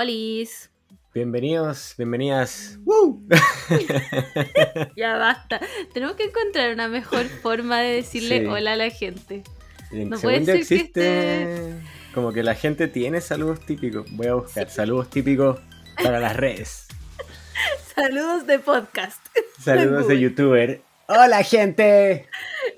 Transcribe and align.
Olis. 0.00 0.70
Bienvenidos, 1.12 1.92
bienvenidas. 1.98 2.78
ya 4.96 5.18
basta. 5.18 5.60
Tenemos 5.92 6.16
que 6.16 6.24
encontrar 6.24 6.72
una 6.72 6.88
mejor 6.88 7.26
forma 7.26 7.80
de 7.80 7.96
decirle 7.96 8.40
Sí. 8.40 8.46
hola 8.46 8.72
a 8.72 8.76
la 8.76 8.88
gente. 8.88 9.42
No 9.92 10.18
puede 10.18 10.42
ser 10.46 10.54
que 10.54 10.60
existe 10.62 11.74
como 12.14 12.32
que 12.32 12.42
la 12.42 12.54
gente 12.54 12.88
tiene 12.88 13.20
saludos 13.20 13.60
típicos. 13.60 14.06
Voy 14.12 14.28
a 14.28 14.34
buscar 14.36 14.70
saludos 14.70 15.10
típicos 15.10 15.60
para 16.02 16.18
las 16.18 16.34
redes. 16.34 16.86
Saludos 17.94 18.46
de 18.46 18.58
podcast. 18.58 19.20
Saludos 19.58 20.08
de 20.08 20.18
youtuber. 20.18 20.80
Hola 21.08 21.42
gente. 21.42 22.26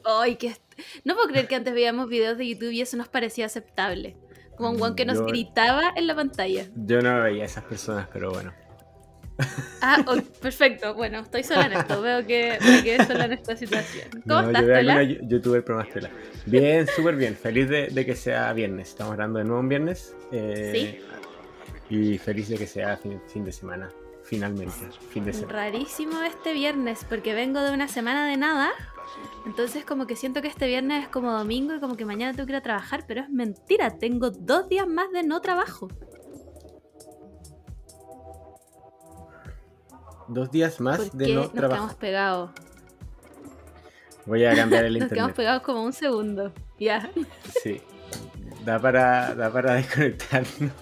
Ay, 0.05 0.35
que 0.35 0.57
no 1.05 1.15
puedo 1.15 1.29
creer 1.29 1.47
que 1.47 1.55
antes 1.55 1.73
veíamos 1.73 2.09
videos 2.09 2.37
de 2.37 2.49
YouTube 2.49 2.73
y 2.73 2.81
eso 2.81 2.97
nos 2.97 3.07
parecía 3.07 3.47
aceptable. 3.47 4.17
Como 4.57 4.71
un 4.71 4.79
guan 4.79 4.95
que 4.95 5.05
nos 5.05 5.19
Yo- 5.19 5.27
gritaba 5.27 5.93
en 5.97 6.07
la 6.07 6.15
pantalla. 6.15 6.65
Yo 6.77 7.01
no 7.03 7.23
veía 7.23 7.43
a 7.43 7.47
esas 7.47 7.65
personas, 7.65 8.09
pero 8.13 8.31
bueno. 8.31 8.53
Ah, 9.81 10.05
oh, 10.07 10.17
perfecto. 10.41 10.95
Bueno, 10.95 11.19
estoy 11.21 11.43
sola 11.43 11.67
en 11.67 11.73
esto. 11.73 12.01
Veo 12.01 12.25
que 12.25 12.57
me 12.61 12.83
quedé 12.85 13.05
sola 13.05 13.25
en 13.25 13.33
esta 13.33 13.57
situación. 13.57 14.09
¿Cómo 14.29 14.43
No, 14.43 14.47
estás, 14.49 14.63
yo 14.63 14.69
veo 14.69 14.77
Tola? 14.79 14.93
alguna 14.93 15.03
yu- 15.21 15.29
youtuber 15.29 15.65
pero 15.65 15.79
más 15.79 15.89
tela. 15.89 16.11
Bien, 16.47 16.87
súper 16.87 17.17
bien. 17.17 17.35
Feliz 17.35 17.69
de, 17.69 17.89
de 17.89 18.07
que 18.07 18.15
sea 18.15 18.53
viernes. 18.53 18.91
Estamos 18.91 19.13
hablando 19.15 19.39
de 19.41 19.45
nuevo 19.47 19.61
un 19.61 19.69
viernes. 19.69 20.15
eh, 20.31 21.03
Y 21.91 22.19
feliz 22.19 22.49
de 22.51 22.59
que 22.59 22.67
sea 22.69 22.97
fin, 22.97 23.21
fin 23.33 23.45
de 23.45 23.51
semana. 23.53 23.89
Finalmente. 24.25 24.73
Fin 25.11 25.25
de 25.25 25.33
semana. 25.33 25.53
Rarísimo 25.53 26.23
este 26.23 26.53
viernes 26.55 27.05
porque 27.09 27.35
vengo 27.35 27.61
de 27.61 27.73
una 27.73 27.89
semana 27.89 28.27
de 28.27 28.37
nada. 28.37 28.71
Entonces 29.45 29.85
como 29.85 30.07
que 30.07 30.17
siento 30.17 30.41
que 30.41 30.49
este 30.49 30.67
viernes 30.67 31.05
es 31.05 31.09
como 31.09 31.33
domingo 31.33 31.75
y 31.75 31.81
como 31.81 31.97
que 31.97 32.05
mañana 32.05 32.33
tengo 32.33 32.47
que 32.47 32.53
ir 32.53 32.57
a 32.57 32.63
trabajar, 32.63 33.05
pero 33.07 33.21
es 33.23 33.29
mentira, 33.29 33.99
tengo 33.99 34.31
dos 34.31 34.69
días 34.69 34.87
más 34.87 35.11
de 35.11 35.23
no 35.23 35.41
trabajo. 35.41 35.89
Dos 40.29 40.51
días 40.51 40.81
más 40.81 41.17
de 41.17 41.29
no 41.35 41.41
nos 41.43 41.53
trabajo. 41.53 41.75
quedamos 41.75 41.95
pegados. 41.97 42.51
Voy 44.25 44.45
a 44.45 44.55
cambiar 44.55 44.85
el 44.85 44.93
Nos 44.99 45.09
quedamos 45.09 45.31
internet. 45.31 45.37
pegados 45.37 45.63
como 45.63 45.83
un 45.85 45.93
segundo. 45.93 46.53
Ya. 46.79 47.11
Sí. 47.63 47.83
Da 48.65 48.79
para, 48.79 49.35
da 49.35 49.53
para 49.53 49.75
desconectarnos. 49.75 50.73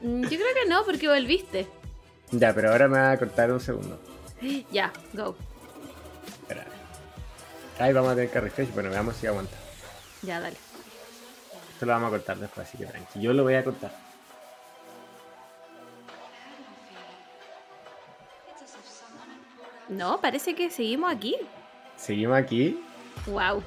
Mm, 0.00 0.22
Yo 0.22 0.28
creo 0.28 0.54
que 0.62 0.68
no, 0.68 0.84
porque 0.84 1.08
volviste. 1.08 1.66
Ya, 2.30 2.52
pero 2.54 2.70
ahora 2.72 2.88
me 2.88 2.98
va 2.98 3.12
a 3.12 3.16
cortar 3.18 3.50
un 3.52 3.60
segundo. 3.60 3.98
Ya, 4.70 4.92
go. 5.14 5.36
Espera. 6.42 6.64
Ahí 7.80 7.92
vamos 7.92 8.12
a 8.12 8.14
tener 8.14 8.30
que 8.30 8.40
refresh. 8.40 8.72
Bueno, 8.72 8.90
veamos 8.90 9.16
si 9.16 9.26
aguanta. 9.26 9.56
Ya, 10.22 10.38
dale. 10.40 10.56
Esto 11.72 11.86
lo 11.86 11.92
vamos 11.92 12.08
a 12.08 12.10
cortar 12.10 12.36
después, 12.38 12.68
así 12.68 12.78
que 12.78 12.86
tranqui. 12.86 13.20
Yo 13.20 13.32
lo 13.32 13.42
voy 13.44 13.54
a 13.54 13.64
cortar. 13.64 13.90
No, 19.88 20.20
parece 20.20 20.54
que 20.54 20.70
seguimos 20.70 21.10
aquí. 21.12 21.36
Seguimos 21.96 22.36
aquí. 22.36 22.78
Wow. 23.26 23.62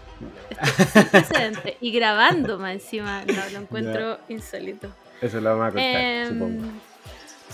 Esto 1.13 1.37
es. 1.39 1.57
Y 1.81 1.91
grabando 1.91 2.57
más 2.59 2.73
encima. 2.73 3.23
No, 3.25 3.49
lo 3.51 3.59
encuentro 3.59 4.19
insólito. 4.29 4.89
Eso 5.19 5.41
lo 5.41 5.49
vamos 5.57 5.67
a 5.67 5.71
cortar, 5.71 6.01
Em, 6.01 6.27
supongo. 6.29 6.63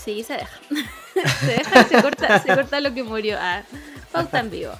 Sí, 0.04 0.24
se 0.24 0.34
deja. 0.34 0.60
se 1.40 1.46
deja 1.46 1.82
y 1.82 1.84
se 1.86 2.02
corta, 2.02 2.40
se 2.40 2.54
corta 2.56 2.80
lo 2.80 2.94
que 2.94 3.04
murió. 3.04 3.38
Ah, 3.40 3.64
pauta 4.12 4.40
en 4.40 4.50
vivo. 4.50 4.74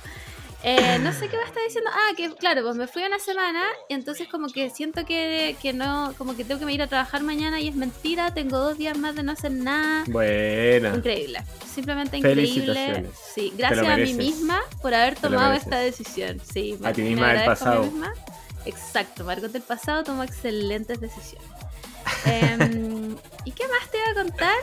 Eh, 0.64 0.98
no 1.00 1.14
sé 1.14 1.30
qué 1.30 1.38
me 1.38 1.44
está 1.44 1.60
diciendo. 1.64 1.90
Ah, 1.94 2.14
que 2.18 2.34
claro, 2.34 2.64
pues 2.64 2.76
me 2.76 2.88
fui 2.88 3.04
una 3.04 3.20
semana 3.20 3.62
y 3.90 3.94
entonces 3.94 4.28
como 4.28 4.48
que 4.48 4.70
siento 4.70 5.06
que, 5.06 5.56
que 5.62 5.72
no, 5.72 6.14
como 6.18 6.36
que 6.36 6.44
tengo 6.44 6.66
que 6.66 6.74
ir 6.74 6.82
a 6.82 6.88
trabajar 6.88 7.22
mañana 7.22 7.60
y 7.60 7.68
es 7.68 7.76
mentira. 7.76 8.34
Tengo 8.34 8.58
dos 8.58 8.78
días 8.78 8.98
más 8.98 9.16
de 9.16 9.24
no 9.24 9.32
hacer 9.34 9.52
nada. 9.52 10.04
Buena. 10.08 10.96
Increíble, 10.96 11.44
simplemente 11.74 12.18
increíble. 12.18 13.06
Sí, 13.36 13.54
gracias 13.56 13.88
a 13.88 13.98
mí 13.98 14.14
misma 14.14 14.62
por 14.82 14.94
haber 14.94 15.16
tomado 15.16 15.54
esta 15.54 15.78
decisión. 15.78 16.42
Sí, 16.42 16.78
A 16.84 16.92
ti 16.92 17.04
misma 17.04 17.34
del 17.34 17.44
a 17.44 17.46
pasado. 17.46 17.84
misma. 17.84 18.14
Exacto, 18.66 19.24
Margot 19.24 19.52
del 19.52 19.62
pasado 19.62 20.04
tomó 20.04 20.24
excelentes 20.24 21.00
decisiones. 21.00 21.48
Em, 22.26 23.16
¿Y 23.46 23.52
qué 23.52 23.66
más 23.68 23.92
te 23.92 23.98
iba 23.98 24.12
a 24.12 24.24
contar? 24.24 24.56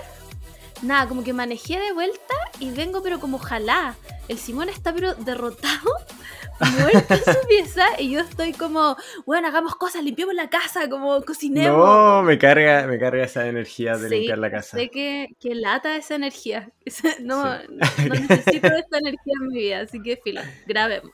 Nada, 0.83 1.09
como 1.09 1.25
que 1.25 1.33
manejé 1.33 1.79
de 1.79 1.93
vuelta 1.93 2.35
y 2.61 2.71
vengo 2.71 3.03
pero 3.03 3.21
como 3.21 3.39
jalá. 3.39 3.95
El 4.29 4.39
Simón 4.39 4.69
está 4.71 4.93
pero 4.95 5.15
derrotado, 5.15 5.91
muerto 6.81 7.15
en 7.15 7.21
su 7.25 7.47
pieza 7.49 7.85
y 7.99 8.11
yo 8.13 8.21
estoy 8.21 8.53
como, 8.53 8.97
bueno, 9.27 9.49
hagamos 9.49 9.75
cosas, 9.77 10.03
limpiemos 10.03 10.35
la 10.35 10.49
casa, 10.49 10.89
como 10.89 11.21
cocinemos. 11.23 11.77
No, 11.79 12.23
me 12.23 12.39
carga, 12.39 12.87
me 12.87 12.99
carga 12.99 13.25
esa 13.25 13.47
energía 13.47 13.97
de 13.99 14.09
Sí, 14.09 14.15
limpiar 14.15 14.39
la 14.39 14.51
casa. 14.51 14.79
Sé 14.79 14.91
que, 14.91 15.29
que 15.41 15.55
lata 15.55 15.97
esa 15.97 16.15
energía. 16.15 16.71
No, 17.23 17.59
Sí. 17.59 18.09
no 18.09 18.15
necesito 18.15 18.67
esta 18.69 18.99
energía 18.99 19.33
en 19.41 19.49
mi 19.49 19.59
vida, 19.59 19.81
así 19.81 20.01
que 20.03 20.17
filo, 20.23 20.41
grabemos. 20.67 21.11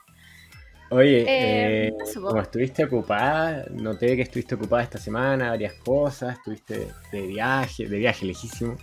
Oye, 0.92 1.20
Eh, 1.22 1.86
eh, 1.88 1.92
como 2.14 2.40
estuviste 2.40 2.84
ocupada, 2.84 3.64
noté 3.70 4.16
que 4.16 4.22
estuviste 4.22 4.56
ocupada 4.56 4.82
esta 4.82 4.98
semana, 4.98 5.50
varias 5.50 5.74
cosas, 5.74 6.36
estuviste 6.36 6.88
de 7.12 7.22
viaje, 7.28 7.86
de 7.86 7.98
viaje 7.98 8.26
lejísimo, 8.26 8.76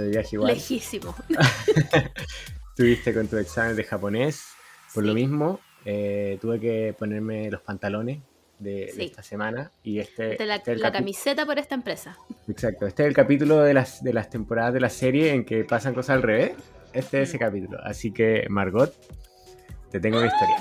de 0.00 0.08
viaje 0.10 0.28
igual. 0.36 0.54
Lejísimo. 0.54 1.14
Estuviste 2.70 3.12
con 3.12 3.28
tu 3.28 3.36
examen 3.36 3.76
de 3.76 3.84
japonés, 3.84 4.44
por 4.94 5.04
lo 5.04 5.14
mismo, 5.14 5.60
eh, 5.84 6.38
tuve 6.40 6.58
que 6.60 6.94
ponerme 6.98 7.50
los 7.50 7.60
pantalones 7.60 8.20
de, 8.58 8.84
esta 8.96 9.22
semana 9.22 9.72
y 9.82 9.98
este, 9.98 10.36
De 10.36 10.46
la, 10.46 10.56
este 10.56 10.72
es 10.72 10.80
la 10.80 10.92
camiseta 10.92 11.44
por 11.44 11.58
esta 11.58 11.74
empresa. 11.74 12.16
Exacto, 12.48 12.86
este 12.86 13.02
es 13.02 13.08
el 13.08 13.14
capítulo 13.14 13.58
de 13.62 13.74
las, 13.74 14.02
de 14.02 14.12
las 14.12 14.30
temporadas 14.30 14.72
de 14.72 14.80
la 14.80 14.88
serie 14.88 15.32
en 15.32 15.44
que 15.44 15.64
pasan 15.64 15.94
cosas 15.94 16.16
al 16.16 16.22
revés. 16.22 16.52
Este 16.92 17.22
es 17.22 17.28
ese 17.30 17.38
Mm. 17.38 17.40
capítulo. 17.40 17.78
Así 17.82 18.12
que, 18.12 18.46
Margot, 18.48 18.94
te 19.90 19.98
tengo 20.00 20.18
una 20.18 20.28
historia. 20.28 20.56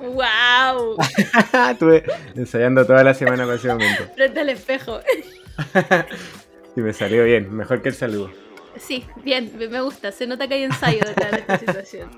¡Wow! 0.00 0.96
Estuve 1.70 2.04
ensayando 2.34 2.86
toda 2.86 3.02
la 3.04 3.14
semana 3.14 3.44
para 3.44 3.56
ese 3.56 3.68
momento. 3.68 4.04
Frente 4.14 4.40
al 4.40 4.48
espejo. 4.48 5.00
Y 6.76 6.80
me 6.80 6.92
salió 6.92 7.24
bien, 7.24 7.52
mejor 7.56 7.82
que 7.82 7.88
el 7.88 7.94
saludo. 7.96 8.30
Sí, 8.80 9.06
bien, 9.22 9.52
me 9.56 9.80
gusta. 9.80 10.12
Se 10.12 10.26
nota 10.26 10.48
que 10.48 10.54
hay 10.54 10.62
ensayo 10.64 11.00
detrás 11.06 11.30
de 11.32 11.38
esta 11.38 11.58
situación. 11.58 12.10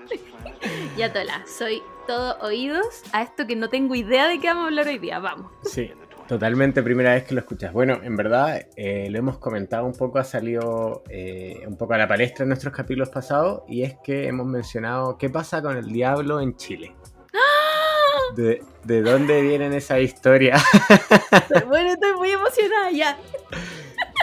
ya, 0.96 1.12
Tola, 1.12 1.44
soy 1.46 1.82
todo 2.06 2.38
oídos 2.40 3.02
a 3.12 3.22
esto 3.22 3.46
que 3.46 3.56
no 3.56 3.68
tengo 3.68 3.94
idea 3.94 4.28
de 4.28 4.40
qué 4.40 4.48
vamos 4.48 4.64
a 4.64 4.66
hablar 4.66 4.86
hoy 4.88 4.98
día. 4.98 5.18
Vamos. 5.18 5.50
Sí, 5.62 5.92
totalmente 6.28 6.82
primera 6.82 7.14
vez 7.14 7.24
que 7.24 7.34
lo 7.34 7.40
escuchas. 7.40 7.72
Bueno, 7.72 8.00
en 8.02 8.16
verdad, 8.16 8.66
eh, 8.76 9.08
lo 9.10 9.18
hemos 9.18 9.38
comentado 9.38 9.84
un 9.84 9.94
poco, 9.94 10.18
ha 10.18 10.24
salido 10.24 11.02
eh, 11.08 11.62
un 11.66 11.76
poco 11.76 11.94
a 11.94 11.98
la 11.98 12.08
palestra 12.08 12.44
en 12.44 12.48
nuestros 12.50 12.74
capítulos 12.74 13.08
pasados, 13.08 13.62
y 13.68 13.82
es 13.82 13.96
que 14.04 14.28
hemos 14.28 14.46
mencionado 14.46 15.16
qué 15.18 15.30
pasa 15.30 15.62
con 15.62 15.76
el 15.76 15.86
diablo 15.92 16.40
en 16.40 16.56
Chile. 16.56 16.94
¿De, 18.36 18.62
de 18.84 19.02
dónde 19.02 19.42
vienen 19.42 19.72
esa 19.72 19.98
historia? 19.98 20.56
Bueno, 21.66 21.90
estoy 21.90 22.14
muy 22.14 22.30
emocionada 22.30 22.90
ya. 22.90 23.18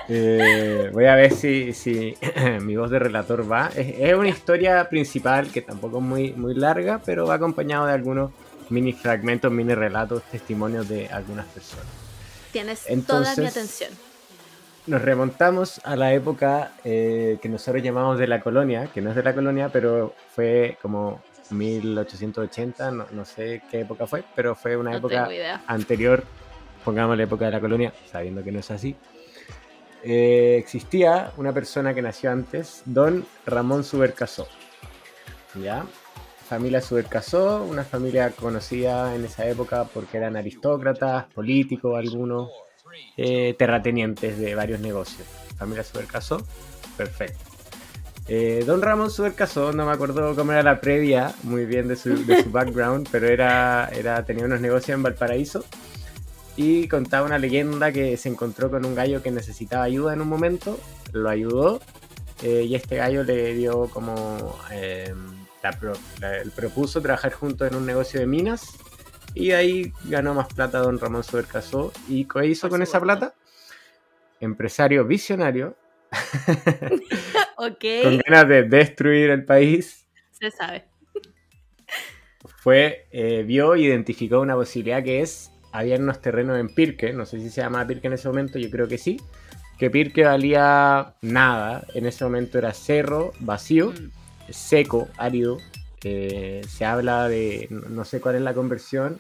Eh, 0.09 0.90
voy 0.94 1.06
a 1.06 1.16
ver 1.16 1.34
si, 1.34 1.73
si 1.73 2.16
mi 2.62 2.75
voz 2.75 2.90
de 2.90 3.00
relator 3.00 3.50
va. 3.50 3.69
Es, 3.75 3.95
es 4.00 4.13
una 4.16 4.29
historia 4.29 4.88
principal 4.90 5.51
que 5.51 5.62
tampoco 5.62 5.97
es 5.97 6.03
muy, 6.03 6.34
muy 6.34 6.53
larga, 6.56 7.01
pero 7.06 7.25
va 7.28 7.35
acompañado 7.35 7.85
de 7.88 7.94
algunos 7.94 8.31
mini 8.69 8.94
fragmentos, 8.94 9.51
mini 9.51 9.73
relatos, 9.73 10.23
testimonios 10.23 10.88
de 10.88 11.07
algunas 11.07 11.45
personas. 11.47 11.85
Tienes 12.51 12.81
toda 12.84 12.94
Entonces- 12.94 13.38
mi 13.38 13.45
atención. 13.45 13.91
Nos 14.88 15.01
remontamos 15.01 15.81
a 15.84 15.97
la 15.97 16.13
época 16.13 16.72
eh, 16.85 17.39
que 17.41 17.50
nosotros 17.50 17.84
llamamos 17.84 18.18
de 18.18 18.25
la 18.25 18.39
colonia, 18.39 18.88
que 18.94 19.01
no 19.01 19.09
es 19.09 19.18
de 19.18 19.24
la 19.24 19.35
colonia, 19.35 19.68
pero 19.68 20.16
fue 20.34 20.78
como 20.81 21.22
1880, 21.50 22.92
no, 22.92 23.06
no 23.12 23.25
sé 23.25 23.62
qué 23.69 23.81
época 23.81 24.07
fue, 24.07 24.24
pero 24.33 24.56
fue 24.56 24.77
una 24.77 24.92
No 24.92 24.98
época 25.00 25.27
anterior, 25.68 26.24
pongamos 26.86 27.18
la 27.18 27.24
época 27.24 27.45
de 27.48 27.51
la 27.51 27.60
colonia, 27.60 27.92
sabiendo 28.10 28.42
que 28.45 28.51
no 28.53 28.60
es 28.60 28.71
así. 28.71 28.95
Eh, 30.03 30.57
existía 30.57 31.31
una 31.38 31.53
persona 31.53 31.94
que 31.94 32.01
nació 32.01 32.31
antes, 32.31 32.81
don 32.85 33.25
Ramón 33.45 33.83
Subercasó. 33.83 34.47
¿Ya? 35.61 35.85
Familia 36.47 36.81
Subercasó, 36.81 37.63
una 37.63 37.83
familia 37.83 38.31
conocida 38.31 39.15
en 39.15 39.25
esa 39.25 39.45
época 39.47 39.85
porque 39.85 40.17
eran 40.17 40.38
aristócratas, 40.38 41.25
políticos, 41.33 41.97
algunos 41.97 42.49
eh, 43.17 43.53
terratenientes 43.57 44.38
de 44.38 44.55
varios 44.55 44.79
negocios. 44.79 45.27
Familia 45.57 45.83
Subercasó, 45.83 46.38
perfecto. 46.95 47.43
Eh, 48.29 48.63
don 48.65 48.81
Ramón 48.81 49.09
Subercasó, 49.09 49.71
no 49.73 49.85
me 49.85 49.91
acuerdo 49.91 50.35
cómo 50.35 50.51
era 50.51 50.61
la 50.61 50.79
previa 50.79 51.33
muy 51.43 51.65
bien 51.65 51.88
de 51.88 51.95
su, 51.95 52.25
de 52.25 52.43
su 52.43 52.51
background, 52.51 53.07
pero 53.11 53.27
era, 53.27 53.89
era, 53.89 54.23
tenía 54.23 54.45
unos 54.45 54.61
negocios 54.61 54.95
en 54.95 55.03
Valparaíso 55.03 55.65
y 56.57 56.88
contaba 56.89 57.25
una 57.25 57.38
leyenda 57.39 57.92
que 57.92 58.18
se 58.18 58.27
encontró 58.30 58.69
con 58.69 58.86
un 58.86 58.95
gallo 58.95 59.21
que 59.24 59.31
necesitaba 59.31 59.83
ayuda 59.83 60.13
en 60.13 60.21
un 60.21 60.27
momento, 60.27 60.77
lo 61.13 61.30
ayudó 61.30 61.80
eh, 62.44 62.63
y 62.68 62.75
este 62.75 62.98
gallo 62.98 63.24
le 63.24 63.54
dio 63.54 63.88
como 63.89 64.59
eh, 64.71 65.13
la 65.63 65.71
pro- 65.71 65.94
la- 66.19 66.38
él 66.39 66.51
propuso 66.51 67.01
trabajar 67.01 67.31
juntos 67.33 67.69
en 67.71 67.77
un 67.77 67.86
negocio 67.86 68.19
de 68.19 68.25
minas 68.27 68.75
y 69.36 69.51
ahí 69.51 69.94
ganó 70.06 70.33
más 70.33 70.48
plata 70.54 70.80
don 70.80 71.00
Ramón 71.00 71.24
Subercasó 71.24 71.92
y 72.07 72.25
¿qué 72.25 72.48
hizo 72.48 72.69
con 72.69 72.81
esa 72.81 73.00
plata? 73.00 73.33
Empresario 74.39 75.06
visionario 75.06 75.75
ok. 77.57 77.86
con 78.03 78.18
ganas 78.19 78.48
de 78.48 78.63
destruir 78.63 79.30
el 79.30 79.45
país, 79.45 80.07
Se 80.31 80.50
sabe. 80.51 80.86
fue, 82.62 83.07
eh, 83.12 83.44
vio 83.45 83.75
identificó 83.75 84.39
una 84.39 84.56
posibilidad 84.56 85.03
que 85.03 85.21
es, 85.21 85.51
había 85.77 85.97
unos 85.97 86.21
terrenos 86.21 86.59
en 86.59 86.69
Pirque, 86.69 87.13
no 87.13 87.25
sé 87.25 87.39
si 87.39 87.50
se 87.50 87.62
llamaba 87.62 87.85
Pirque 87.88 88.07
en 88.07 88.13
ese 88.13 88.27
momento, 88.27 88.57
yo 88.57 88.69
creo 88.71 88.88
que 88.88 88.97
sí, 88.97 89.18
que 89.77 89.91
Pirque 89.91 90.24
valía 90.24 91.13
nada, 91.21 91.85
en 91.94 92.07
ese 92.07 92.24
momento 92.24 92.57
era 92.57 92.74
cerro, 92.74 93.31
vacío, 93.39 93.91
Mm. 93.91 94.51
seco, 94.51 95.07
árido, 95.18 95.59
eh, 96.03 96.62
se 96.68 96.85
habla 96.85 97.27
de, 97.29 97.68
no 97.69 97.89
no 97.89 98.06
sé 98.06 98.19
cuál 98.19 98.35
es 98.35 98.41
la 98.41 98.53
conversión, 98.53 99.19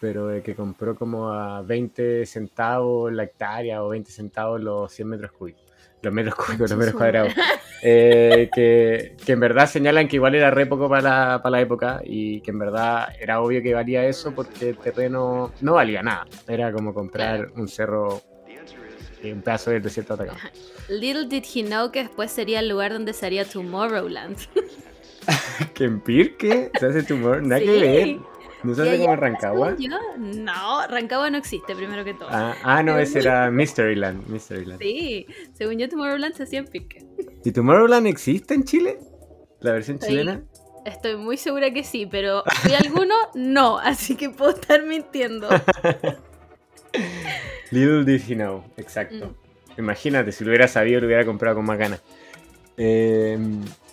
pero 0.00 0.28
de 0.28 0.42
que 0.42 0.54
compró 0.54 0.96
como 0.96 1.28
a 1.30 1.62
20 1.62 2.24
centavos 2.26 3.12
la 3.12 3.24
hectárea 3.24 3.84
o 3.84 3.90
20 3.90 4.10
centavos 4.10 4.60
los 4.60 4.90
100 4.92 5.08
metros 5.08 5.32
cúbicos. 5.32 5.61
Los 6.02 6.12
metros 6.12 6.34
cúbicos, 6.34 6.70
los 6.70 6.78
metros 6.78 6.96
cuadrados. 6.96 7.32
Eh, 7.84 8.48
que, 8.54 9.16
que 9.26 9.32
en 9.32 9.40
verdad 9.40 9.68
señalan 9.68 10.06
que 10.06 10.14
igual 10.14 10.36
era 10.36 10.52
re 10.52 10.66
poco 10.66 10.88
para 10.88 11.02
la, 11.02 11.42
para 11.42 11.50
la 11.56 11.60
época 11.62 12.00
y 12.04 12.40
que 12.40 12.52
en 12.52 12.60
verdad 12.60 13.08
era 13.18 13.40
obvio 13.40 13.60
que 13.60 13.74
valía 13.74 14.06
eso 14.06 14.32
porque 14.32 14.68
el 14.68 14.76
terreno 14.78 15.52
no 15.60 15.72
valía 15.72 16.00
nada. 16.00 16.24
Era 16.46 16.70
como 16.70 16.94
comprar 16.94 17.50
un 17.56 17.66
cerro, 17.66 18.22
eh, 19.20 19.32
un 19.32 19.42
pedazo 19.42 19.72
del 19.72 19.82
desierto 19.82 20.16
de 20.16 20.22
Atacama. 20.30 20.50
Little 20.88 21.26
did 21.26 21.42
he 21.52 21.64
know 21.64 21.90
que 21.90 22.04
después 22.04 22.30
sería 22.30 22.60
el 22.60 22.68
lugar 22.68 22.92
donde 22.92 23.12
se 23.14 23.26
haría 23.26 23.44
Tomorrowland. 23.44 24.36
¿Que 25.74 25.82
en 25.82 26.00
Pirque 26.00 26.70
se 26.78 26.86
hace 26.86 27.02
tumor? 27.02 27.42
Nada 27.42 27.60
que 27.60 27.66
Sí. 27.66 27.80
ver. 27.80 28.16
¿No 28.62 28.74
se 28.74 28.82
hace 28.82 28.90
allá, 28.92 29.04
como 29.04 29.16
Rancagua? 29.16 29.76
yo, 29.78 29.96
No, 30.18 30.86
Rancagua 30.88 31.30
no 31.30 31.38
existe, 31.38 31.74
primero 31.74 32.04
que 32.04 32.14
todo. 32.14 32.28
Ah, 32.30 32.54
ah, 32.62 32.82
no, 32.82 32.98
ese 32.98 33.20
era 33.20 33.50
Mysteryland. 33.50 34.26
Mysteryland. 34.28 34.80
Sí, 34.80 35.26
según 35.52 35.78
yo 35.78 35.88
Tomorrowland 35.88 36.34
se 36.34 36.44
hacía 36.44 36.60
en 36.60 36.66
Pirque. 36.66 37.04
¿Y 37.44 37.52
Tomorrowland 37.52 38.06
existe 38.06 38.54
en 38.54 38.64
Chile? 38.64 38.98
¿La 39.60 39.72
versión 39.72 40.00
Sí. 40.00 40.08
chilena? 40.08 40.42
Estoy 40.84 41.16
muy 41.16 41.36
segura 41.36 41.72
que 41.72 41.84
sí, 41.84 42.06
pero 42.06 42.42
¿fui 42.62 42.74
alguno? 42.74 43.14
No, 43.34 43.78
así 43.78 44.16
que 44.16 44.30
puedo 44.30 44.52
estar 44.52 44.82
mintiendo. 44.84 45.48
Little 47.70 48.04
did 48.04 48.20
he 48.28 48.34
know, 48.34 48.64
exacto. 48.76 49.28
Mm. 49.76 49.80
Imagínate, 49.80 50.32
si 50.32 50.44
lo 50.44 50.50
hubiera 50.50 50.68
sabido, 50.68 51.00
lo 51.00 51.06
hubiera 51.06 51.24
comprado 51.24 51.56
con 51.56 51.64
más 51.64 51.78
ganas. 51.78 52.02
Eh, 52.76 53.38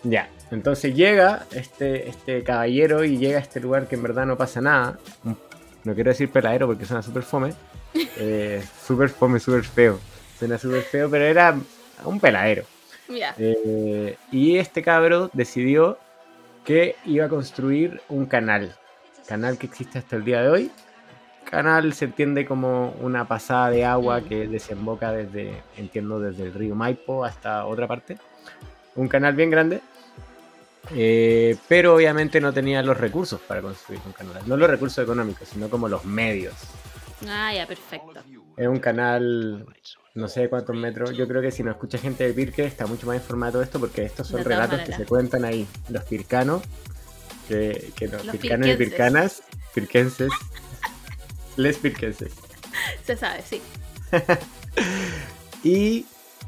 ya, 0.03 0.29
entonces 0.51 0.95
llega 0.95 1.45
este, 1.51 2.09
este 2.09 2.43
caballero 2.43 3.03
y 3.03 3.17
llega 3.17 3.37
a 3.37 3.41
este 3.41 3.59
lugar 3.59 3.87
que 3.87 3.95
en 3.95 4.03
verdad 4.03 4.25
no 4.25 4.37
pasa 4.37 4.61
nada. 4.61 4.97
No 5.83 5.95
quiero 5.95 6.09
decir 6.09 6.29
peladero 6.29 6.67
porque 6.67 6.85
suena 6.85 7.01
súper 7.01 7.23
fome. 7.23 7.53
Eh, 8.21 8.63
súper 8.85 9.09
fome, 9.09 9.39
súper 9.39 9.63
feo. 9.63 9.99
Suena 10.37 10.59
súper 10.59 10.83
feo, 10.83 11.09
pero 11.09 11.25
era 11.25 11.55
un 12.05 12.19
peladero. 12.19 12.63
Ya. 13.07 13.33
Eh, 13.39 14.15
y 14.31 14.57
este 14.57 14.83
cabro 14.83 15.31
decidió 15.33 15.97
que 16.65 16.95
iba 17.05 17.25
a 17.25 17.29
construir 17.29 17.99
un 18.09 18.27
canal. 18.27 18.75
Canal 19.27 19.57
que 19.57 19.65
existe 19.65 19.97
hasta 19.97 20.17
el 20.17 20.23
día 20.23 20.41
de 20.43 20.49
hoy. 20.49 20.71
Canal 21.49 21.93
se 21.93 22.05
entiende 22.05 22.45
como 22.45 22.91
una 23.01 23.27
pasada 23.27 23.71
de 23.71 23.85
agua 23.85 24.21
que 24.21 24.47
desemboca 24.47 25.11
desde, 25.11 25.63
entiendo, 25.77 26.19
desde 26.19 26.43
el 26.43 26.53
río 26.53 26.75
Maipo 26.75 27.25
hasta 27.25 27.65
otra 27.65 27.87
parte. 27.87 28.17
Un 28.95 29.07
canal 29.07 29.33
bien 29.33 29.49
grande. 29.49 29.81
Eh, 30.95 31.55
pero 31.67 31.95
obviamente 31.95 32.41
no 32.41 32.53
tenía 32.53 32.81
los 32.81 32.97
recursos 32.97 33.39
para 33.41 33.61
construir 33.61 34.01
un 34.05 34.13
canal. 34.13 34.41
No 34.45 34.57
los 34.57 34.69
recursos 34.69 35.03
económicos, 35.03 35.47
sino 35.47 35.69
como 35.69 35.87
los 35.87 36.05
medios. 36.05 36.53
Ah, 37.27 37.53
ya, 37.53 37.67
perfecto. 37.67 38.21
Es 38.55 38.67
un 38.67 38.79
canal, 38.79 39.65
no 40.15 40.27
sé 40.27 40.49
cuántos 40.49 40.75
metros. 40.75 41.15
Yo 41.15 41.27
creo 41.27 41.41
que 41.41 41.51
si 41.51 41.63
no 41.63 41.71
escucha 41.71 41.97
gente 41.97 42.25
de 42.25 42.33
Pirque 42.33 42.65
está 42.65 42.87
mucho 42.87 43.07
más 43.07 43.17
informado 43.17 43.59
de 43.59 43.65
esto 43.65 43.79
porque 43.79 44.03
estos 44.03 44.27
son 44.27 44.43
relatos 44.43 44.81
que 44.81 44.93
se 44.93 45.05
cuentan 45.05 45.45
ahí. 45.45 45.67
Los 45.89 46.03
pircanos, 46.03 46.63
que, 47.47 47.91
que 47.95 48.07
los 48.07 48.25
Los 48.25 48.37
pircanos 48.37 48.67
y 48.67 48.75
pircanas, 48.75 49.43
pirquenses, 49.73 50.31
les 51.57 51.77
pirquenses. 51.77 52.33
Se 53.03 53.17
sabe, 53.17 53.41
sí. 53.41 53.61
¿Y 55.63 56.05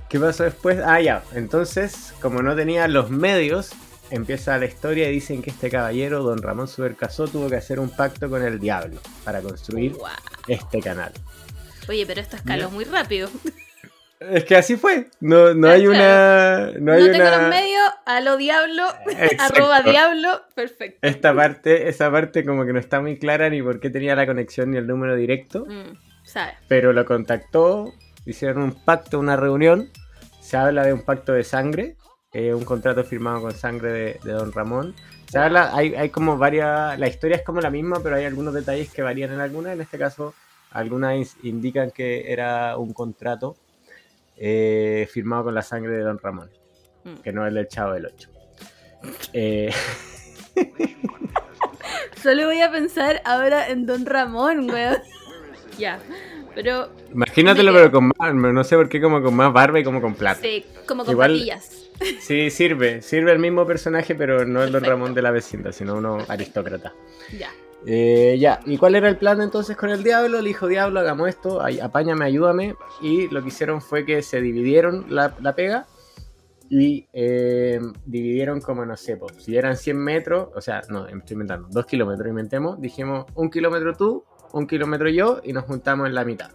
qué 0.10 0.20
pasó 0.20 0.44
después? 0.44 0.80
Ah, 0.84 1.02
ya. 1.02 1.24
Entonces, 1.34 2.14
como 2.22 2.42
no 2.42 2.56
tenía 2.56 2.88
los 2.88 3.10
medios, 3.10 3.72
empieza 4.12 4.58
la 4.58 4.66
historia 4.66 5.10
y 5.10 5.14
dicen 5.14 5.42
que 5.42 5.50
este 5.50 5.70
caballero, 5.70 6.22
don 6.24 6.42
Ramón 6.42 6.68
Subercasó, 6.68 7.28
tuvo 7.28 7.50
que 7.50 7.56
hacer 7.56 7.80
un 7.80 7.90
pacto 7.90 8.30
con 8.30 8.44
el 8.44 8.60
diablo 8.60 9.00
para 9.24 9.42
construir 9.42 9.96
este 10.48 10.82
canal. 10.82 11.12
Oye, 11.90 12.06
pero 12.06 12.22
esto 12.22 12.36
escaló 12.36 12.70
muy 12.70 12.86
rápido. 12.86 13.30
Es 14.20 14.44
que 14.46 14.56
así 14.56 14.76
fue. 14.76 15.08
No, 15.20 15.56
no 15.56 15.68
hay 15.68 15.84
claro. 15.86 16.70
una. 16.70 16.80
No 16.80 16.80
No, 16.80 16.94
hay 16.94 17.12
tengo 17.12 17.26
una. 17.26 17.38
los 17.40 17.50
medios, 17.50 17.82
a 18.06 18.22
lo 18.22 18.38
diablo, 18.38 18.84
arroba 19.40 19.82
diablo, 19.82 20.44
perfecto. 20.54 21.00
Esta 21.02 21.34
parte, 21.34 21.90
esa 21.90 22.12
parte 22.12 22.46
como 22.46 22.64
que 22.66 22.72
no 22.74 22.80
está 22.80 23.02
muy 23.02 23.18
clara 23.18 23.50
ni 23.50 23.64
por 23.64 23.80
qué 23.80 23.90
tenía 23.90 24.16
la 24.16 24.28
conexión 24.28 24.70
ni 24.72 24.78
el 24.78 24.86
número 24.86 25.16
directo, 25.16 25.66
Mm, 25.68 25.98
pero 26.68 26.94
lo 26.94 27.04
contactó, 27.06 27.92
hicieron 28.26 28.62
un 28.62 28.86
pacto, 28.86 29.18
una 29.20 29.36
reunión, 29.38 29.90
se 30.40 30.56
habla 30.56 30.86
de 30.86 30.94
un 30.94 31.02
pacto 31.02 31.34
de 31.34 31.44
sangre, 31.44 31.96
eh, 32.34 32.54
un 32.54 32.64
contrato 32.66 33.04
firmado 33.04 33.42
con 33.42 33.54
sangre 33.54 33.92
de, 33.92 34.20
de 34.24 34.32
Don 34.32 34.52
Ramón. 34.52 34.96
Se 35.30 35.38
habla, 35.40 35.72
hay, 35.76 35.96
hay 35.96 36.10
como 36.10 36.38
varias, 36.38 36.98
la 37.00 37.08
historia 37.08 37.38
es 37.38 37.44
como 37.44 37.62
la 37.62 37.70
misma, 37.70 38.00
pero 38.04 38.16
hay 38.16 38.26
algunos 38.26 38.54
detalles 38.54 38.92
que 38.92 39.02
varían 39.02 39.32
en 39.34 39.40
algunas, 39.40 39.74
en 39.74 39.82
este 39.82 39.98
caso 39.98 40.34
algunas 40.72 41.36
indican 41.44 41.92
que 41.92 42.32
era 42.32 42.78
un 42.78 42.94
contrato 42.94 43.56
eh, 44.38 45.08
firmado 45.12 45.46
con 45.46 45.56
la 45.56 45.62
sangre 45.62 45.92
de 45.98 46.04
Don 46.04 46.18
Ramón, 46.20 46.50
Mm. 47.04 47.16
que 47.24 47.34
no 47.34 47.48
es 47.48 47.54
del 47.54 47.68
Chavo 47.68 47.94
del 47.94 48.06
8. 48.06 48.30
Eh, 49.34 49.74
Solo 52.22 52.46
voy 52.46 52.62
a 52.62 52.72
pensar 52.72 53.22
ahora 53.26 53.70
en 53.70 53.86
Don 53.88 54.06
Ramón, 54.06 54.70
weón. 54.70 54.98
ya, 55.80 56.00
pero 56.54 56.90
Imagínatelo, 57.12 57.74
pero 57.74 57.92
con 57.92 58.12
más, 58.18 58.34
no 58.36 58.64
sé 58.64 58.76
por 58.76 58.88
qué, 58.88 59.02
como 59.02 59.22
con 59.24 59.34
más 59.36 59.52
barba 59.52 59.80
y 59.80 59.84
como 59.84 60.00
con 60.00 60.14
plata. 60.14 60.40
sí, 60.42 60.66
como 60.88 61.04
con 61.04 61.14
Igual- 61.16 61.32
patillas. 61.32 61.81
Sí, 62.20 62.50
sirve, 62.50 63.02
sirve 63.02 63.32
el 63.32 63.40
mismo 63.40 63.66
personaje, 63.66 64.16
pero 64.16 64.46
no 64.46 64.64
el 64.64 64.72
Don. 64.72 64.84
Ramón 64.84 65.14
de 65.14 65.22
la 65.22 65.32
vecindad, 65.32 65.72
sino 65.72 65.96
uno 65.96 66.18
aristócrata. 66.28 66.94
Ya. 67.38 67.50
Eh, 67.86 68.38
ya, 68.40 68.60
¿y 68.66 68.78
cuál 68.78 68.96
era 68.96 69.10
el 69.10 69.18
plan 69.18 69.42
entonces 69.42 69.76
con 69.76 69.90
el 69.90 70.04
diablo? 70.04 70.42
Le 70.42 70.48
dijo, 70.48 70.68
diablo, 70.68 71.00
hagamos 71.00 71.30
esto, 71.30 71.62
apáñame, 71.62 72.26
ayúdame. 72.26 72.76
Y 73.02 73.28
lo 73.30 73.42
que 73.42 73.50
hicieron 73.50 73.82
fue 73.82 74.06
que 74.06 74.22
se 74.22 74.42
dividieron 74.42 75.06
la, 75.10 75.36
la 75.40 75.56
pega 75.56 75.88
y 76.72 77.06
eh, 77.12 77.82
dividieron 78.06 78.62
como, 78.62 78.86
no 78.86 78.96
sé, 78.96 79.18
pues, 79.18 79.44
si 79.44 79.58
eran 79.58 79.76
100 79.76 79.98
metros, 79.98 80.50
o 80.56 80.62
sea, 80.62 80.82
no, 80.88 81.06
estoy 81.06 81.34
inventando, 81.34 81.68
2 81.70 81.86
kilómetros, 81.86 82.30
inventemos, 82.30 82.80
dijimos, 82.80 83.26
un 83.36 83.50
kilómetro 83.50 83.94
tú, 83.94 84.24
un 84.54 84.68
kilómetro 84.68 85.10
yo, 85.10 85.42
y 85.44 85.52
nos 85.52 85.66
juntamos 85.66 86.08
en 86.08 86.16
la 86.16 86.24
mitad. 86.24 86.50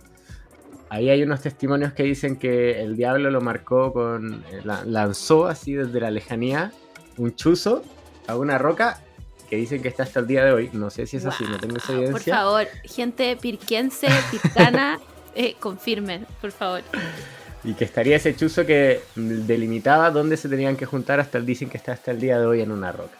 Ahí 0.88 1.10
hay 1.10 1.22
unos 1.22 1.40
testimonios 1.40 1.92
que 1.92 2.04
dicen 2.04 2.36
que 2.36 2.80
el 2.80 2.96
diablo 2.96 3.30
lo 3.30 3.40
marcó 3.40 3.92
con, 3.92 4.44
eh, 4.52 4.60
la- 4.64 4.84
lanzó 4.84 5.46
así 5.48 5.74
desde 5.74 6.00
la 6.00 6.10
lejanía 6.10 6.72
un 7.16 7.34
chuzo 7.34 7.82
a 8.28 8.36
una 8.36 8.56
roca 8.58 9.00
que 9.50 9.56
dicen 9.56 9.82
que 9.82 9.88
está 9.88 10.04
hasta 10.04 10.20
el 10.20 10.26
día 10.26 10.44
de 10.44 10.52
hoy. 10.52 10.70
No 10.72 10.90
sé 10.90 11.06
si 11.06 11.16
es 11.16 11.26
así, 11.26 11.44
no 11.44 11.58
tengo 11.58 11.76
esa 11.76 11.88
Guau, 11.88 11.96
Por 11.98 12.04
evidencia. 12.08 12.34
favor, 12.36 12.66
gente 12.84 13.36
pirquense, 13.36 14.08
pircana, 14.30 14.98
eh, 15.34 15.56
confirmen, 15.58 16.26
por 16.40 16.52
favor. 16.52 16.82
Y 17.64 17.74
que 17.74 17.84
estaría 17.84 18.16
ese 18.16 18.36
chuzo 18.36 18.64
que 18.64 19.00
delimitaba 19.16 20.10
dónde 20.12 20.36
se 20.36 20.48
tenían 20.48 20.76
que 20.76 20.86
juntar 20.86 21.18
hasta 21.18 21.38
el 21.38 21.46
dicen 21.46 21.68
que 21.68 21.76
está 21.78 21.92
hasta 21.92 22.12
el 22.12 22.20
día 22.20 22.38
de 22.38 22.46
hoy 22.46 22.60
en 22.60 22.70
una 22.70 22.92
roca. 22.92 23.16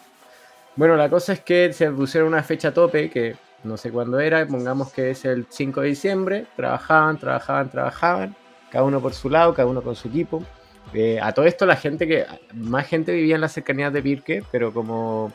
Bueno, 0.77 0.95
la 0.97 1.09
cosa 1.09 1.33
es 1.33 1.41
que 1.41 1.73
se 1.73 1.91
pusieron 1.91 2.29
una 2.29 2.43
fecha 2.45 2.73
tope 2.73 3.11
que 3.11 3.35
no 3.65 3.77
sé 3.77 3.91
cuándo 3.91 4.21
era, 4.21 4.47
pongamos 4.47 4.93
que 4.93 5.11
es 5.11 5.25
el 5.25 5.47
5 5.49 5.81
de 5.81 5.89
diciembre, 5.89 6.47
trabajaban, 6.57 7.19
trabajaban, 7.19 7.71
trabajaban, 7.71 8.37
cada 8.71 8.85
uno 8.85 9.01
por 9.01 9.15
su 9.15 9.31
lado, 9.31 9.55
cada 9.55 9.69
uno 9.69 9.83
con 9.83 9.97
su 9.97 10.09
equipo. 10.09 10.43
Eh, 10.95 11.19
a 11.21 11.33
todo 11.33 11.47
esto 11.47 11.67
la 11.67 11.77
gente 11.77 12.07
que, 12.07 12.27
más 12.55 12.87
gente 12.87 13.13
vivía 13.13 13.35
en 13.35 13.41
las 13.41 13.53
cercanías 13.53 13.93
de 13.93 14.03
Pirque, 14.03 14.45
pero 14.53 14.73
como 14.73 15.33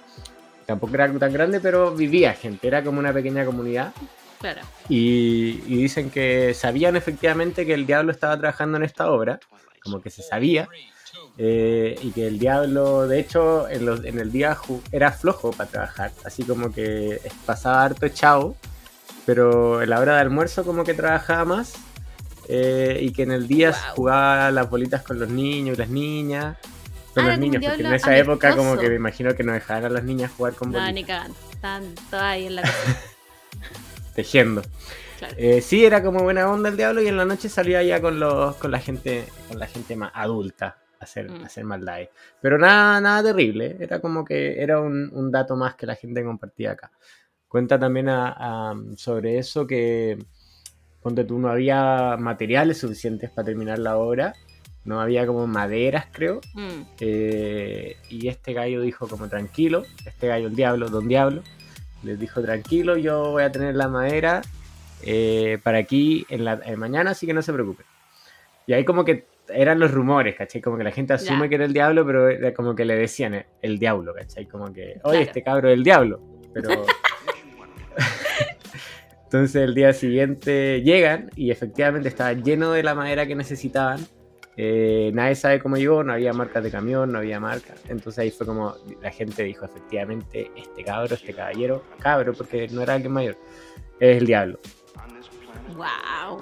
tampoco 0.65 0.93
era 0.95 1.11
tan 1.19 1.33
grande, 1.33 1.59
pero 1.59 1.93
vivía 1.93 2.33
gente, 2.33 2.67
era 2.67 2.83
como 2.83 2.99
una 2.99 3.11
pequeña 3.11 3.45
comunidad. 3.45 3.93
Claro. 4.39 4.61
Y, 4.89 5.61
y 5.67 5.77
dicen 5.77 6.09
que 6.09 6.53
sabían 6.53 6.95
efectivamente 6.95 7.65
que 7.65 7.73
el 7.73 7.85
diablo 7.85 8.11
estaba 8.11 8.37
trabajando 8.37 8.77
en 8.77 8.83
esta 8.83 9.11
obra, 9.11 9.39
como 9.83 10.01
que 10.01 10.09
se 10.09 10.23
sabía, 10.23 10.69
eh, 11.37 11.97
y 12.01 12.11
que 12.11 12.27
el 12.27 12.37
diablo, 12.39 13.07
de 13.07 13.19
hecho, 13.19 13.67
en, 13.69 13.85
los- 13.85 14.03
en 14.05 14.19
el 14.19 14.31
día 14.31 14.57
era 14.91 15.11
flojo 15.11 15.51
para 15.51 15.69
trabajar, 15.69 16.11
así 16.25 16.43
como 16.43 16.71
que 16.71 17.19
pasaba 17.45 17.83
harto 17.85 18.07
chao, 18.09 18.55
pero 19.25 19.81
en 19.81 19.89
la 19.89 19.99
hora 19.99 20.15
de 20.15 20.21
almuerzo 20.21 20.63
como 20.63 20.83
que 20.83 20.93
trabajaba 20.93 21.45
más, 21.45 21.73
eh, 22.47 22.97
y 23.01 23.11
que 23.13 23.23
en 23.23 23.31
el 23.31 23.47
día 23.47 23.69
Wow. 23.71 23.95
jugaba 23.95 24.51
las 24.51 24.69
bolitas 24.69 25.03
con 25.03 25.19
los 25.19 25.29
niños 25.29 25.75
y 25.77 25.79
las 25.79 25.89
niñas. 25.89 26.57
Con 27.13 27.25
Ah, 27.25 27.29
los 27.31 27.39
niños, 27.39 27.61
porque 27.65 27.83
en 27.83 27.93
esa 27.93 28.17
época 28.17 28.55
como 28.55 28.77
que 28.77 28.89
me 28.89 28.95
imagino 28.95 29.35
que 29.35 29.43
no 29.43 29.51
dejaban 29.53 29.85
a 29.85 29.89
las 29.89 30.03
niñas 30.03 30.31
jugar 30.35 30.53
con 30.53 30.71
No, 30.71 30.79
bolitas, 30.79 30.93
ni 30.95 31.03
cagando. 31.03 31.35
Están 31.51 31.95
todas 32.09 32.23
ahí 32.25 32.47
en 32.47 32.55
la 32.55 32.61
casa. 32.63 32.73
tejiendo. 34.15 34.61
Claro. 35.19 35.35
Eh, 35.37 35.61
sí, 35.61 35.85
era 35.85 36.01
como 36.03 36.23
buena 36.23 36.49
onda 36.51 36.69
el 36.69 36.77
diablo 36.77 37.01
y 37.01 37.07
en 37.07 37.17
la 37.17 37.25
noche 37.25 37.47
salía 37.49 37.83
ya 37.83 38.01
con 38.01 38.19
los 38.19 38.55
con 38.55 38.71
la 38.71 38.79
gente 38.79 39.25
con 39.47 39.59
la 39.59 39.67
gente 39.67 39.95
más 39.95 40.11
adulta, 40.15 40.77
hacer, 41.01 41.29
Mm. 41.29 41.43
hacer 41.43 41.63
maldades. 41.65 42.09
Pero 42.41 42.57
nada, 42.57 43.01
nada 43.01 43.23
terrible, 43.23 43.75
era 43.79 43.99
como 43.99 44.23
que 44.23 44.61
era 44.61 44.79
un, 44.79 45.09
un 45.13 45.31
dato 45.31 45.55
más 45.55 45.75
que 45.75 45.85
la 45.85 45.95
gente 45.95 46.23
compartía 46.23 46.71
acá. 46.71 46.91
Cuenta 47.47 47.77
también 47.77 48.07
a- 48.09 48.35
a- 48.71 48.75
sobre 48.95 49.37
eso 49.37 49.67
que, 49.67 50.17
ponte 51.01 51.23
tú, 51.25 51.39
no 51.39 51.49
había 51.49 52.15
materiales 52.17 52.77
suficientes 52.77 53.29
para 53.29 53.45
terminar 53.47 53.79
la 53.79 53.97
obra, 53.97 54.33
no 54.85 54.99
había 55.01 55.27
como 55.27 55.45
maderas, 55.47 56.05
creo, 56.11 56.41
Mm. 56.53 56.81
eh, 56.99 57.97
y 58.09 58.27
este 58.27 58.53
gallo 58.53 58.81
dijo 58.81 59.07
como 59.07 59.27
tranquilo, 59.27 59.83
este 60.05 60.27
gallo 60.27 60.47
el 60.47 60.55
diablo, 60.55 60.89
don 60.89 61.07
diablo, 61.07 61.43
les 62.03 62.19
dijo 62.19 62.41
tranquilo, 62.41 62.97
yo 62.97 63.31
voy 63.31 63.43
a 63.43 63.51
tener 63.51 63.75
la 63.75 63.87
madera 63.87 64.41
eh, 65.03 65.57
para 65.63 65.79
aquí 65.79 66.25
en 66.29 66.45
la 66.45 66.61
eh, 66.65 66.75
mañana, 66.77 67.11
así 67.11 67.25
que 67.25 67.33
no 67.33 67.41
se 67.41 67.51
preocupen. 67.53 67.85
Y 68.67 68.73
ahí 68.73 68.85
como 68.85 69.03
que 69.03 69.25
eran 69.53 69.79
los 69.79 69.91
rumores, 69.91 70.35
¿cachai? 70.35 70.61
Como 70.61 70.77
que 70.77 70.83
la 70.83 70.91
gente 70.91 71.13
asume 71.13 71.41
Ya. 71.43 71.49
que 71.49 71.55
era 71.55 71.65
el 71.65 71.73
diablo, 71.73 72.05
pero 72.05 72.29
era 72.29 72.53
como 72.53 72.75
que 72.75 72.85
le 72.85 72.95
decían 72.95 73.33
eh, 73.35 73.45
el 73.61 73.77
diablo, 73.79 74.13
¿cachai? 74.13 74.45
Como 74.47 74.71
que, 74.73 74.99
oye, 75.03 75.17
Claro. 75.17 75.19
este 75.19 75.43
cabro 75.43 75.69
es 75.69 75.73
el 75.75 75.83
diablo. 75.83 76.21
Pero... 76.53 76.69
Entonces 79.25 79.55
el 79.63 79.73
día 79.73 79.93
siguiente 79.93 80.81
llegan 80.81 81.29
y 81.35 81.51
efectivamente 81.51 82.09
estaba 82.09 82.33
lleno 82.33 82.73
de 82.73 82.83
la 82.83 82.93
madera 82.95 83.25
que 83.25 83.35
necesitaban. 83.35 84.05
Eh, 84.57 85.11
nadie 85.13 85.35
sabe 85.35 85.59
cómo 85.61 85.77
llegó, 85.77 86.03
no 86.03 86.11
había 86.11 86.33
marcas 86.33 86.61
de 86.63 86.69
camión, 86.69 87.11
no 87.13 87.19
había 87.19 87.39
marcas. 87.39 87.81
Entonces 87.87 88.19
ahí 88.19 88.31
fue 88.31 88.45
como 88.45 88.75
la 89.01 89.09
gente 89.09 89.43
dijo, 89.43 89.63
efectivamente, 89.65 90.51
este 90.57 90.83
cabro, 90.83 91.15
este 91.15 91.33
caballero, 91.33 91.81
cabro, 91.99 92.33
porque 92.33 92.67
no 92.69 92.81
era 92.81 92.95
alguien 92.95 93.13
mayor, 93.13 93.37
es 94.01 94.17
el 94.17 94.27
diablo. 94.27 94.59
Wow. 95.77 96.41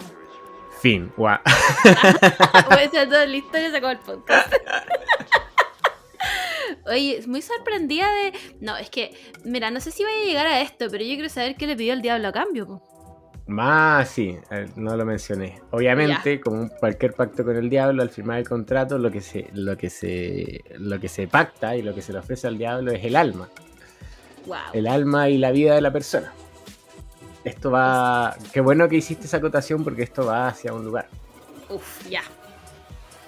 Fin, 0.81 1.12
guau. 1.17 1.38
Voy 2.69 2.83
a 2.83 3.05
toda 3.05 3.25
la 3.25 3.36
historia, 3.36 3.69
se 3.71 3.77
acabó 3.77 3.91
el 3.91 4.00
podcast. 4.00 4.53
Oye, 6.86 7.21
muy 7.27 7.41
sorprendida 7.41 8.07
de. 8.13 8.33
No, 8.62 8.77
es 8.77 8.89
que, 8.89 9.12
mira, 9.43 9.69
no 9.71 9.79
sé 9.79 9.91
si 9.91 10.03
voy 10.03 10.13
a 10.13 10.25
llegar 10.25 10.48
a 10.48 10.62
esto, 10.62 10.86
pero 10.89 11.03
yo 11.03 11.13
quiero 11.15 11.29
saber 11.29 11.55
qué 11.55 11.67
le 11.67 11.75
pidió 11.75 11.93
el 11.93 12.01
diablo 12.01 12.27
a 12.29 12.31
cambio. 12.31 12.65
po. 12.67 12.83
Más, 13.48 14.09
sí, 14.09 14.38
eh, 14.51 14.67
no 14.75 14.95
lo 14.95 15.05
mencioné. 15.05 15.59
Obviamente, 15.71 16.39
como 16.39 16.62
un- 16.62 16.69
cualquier 16.69 17.13
pacto 17.13 17.43
con 17.43 17.55
el 17.55 17.69
diablo, 17.69 18.01
al 18.03 18.09
firmar 18.09 18.38
el 18.39 18.48
contrato, 18.48 18.98
lo 18.98 19.09
que 19.12 19.21
se, 19.21 19.48
lo 19.53 19.75
que 19.75 19.89
se, 19.89 20.63
lo 20.77 21.00
que 21.00 21.09
se 21.09 21.27
pacta 21.27 21.75
y 21.75 21.81
lo 21.81 21.93
que 21.95 22.01
se 22.01 22.13
le 22.13 22.19
ofrece 22.19 22.48
al 22.48 22.57
diablo 22.57 22.91
es 22.91 23.03
el 23.03 23.15
alma. 23.15 23.50
Wow. 24.45 24.57
el 24.74 24.88
alma 24.88 25.29
y 25.29 25.38
la 25.38 25.51
vida 25.51 25.75
de 25.75 25.81
la 25.81 25.91
persona. 25.91 26.31
Esto 27.43 27.72
va. 27.72 28.36
Qué 28.51 28.62
bueno 28.62 28.88
que 28.89 28.98
hiciste 28.98 29.25
esa 29.25 29.38
acotación 29.38 29.84
porque 29.84 30.03
esto 30.03 30.25
va 30.25 30.48
hacia 30.48 30.74
un 30.74 30.86
lugar. 30.86 31.08
Uf, 31.69 32.08
ya. 32.10 32.22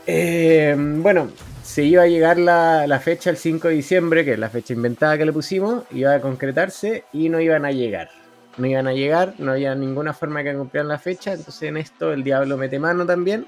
Eh, 0.06 0.76
bueno, 0.78 1.30
se 1.64 1.84
iba 1.84 2.04
a 2.04 2.08
llegar 2.08 2.38
la, 2.38 2.88
la 2.88 3.00
fecha 3.00 3.30
el 3.30 3.38
5 3.38 3.68
de 3.70 3.76
diciembre, 3.76 4.26
que 4.26 4.34
es 4.34 4.40
la 4.40 4.50
fecha 4.50 4.74
inventada 4.74 5.18
que 5.18 5.26
le 5.26 5.34
pusimos, 5.34 5.84
iba 5.92 6.14
a 6.14 6.22
concretarse 6.22 7.06
y 7.14 7.30
no 7.30 7.40
iban 7.40 7.66
a 7.66 7.72
llegar. 7.72 8.10
No 8.58 8.68
iban 8.68 8.88
a 8.88 8.94
llegar, 8.94 9.36
no 9.38 9.54
había 9.54 9.74
ninguna 9.76 10.14
forma 10.14 10.44
que 10.44 10.54
cumplieran 10.54 10.90
la 10.90 11.00
fecha, 11.00 11.34
entonces 11.34 11.64
en 11.64 11.78
esto 11.78 12.12
el 12.12 12.24
diablo 12.24 12.58
mete 12.58 12.80
mano 12.80 13.06
también 13.06 13.46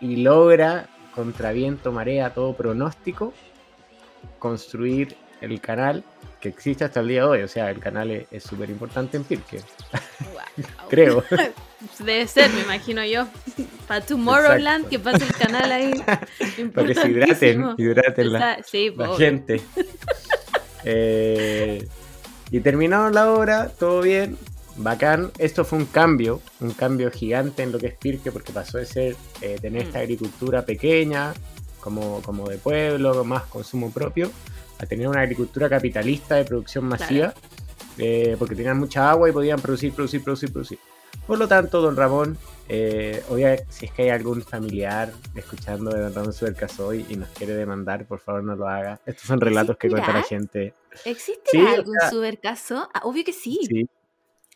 y 0.00 0.16
logra, 0.16 0.88
contra 1.14 1.52
viento, 1.52 1.92
marea, 1.92 2.30
todo 2.30 2.54
pronóstico, 2.56 3.34
construir 4.38 5.16
el 5.40 5.60
canal 5.60 6.04
que 6.44 6.50
existe 6.50 6.84
hasta 6.84 7.00
el 7.00 7.08
día 7.08 7.20
de 7.22 7.26
hoy. 7.26 7.42
O 7.42 7.48
sea, 7.48 7.70
el 7.70 7.78
canal 7.78 8.10
es- 8.10 8.26
es 8.30 8.42
súper 8.44 8.68
importante 8.68 9.16
en 9.16 9.24
Pirque, 9.24 9.60
Wow. 10.20 10.64
creo. 10.90 11.24
Debe 11.98 12.26
ser, 12.28 12.50
me 12.52 12.60
imagino 12.60 13.04
yo. 13.04 13.26
Para 13.88 14.00
Tomorrowland, 14.04 14.84
Exacto. 14.84 14.88
que 14.90 14.98
pase 14.98 15.24
el 15.24 15.32
canal 15.34 15.72
ahí. 15.72 15.92
Para 16.74 16.86
que 16.86 16.94
se 16.94 17.08
hidraten, 17.08 17.74
hidraten 17.78 18.32
la, 18.32 18.58
Sí, 18.62 18.92
la 18.96 19.16
gente. 19.16 19.60
Eh, 20.84 21.86
y 22.50 22.60
terminaron 22.60 23.14
la 23.14 23.30
obra, 23.32 23.68
todo 23.70 24.02
bien, 24.02 24.36
bacán. 24.76 25.30
Esto 25.38 25.64
fue 25.64 25.78
un 25.78 25.86
cambio, 25.86 26.40
un 26.60 26.72
cambio 26.72 27.10
gigante 27.10 27.62
en 27.62 27.72
lo 27.72 27.78
que 27.78 27.86
es 27.88 27.94
Pirque, 27.94 28.30
porque 28.32 28.52
pasó 28.52 28.78
de 28.78 28.86
ser 28.86 29.16
eh, 29.40 29.58
tener 29.60 29.82
esta 29.82 29.98
Mm. 29.98 30.02
agricultura 30.02 30.62
pequeña, 30.64 31.32
como, 31.80 32.22
como 32.22 32.48
de 32.48 32.58
pueblo, 32.58 33.24
más 33.24 33.44
consumo 33.44 33.90
propio, 33.90 34.30
a 34.78 34.86
tener 34.86 35.08
una 35.08 35.20
agricultura 35.20 35.68
capitalista 35.68 36.34
de 36.36 36.44
producción 36.44 36.84
masiva, 36.86 37.34
eh, 37.98 38.36
porque 38.38 38.54
tenían 38.54 38.78
mucha 38.78 39.10
agua 39.10 39.28
y 39.28 39.32
podían 39.32 39.60
producir, 39.60 39.92
producir, 39.92 40.22
producir, 40.22 40.52
producir. 40.52 40.78
Por 41.26 41.38
lo 41.38 41.48
tanto, 41.48 41.80
don 41.80 41.96
Ramón, 41.96 42.36
eh, 42.68 43.22
si 43.70 43.86
es 43.86 43.92
que 43.92 44.02
hay 44.02 44.08
algún 44.10 44.42
familiar 44.42 45.10
escuchando 45.34 45.90
de 45.90 46.00
don 46.02 46.14
Ramón 46.14 46.32
Subercasoy 46.32 47.06
y 47.08 47.16
nos 47.16 47.28
quiere 47.30 47.54
demandar, 47.54 48.06
por 48.06 48.18
favor 48.18 48.42
no 48.42 48.56
lo 48.56 48.68
haga. 48.68 49.00
Estos 49.06 49.26
son 49.26 49.40
relatos 49.40 49.76
que 49.78 49.88
cuenta 49.88 50.12
la 50.12 50.22
gente. 50.22 50.74
¿Existe 51.04 51.50
Sí, 51.52 51.62
o 51.62 51.68
algún 51.68 51.94
supercaso? 52.10 52.88
Ah, 52.92 53.00
obvio 53.04 53.24
que 53.24 53.32
sí. 53.32 53.60
Sí. 53.66 53.88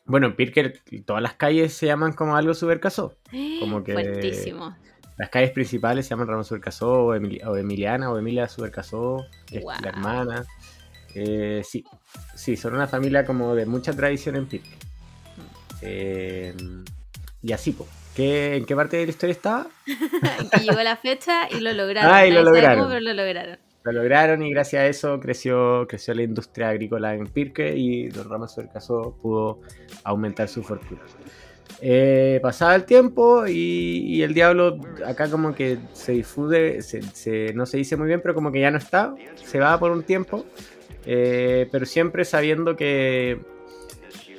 Bueno, 0.04 0.26
en 0.26 0.36
Pirker 0.36 0.80
todas 1.06 1.22
las 1.22 1.34
calles 1.34 1.72
se 1.74 1.86
llaman 1.86 2.12
como 2.12 2.36
algo 2.36 2.52
Subercaso. 2.54 3.14
como 3.60 3.82
que- 3.82 3.92
Fuertísimo. 3.94 4.76
Las 5.18 5.30
calles 5.30 5.50
principales 5.50 6.06
se 6.06 6.10
llaman 6.10 6.28
Ramón 6.28 6.44
Subercaso 6.44 6.90
o, 7.06 7.14
Emili- 7.14 7.44
o 7.44 7.56
Emiliana 7.56 8.10
o 8.10 8.18
Emilia 8.18 8.48
Subercaso, 8.48 9.26
que 9.46 9.58
es 9.58 9.64
la 9.64 9.88
hermana. 9.88 10.46
Eh, 11.14 11.62
sí, 11.64 11.84
sí, 12.34 12.56
son 12.56 12.74
una 12.74 12.86
familia 12.86 13.24
como 13.24 13.54
de 13.54 13.66
mucha 13.66 13.92
tradición 13.92 14.36
en 14.36 14.46
Pirque. 14.46 14.70
Mm. 14.70 15.78
Eh, 15.82 16.54
y 17.42 17.52
así, 17.52 17.72
pues. 17.72 17.90
¿En 18.20 18.64
qué 18.64 18.74
parte 18.74 18.96
de 18.96 19.04
la 19.04 19.10
historia 19.10 19.32
estaba? 19.32 19.66
que 20.52 20.60
llegó 20.60 20.82
la 20.82 20.96
fecha 20.96 21.48
y 21.50 21.60
lo 21.60 21.72
lograron. 21.72 22.12
Ah, 22.12 22.26
y 22.26 22.32
lo 22.32 22.42
lograron. 22.42 22.78
cómo, 22.78 22.88
pero 22.88 23.00
lo 23.00 23.12
lograron. 23.14 23.58
Lo 23.84 23.92
lograron 23.92 24.42
y 24.42 24.50
gracias 24.50 24.82
a 24.82 24.86
eso 24.86 25.20
creció, 25.20 25.86
creció 25.88 26.14
la 26.14 26.22
industria 26.22 26.68
agrícola 26.68 27.14
en 27.14 27.26
Pirque 27.28 27.74
y 27.76 28.08
Don 28.08 28.28
Ramón 28.28 28.48
Suercaso 28.48 29.16
pudo 29.22 29.60
aumentar 30.04 30.48
su 30.48 30.62
fortuna. 30.64 31.00
Eh, 31.80 32.40
pasaba 32.42 32.74
el 32.74 32.84
tiempo 32.84 33.46
y, 33.46 33.52
y 34.06 34.22
el 34.22 34.34
diablo 34.34 34.78
acá 35.06 35.30
como 35.30 35.54
que 35.54 35.78
se 35.92 36.12
difunde, 36.12 36.82
se- 36.82 37.02
se- 37.02 37.52
no 37.54 37.66
se 37.66 37.76
dice 37.76 37.96
muy 37.96 38.08
bien, 38.08 38.20
pero 38.20 38.34
como 38.34 38.50
que 38.50 38.60
ya 38.60 38.70
no 38.70 38.78
está, 38.78 39.14
se 39.36 39.58
va 39.60 39.78
por 39.78 39.90
un 39.92 40.02
tiempo, 40.02 40.44
eh, 41.06 41.68
pero 41.70 41.86
siempre 41.86 42.24
sabiendo 42.24 42.74
que, 42.76 43.38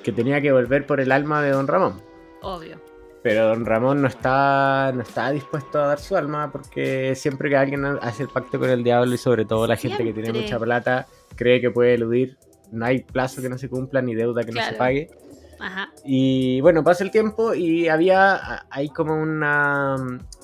que 0.03 0.11
tenía 0.11 0.41
que 0.41 0.51
volver 0.51 0.85
por 0.85 0.99
el 0.99 1.11
alma 1.11 1.41
de 1.41 1.51
Don 1.51 1.67
Ramón. 1.67 2.01
Obvio. 2.41 2.81
Pero 3.21 3.49
don 3.49 3.65
Ramón 3.65 4.01
no 4.01 4.07
está, 4.07 4.93
no 4.95 5.01
está 5.01 5.29
dispuesto 5.31 5.77
a 5.81 5.87
dar 5.87 5.99
su 5.99 6.15
alma 6.15 6.49
porque 6.53 7.15
siempre 7.15 7.49
que 7.49 7.57
alguien 7.57 7.83
hace 7.85 8.23
el 8.23 8.29
pacto 8.29 8.57
con 8.59 8.69
el 8.69 8.81
diablo 8.81 9.13
y 9.13 9.17
sobre 9.17 9.43
todo 9.43 9.67
la 9.67 9.75
gente 9.75 9.97
que 10.05 10.13
tiene 10.13 10.29
mucha 10.43 10.57
plata 10.57 11.05
cree 11.35 11.59
que 11.59 11.69
puede 11.69 11.95
eludir, 11.95 12.37
no 12.71 12.85
hay 12.85 12.99
plazo 13.03 13.41
que 13.41 13.49
no 13.49 13.57
se 13.57 13.67
cumpla 13.67 14.01
ni 14.01 14.15
deuda 14.15 14.45
que 14.45 14.53
no 14.53 14.61
se 14.61 14.77
pague. 14.77 15.09
Ajá. 15.59 15.89
Y 16.05 16.61
bueno, 16.61 16.83
pasa 16.83 17.03
el 17.03 17.11
tiempo 17.11 17.53
y 17.53 17.87
había, 17.89 18.65
hay 18.69 18.89
como 18.89 19.15
una, 19.21 19.95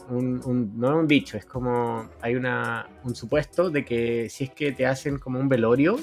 un, 0.09 0.41
un- 0.45 0.73
no 0.79 0.97
un 0.97 1.07
dicho, 1.07 1.37
es 1.37 1.45
como, 1.45 2.09
hay 2.21 2.35
una, 2.35 2.87
un 3.03 3.15
supuesto 3.15 3.69
de 3.69 3.85
que 3.85 4.29
si 4.29 4.43
es 4.45 4.49
que 4.51 4.71
te 4.73 4.85
hacen 4.85 5.17
como 5.17 5.39
un 5.39 5.47
velorio 5.47 5.97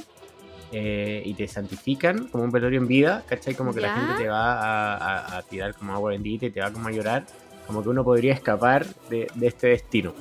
eh, 0.72 1.22
y 1.24 1.34
te 1.34 1.46
santifican, 1.48 2.28
como 2.28 2.44
un 2.44 2.50
velorio 2.50 2.78
en 2.80 2.86
vida, 2.86 3.22
¿cachai? 3.28 3.54
Como 3.54 3.74
que 3.74 3.80
la 3.82 3.90
gente 3.90 4.14
te 4.14 4.26
va 4.28 4.54
a, 4.54 4.96
a- 4.96 5.38
a 5.38 5.42
tirar 5.42 5.74
como 5.74 5.92
agua 5.92 6.10
bendita 6.12 6.46
y 6.46 6.50
te 6.50 6.60
va 6.60 6.72
como 6.72 6.88
a 6.88 6.92
llorar, 6.92 7.26
como 7.66 7.82
que 7.82 7.90
uno 7.90 8.02
podría 8.02 8.32
escapar 8.32 8.86
de, 9.10 9.28
de 9.34 9.46
este 9.46 9.66
destino 9.68 10.14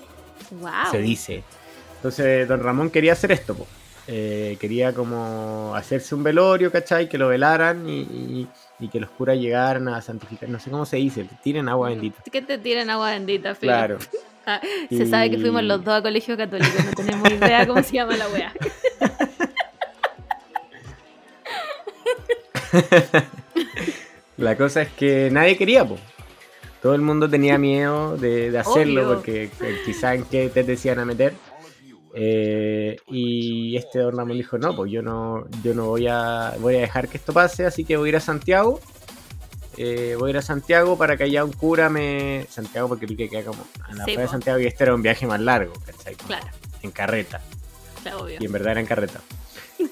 Wow. 0.59 0.91
se 0.91 0.99
dice. 1.01 1.43
Entonces, 1.95 2.47
don 2.47 2.61
Ramón 2.61 2.89
quería 2.89 3.13
hacer 3.13 3.31
esto, 3.31 3.55
po. 3.55 3.65
Eh, 4.07 4.57
quería 4.59 4.93
como 4.93 5.73
hacerse 5.75 6.15
un 6.15 6.23
velorio, 6.23 6.71
¿cachai? 6.71 7.07
Que 7.07 7.17
lo 7.17 7.27
velaran 7.29 7.87
y, 7.87 8.01
y- 8.01 8.47
y 8.79 8.87
que 8.89 8.99
los 8.99 9.11
curas 9.11 9.37
llegaran 9.37 9.87
a 9.89 10.01
santificar. 10.01 10.49
No 10.49 10.59
sé 10.59 10.71
cómo 10.71 10.85
se 10.87 10.97
dice, 10.97 11.27
que 11.27 11.35
tiren 11.43 11.69
agua 11.69 11.89
bendita. 11.89 12.21
Que 12.31 12.41
te 12.41 12.57
tiren 12.57 12.89
agua 12.89 13.11
bendita, 13.11 13.53
Felipe. 13.55 13.77
Claro. 13.77 13.97
Ah, 14.43 14.59
Se 14.89 15.05
sabe 15.05 15.29
que 15.29 15.37
fuimos 15.37 15.61
los 15.61 15.83
dos 15.83 15.99
a 15.99 16.01
colegio 16.01 16.35
católico, 16.35 16.71
no 16.83 16.93
tenemos 16.93 17.29
idea 17.29 17.67
cómo 17.67 17.83
se 17.83 17.93
llama 17.93 18.17
la 18.17 18.27
wea. 18.29 18.51
La 24.37 24.57
cosa 24.57 24.81
es 24.81 24.89
que 24.89 25.29
nadie 25.31 25.57
quería, 25.57 25.85
po. 25.85 25.97
Todo 26.81 26.95
el 26.95 27.01
mundo 27.01 27.29
tenía 27.29 27.59
miedo 27.59 28.17
de, 28.17 28.49
de 28.49 28.57
hacerlo 28.57 29.01
Obvio. 29.03 29.13
porque 29.15 29.43
eh, 29.61 29.81
quizá 29.85 30.15
en 30.15 30.23
qué 30.23 30.49
te 30.49 30.63
decían 30.63 30.97
a 30.97 31.05
meter. 31.05 31.33
Eh, 32.13 32.97
y 33.07 33.75
este 33.77 33.99
don 33.99 34.15
Ramón 34.17 34.37
dijo, 34.37 34.57
no, 34.57 34.75
pues 34.75 34.91
yo 34.91 35.01
no, 35.01 35.45
yo 35.63 35.73
no 35.73 35.85
voy 35.87 36.07
a, 36.07 36.53
voy 36.59 36.75
a 36.75 36.79
dejar 36.79 37.07
que 37.07 37.17
esto 37.17 37.33
pase, 37.33 37.65
así 37.65 37.83
que 37.85 37.97
voy 37.97 38.07
a 38.07 38.09
ir 38.09 38.15
a 38.17 38.19
Santiago. 38.19 38.79
Eh, 39.77 40.15
voy 40.19 40.27
a 40.27 40.31
ir 40.31 40.37
a 40.37 40.41
Santiago 40.41 40.97
para 40.97 41.15
que 41.15 41.23
allá 41.23 41.45
un 41.45 41.53
cura 41.53 41.89
me... 41.89 42.45
Santiago 42.49 42.89
porque 42.89 43.05
el 43.05 43.15
que 43.15 43.29
queda 43.29 43.43
como 43.43 43.63
a 43.83 43.93
la 43.93 44.05
Sí, 44.05 44.15
de. 44.17 44.27
Santiago 44.27 44.59
y 44.59 44.65
este 44.67 44.83
era 44.83 44.93
un 44.93 45.01
viaje 45.01 45.25
más 45.25 45.39
largo, 45.39 45.73
¿cachai? 45.85 46.15
Claro, 46.15 46.45
En 46.83 46.91
carreta. 46.91 47.39
claro, 48.01 48.23
obvio. 48.23 48.37
Y 48.39 48.45
en 48.45 48.51
verdad 48.51 48.71
era 48.73 48.81
en 48.81 48.87
carreta. 48.87 49.21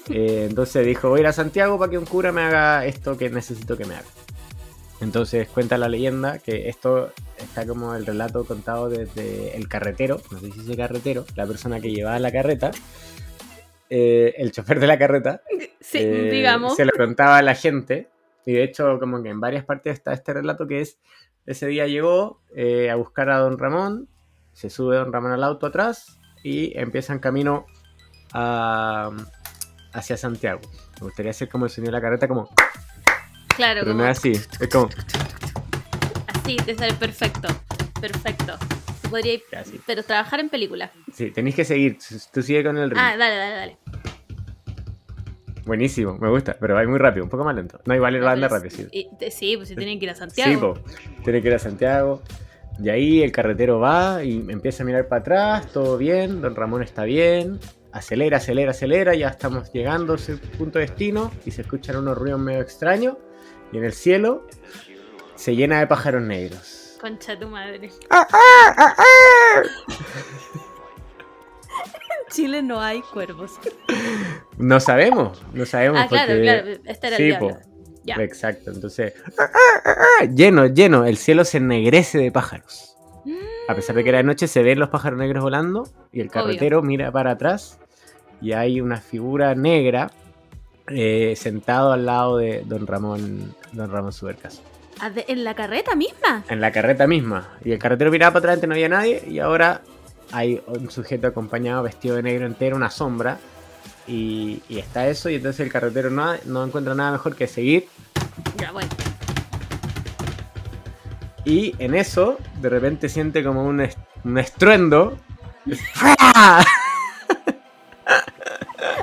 Eh, 0.08 0.46
entonces 0.48 0.86
dijo, 0.86 1.08
voy 1.08 1.18
a 1.18 1.20
ir 1.22 1.26
a 1.26 1.32
Santiago 1.32 1.76
para 1.76 1.90
que 1.90 1.98
un 1.98 2.04
cura 2.04 2.30
me 2.30 2.42
haga 2.42 2.86
esto 2.86 3.16
que 3.16 3.28
necesito 3.28 3.76
que 3.76 3.84
me 3.84 3.94
haga. 3.94 4.04
Entonces 5.00 5.48
cuenta 5.48 5.78
la 5.78 5.88
leyenda 5.88 6.38
que 6.38 6.68
esto 6.68 7.12
está 7.38 7.66
como 7.66 7.94
el 7.94 8.04
relato 8.04 8.44
contado 8.44 8.88
desde 8.90 9.56
el 9.56 9.66
carretero, 9.68 10.20
no 10.30 10.38
sé 10.40 10.50
si 10.52 10.60
es 10.60 10.68
el 10.68 10.76
carretero, 10.76 11.24
la 11.36 11.46
persona 11.46 11.80
que 11.80 11.90
llevaba 11.90 12.18
la 12.18 12.30
carreta, 12.30 12.70
eh, 13.88 14.34
el 14.36 14.52
chofer 14.52 14.78
de 14.78 14.86
la 14.86 14.98
carreta, 14.98 15.40
Sí, 15.80 15.98
eh, 15.98 16.28
digamos. 16.30 16.76
se 16.76 16.84
lo 16.84 16.92
contaba 16.96 17.38
a 17.38 17.42
la 17.42 17.54
gente. 17.54 18.08
Y 18.46 18.52
de 18.52 18.62
hecho, 18.64 18.98
como 18.98 19.22
que 19.22 19.28
en 19.30 19.40
varias 19.40 19.64
partes 19.64 19.94
está 19.94 20.12
este 20.12 20.32
relato 20.34 20.66
que 20.66 20.80
es, 20.80 20.98
ese 21.46 21.66
día 21.66 21.86
llegó 21.86 22.40
eh, 22.54 22.90
a 22.90 22.94
buscar 22.96 23.30
a 23.30 23.38
don 23.38 23.58
Ramón, 23.58 24.08
se 24.52 24.70
sube 24.70 24.96
don 24.96 25.12
Ramón 25.12 25.32
al 25.32 25.44
auto 25.44 25.66
atrás 25.66 26.18
y 26.42 26.76
empiezan 26.78 27.18
camino 27.18 27.66
a- 28.32 29.10
hacia 29.92 30.16
Santiago. 30.16 30.60
Me 31.00 31.06
gustaría 31.06 31.30
hacer 31.30 31.48
como 31.48 31.64
el 31.64 31.70
sonido 31.70 31.90
de 31.92 31.98
la 31.98 32.02
carreta, 32.02 32.28
como, 32.28 32.48
Claro, 33.60 33.80
pero 33.82 33.92
como 33.92 34.02
no 34.04 34.10
es 34.10 34.18
así, 34.18 34.32
es 34.32 34.68
como, 34.70 34.88
así, 36.28 36.56
te 36.56 36.74
sale 36.74 36.94
perfecto. 36.94 37.48
Perfecto. 38.00 38.54
Podría 39.10 39.34
ir- 39.34 39.42
pero 39.86 40.02
trabajar 40.02 40.40
en 40.40 40.48
película. 40.48 40.90
Sí, 41.12 41.30
tenéis 41.30 41.56
que 41.56 41.64
seguir, 41.64 41.98
tú 42.32 42.42
sigue 42.42 42.64
con 42.64 42.78
el 42.78 42.90
ritmo. 42.90 43.02
Ah, 43.04 43.16
dale, 43.16 43.36
dale, 43.36 43.54
dale. 43.56 43.76
Buenísimo, 45.66 46.16
me 46.18 46.28
gusta, 46.30 46.56
pero 46.58 46.74
va 46.74 46.84
muy 46.84 46.98
rápido, 46.98 47.24
un 47.24 47.30
poco 47.30 47.44
más 47.44 47.54
lento. 47.54 47.80
No, 47.84 47.94
igual 47.94 48.14
va 48.24 48.32
anda 48.32 48.48
Pero 48.48 48.60
rápido, 48.62 48.76
sí. 48.76 48.88
y- 48.92 49.30
sí, 49.30 49.56
pues 49.56 49.68
si 49.68 49.76
tienen 49.76 49.98
que 49.98 50.06
ir 50.06 50.10
a 50.10 50.14
Santiago. 50.14 50.50
Sí, 50.50 50.56
po. 50.56 51.22
Tiene 51.22 51.42
que 51.42 51.48
ir 51.48 51.54
a 51.54 51.58
Santiago. 51.58 52.22
Y 52.82 52.88
ahí 52.88 53.22
el 53.22 53.30
carretero 53.30 53.78
va 53.78 54.24
y 54.24 54.38
empieza 54.48 54.82
a 54.82 54.86
mirar 54.86 55.06
para 55.06 55.20
atrás, 55.20 55.66
todo 55.72 55.98
bien, 55.98 56.40
don 56.40 56.54
Ramón 56.56 56.82
está 56.82 57.04
bien, 57.04 57.60
acelera, 57.92 58.38
acelera, 58.38 58.70
acelera, 58.70 59.14
ya 59.14 59.28
estamos 59.28 59.70
llegando 59.70 60.14
a 60.14 60.16
ese 60.16 60.38
punto 60.38 60.78
de 60.78 60.86
destino 60.86 61.30
y 61.44 61.50
se 61.50 61.60
escuchan 61.60 61.96
unos 61.96 62.16
ruidos 62.16 62.40
medio 62.40 62.62
extraños 62.62 63.16
y 63.72 63.78
en 63.78 63.84
el 63.84 63.92
cielo 63.92 64.46
se 65.36 65.54
llena 65.56 65.80
de 65.80 65.86
pájaros 65.86 66.22
negros. 66.22 66.96
Concha 67.00 67.38
tu 67.38 67.48
madre. 67.48 67.90
Ah, 68.10 68.26
En 72.20 72.32
Chile 72.34 72.62
no 72.62 72.80
hay 72.80 73.00
cuervos. 73.02 73.52
No 74.58 74.78
sabemos, 74.80 75.42
no 75.52 75.66
sabemos. 75.66 76.00
Ah, 76.00 76.06
claro, 76.08 76.28
porque- 76.32 76.42
claro. 76.42 76.70
Este 76.84 77.06
era 77.08 77.16
Sí, 77.16 77.22
el 77.24 77.28
diablo. 77.30 77.48
po. 77.48 77.58
Ya. 78.04 78.14
Exacto, 78.16 78.70
entonces, 78.70 79.12
lleno, 80.34 80.66
lleno, 80.66 81.04
el 81.04 81.16
cielo 81.18 81.44
se 81.44 81.58
ennegrece 81.58 82.18
de 82.18 82.32
pájaros. 82.32 82.96
A 83.68 83.74
pesar 83.74 83.94
de 83.94 84.02
que 84.02 84.08
era 84.08 84.18
de 84.18 84.24
noche, 84.24 84.48
se 84.48 84.62
ven 84.62 84.78
los 84.80 84.88
pájaros 84.88 85.18
negros 85.18 85.42
volando 85.44 85.86
y 86.12 86.20
el 86.20 86.30
carretero 86.30 86.82
mira 86.82 87.12
para 87.12 87.32
atrás 87.32 87.78
y 88.40 88.52
hay 88.52 88.80
una 88.80 88.96
figura 89.00 89.54
negra 89.54 90.10
eh, 90.90 91.34
sentado 91.36 91.92
al 91.92 92.04
lado 92.06 92.36
de 92.36 92.62
don 92.66 92.86
Ramón, 92.86 93.54
don 93.72 93.90
Ramón 93.90 94.12
Subercaso. 94.12 94.62
Ah, 95.00 95.10
¿En 95.26 95.44
la 95.44 95.54
carreta 95.54 95.94
misma? 95.94 96.44
En 96.48 96.60
la 96.60 96.70
carreta 96.72 97.06
misma. 97.06 97.56
Y 97.64 97.72
el 97.72 97.78
carretero 97.78 98.10
miraba 98.10 98.34
para 98.40 98.52
atrás, 98.52 98.68
no 98.68 98.74
había 98.74 98.88
nadie 98.88 99.24
y 99.26 99.38
ahora 99.38 99.80
hay 100.32 100.62
un 100.66 100.90
sujeto 100.90 101.26
acompañado 101.26 101.82
vestido 101.82 102.16
de 102.16 102.22
negro 102.22 102.46
entero, 102.46 102.76
una 102.76 102.90
sombra. 102.90 103.38
Y, 104.06 104.62
y 104.68 104.78
está 104.78 105.06
eso 105.08 105.30
y 105.30 105.36
entonces 105.36 105.60
el 105.60 105.70
carretero 105.72 106.10
no, 106.10 106.34
no 106.44 106.64
encuentra 106.64 106.94
nada 106.94 107.12
mejor 107.12 107.36
que 107.36 107.46
seguir 107.46 107.86
Ya. 108.58 108.72
Y 111.44 111.74
en 111.78 111.94
eso, 111.94 112.36
de 112.60 112.68
repente 112.68 113.08
siente 113.08 113.42
como 113.42 113.64
un, 113.64 113.80
est- 113.80 113.98
un 114.24 114.36
estruendo. 114.38 115.16
¡Ah! 116.00 116.62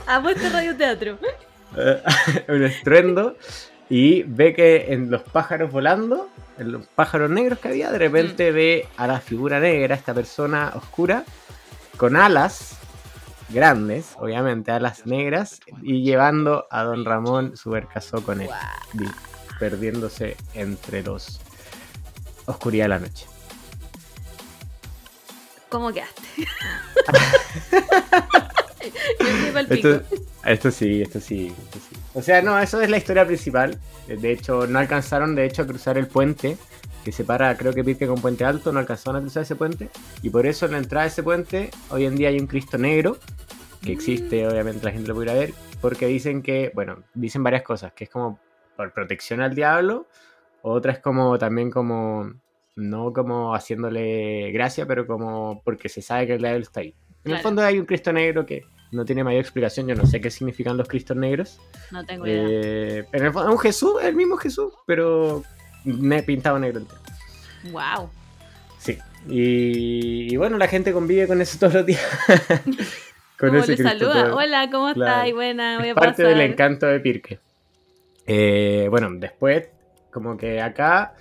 Ha 0.08 0.22
puesto 0.22 0.50
radioteatro. 0.50 1.14
Eh, 1.14 1.37
un 2.48 2.64
estruendo. 2.64 3.38
Y 3.90 4.24
ve 4.24 4.54
que 4.54 4.92
en 4.92 5.10
los 5.10 5.22
pájaros 5.24 5.72
volando, 5.72 6.30
en 6.58 6.74
los 6.74 6.86
pájaros 6.88 7.30
negros 7.30 7.60
que 7.60 7.70
había, 7.70 7.90
de 7.90 7.98
repente 7.98 8.52
ve 8.52 8.86
a 8.98 9.08
la 9.08 9.22
figura 9.22 9.62
negra, 9.62 9.96
esta 9.96 10.14
persona 10.14 10.74
oscura, 10.76 11.24
con 11.96 12.18
alas 12.18 12.76
grandes, 13.50 14.10
obviamente, 14.18 14.72
alas 14.72 15.06
negras, 15.06 15.62
y 15.82 16.04
llevando 16.04 16.68
a 16.70 16.84
don 16.84 17.06
Ramón 17.06 17.56
Subercasó 17.56 18.22
con 18.22 18.42
él, 18.42 18.50
di- 18.92 19.08
perdiéndose 19.58 20.36
entre 20.54 21.02
los 21.02 21.40
oscuridad 22.46 22.86
de 22.86 22.90
la 22.90 23.00
noche. 23.00 23.26
¿Cómo 25.70 25.94
quedaste? 25.94 26.22
Yo 29.70 29.76
estoy. 29.76 30.02
Esto, 30.48 30.72
sí, 30.72 31.02
esto 31.02 31.20
sí, 31.20 31.48
esto 31.48 31.80
sí. 31.80 31.96
O 32.14 32.22
sea, 32.22 32.42
no, 32.42 32.58
eso 32.58 32.82
es 32.82 32.90
la 32.90 32.98
historia 32.98 33.26
principal. 33.28 33.78
De 34.08 34.32
hecho, 34.32 34.66
no 34.66 34.80
alcanzaron, 34.80 35.36
de 35.36 35.46
hecho, 35.46 35.64
a 35.64 35.68
cruzar 35.68 35.98
el 35.98 36.08
puente 36.08 36.58
que 37.08 37.14
separa, 37.14 37.56
creo 37.58 37.74
que 37.74 37.86
Pirque 37.86 38.06
con 38.06 38.20
Puente 38.20 38.44
Alto, 38.44 38.74
no 38.74 38.80
alcanzaron 38.80 39.18
a 39.18 39.22
cruzar 39.22 39.44
ese 39.44 39.56
puente. 39.56 39.90
Y 40.22 40.30
por 40.30 40.46
eso 40.46 40.66
en 40.66 40.74
la 40.74 40.78
entrada 40.80 41.04
de 41.04 41.08
ese 41.08 41.24
puente, 41.24 41.70
hoy 41.90 42.06
en 42.06 42.18
día 42.18 42.28
hay 42.28 42.38
un 42.38 42.48
Cristo 42.48 42.78
negro, 42.78 43.18
que 43.82 43.94
existe, 43.94 44.46
obviamente 44.46 44.86
la 44.86 44.92
gente 44.92 45.08
lo 45.08 45.16
pudiera 45.16 45.34
ver, 45.34 45.54
porque 45.80 46.06
dicen 46.08 46.42
que, 46.42 46.70
bueno, 46.76 47.04
dicen 47.14 47.44
varias 47.44 47.64
cosas, 47.64 47.94
que 47.94 48.04
es 48.04 48.10
como 48.10 48.40
por 48.76 48.92
protección 48.92 49.40
al 49.40 49.56
diablo, 49.56 50.08
otra 50.62 50.92
es 50.92 51.00
como 51.00 51.38
también 51.38 51.72
como, 51.72 52.30
no 52.76 53.14
como 53.14 53.56
haciéndole 53.56 54.52
gracia, 54.52 54.86
pero 54.86 55.08
como 55.08 55.62
porque 55.64 55.88
se 55.88 56.02
sabe 56.02 56.28
que 56.28 56.34
el 56.34 56.42
diablo 56.42 56.62
está 56.62 56.82
ahí. 56.82 56.94
En 57.24 57.32
el 57.32 57.40
fondo 57.40 57.62
hay 57.62 57.80
un 57.80 57.86
Cristo 57.86 58.12
negro 58.12 58.46
que 58.46 58.66
no 58.92 59.04
tiene 59.06 59.24
mayor 59.24 59.42
explicación, 59.42 59.88
yo 59.88 59.96
no 59.96 60.06
sé 60.06 60.22
qué 60.22 60.30
significan 60.32 60.78
los 60.78 60.88
Cristos 60.88 61.18
negros. 61.18 61.60
No 61.92 62.06
tengo 62.06 62.26
idea. 62.26 62.44
Eh, 62.50 63.04
pero 63.12 63.24
en 63.24 63.28
el 63.28 63.34
fondo 63.34 63.50
es 63.50 63.56
un 63.56 63.60
Jesús, 63.62 63.94
el 64.02 64.16
mismo 64.16 64.38
Jesús, 64.38 64.74
pero 64.86 65.44
ne- 65.84 66.24
pintado 66.24 66.58
negro 66.60 66.80
entero. 66.80 67.00
Wow. 67.72 68.10
Sí. 68.80 68.98
Y, 69.28 70.34
y 70.34 70.38
bueno, 70.38 70.58
la 70.58 70.68
gente 70.68 70.94
convive 70.94 71.28
con 71.28 71.42
eso 71.42 71.58
todos 71.60 71.74
los 71.74 71.86
días. 71.86 72.02
con 73.38 73.50
¿Cómo 73.50 73.60
ese 73.60 73.72
le 73.72 73.78
Cristo 73.78 73.90
saluda? 74.00 74.26
todo- 74.30 74.38
Hola, 74.38 74.70
¿cómo 74.72 74.94
Claro. 74.94 75.22
estás? 75.22 75.34
Buena, 75.34 75.80
voy 75.80 75.90
a 75.90 75.96
parte 75.96 76.24
pasar. 76.24 76.38
del 76.38 76.52
encanto 76.52 76.86
de 76.86 77.00
Pirque. 77.00 77.40
Eh, 78.26 78.88
bueno, 78.90 79.10
después, 79.14 79.70
como 80.12 80.38
que 80.38 80.62
acá, 80.62 81.14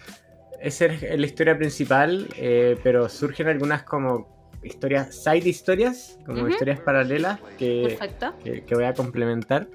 esa 0.61 0.87
es 0.87 1.19
la 1.19 1.27
historia 1.27 1.57
principal, 1.59 2.29
eh, 2.37 2.79
pero 2.83 3.09
surgen 3.09 3.49
algunas 3.49 3.83
como 3.83 4.36
historias, 4.67 5.23
side 5.23 5.49
historias, 5.49 6.19
como 6.27 6.43
Ujú. 6.43 6.49
historias 6.51 6.81
paralelas 6.81 7.41
que, 7.59 7.99
que, 8.45 8.65
que 8.65 8.75
voy 8.75 8.85
a 8.85 8.95
complementar. 8.95 9.69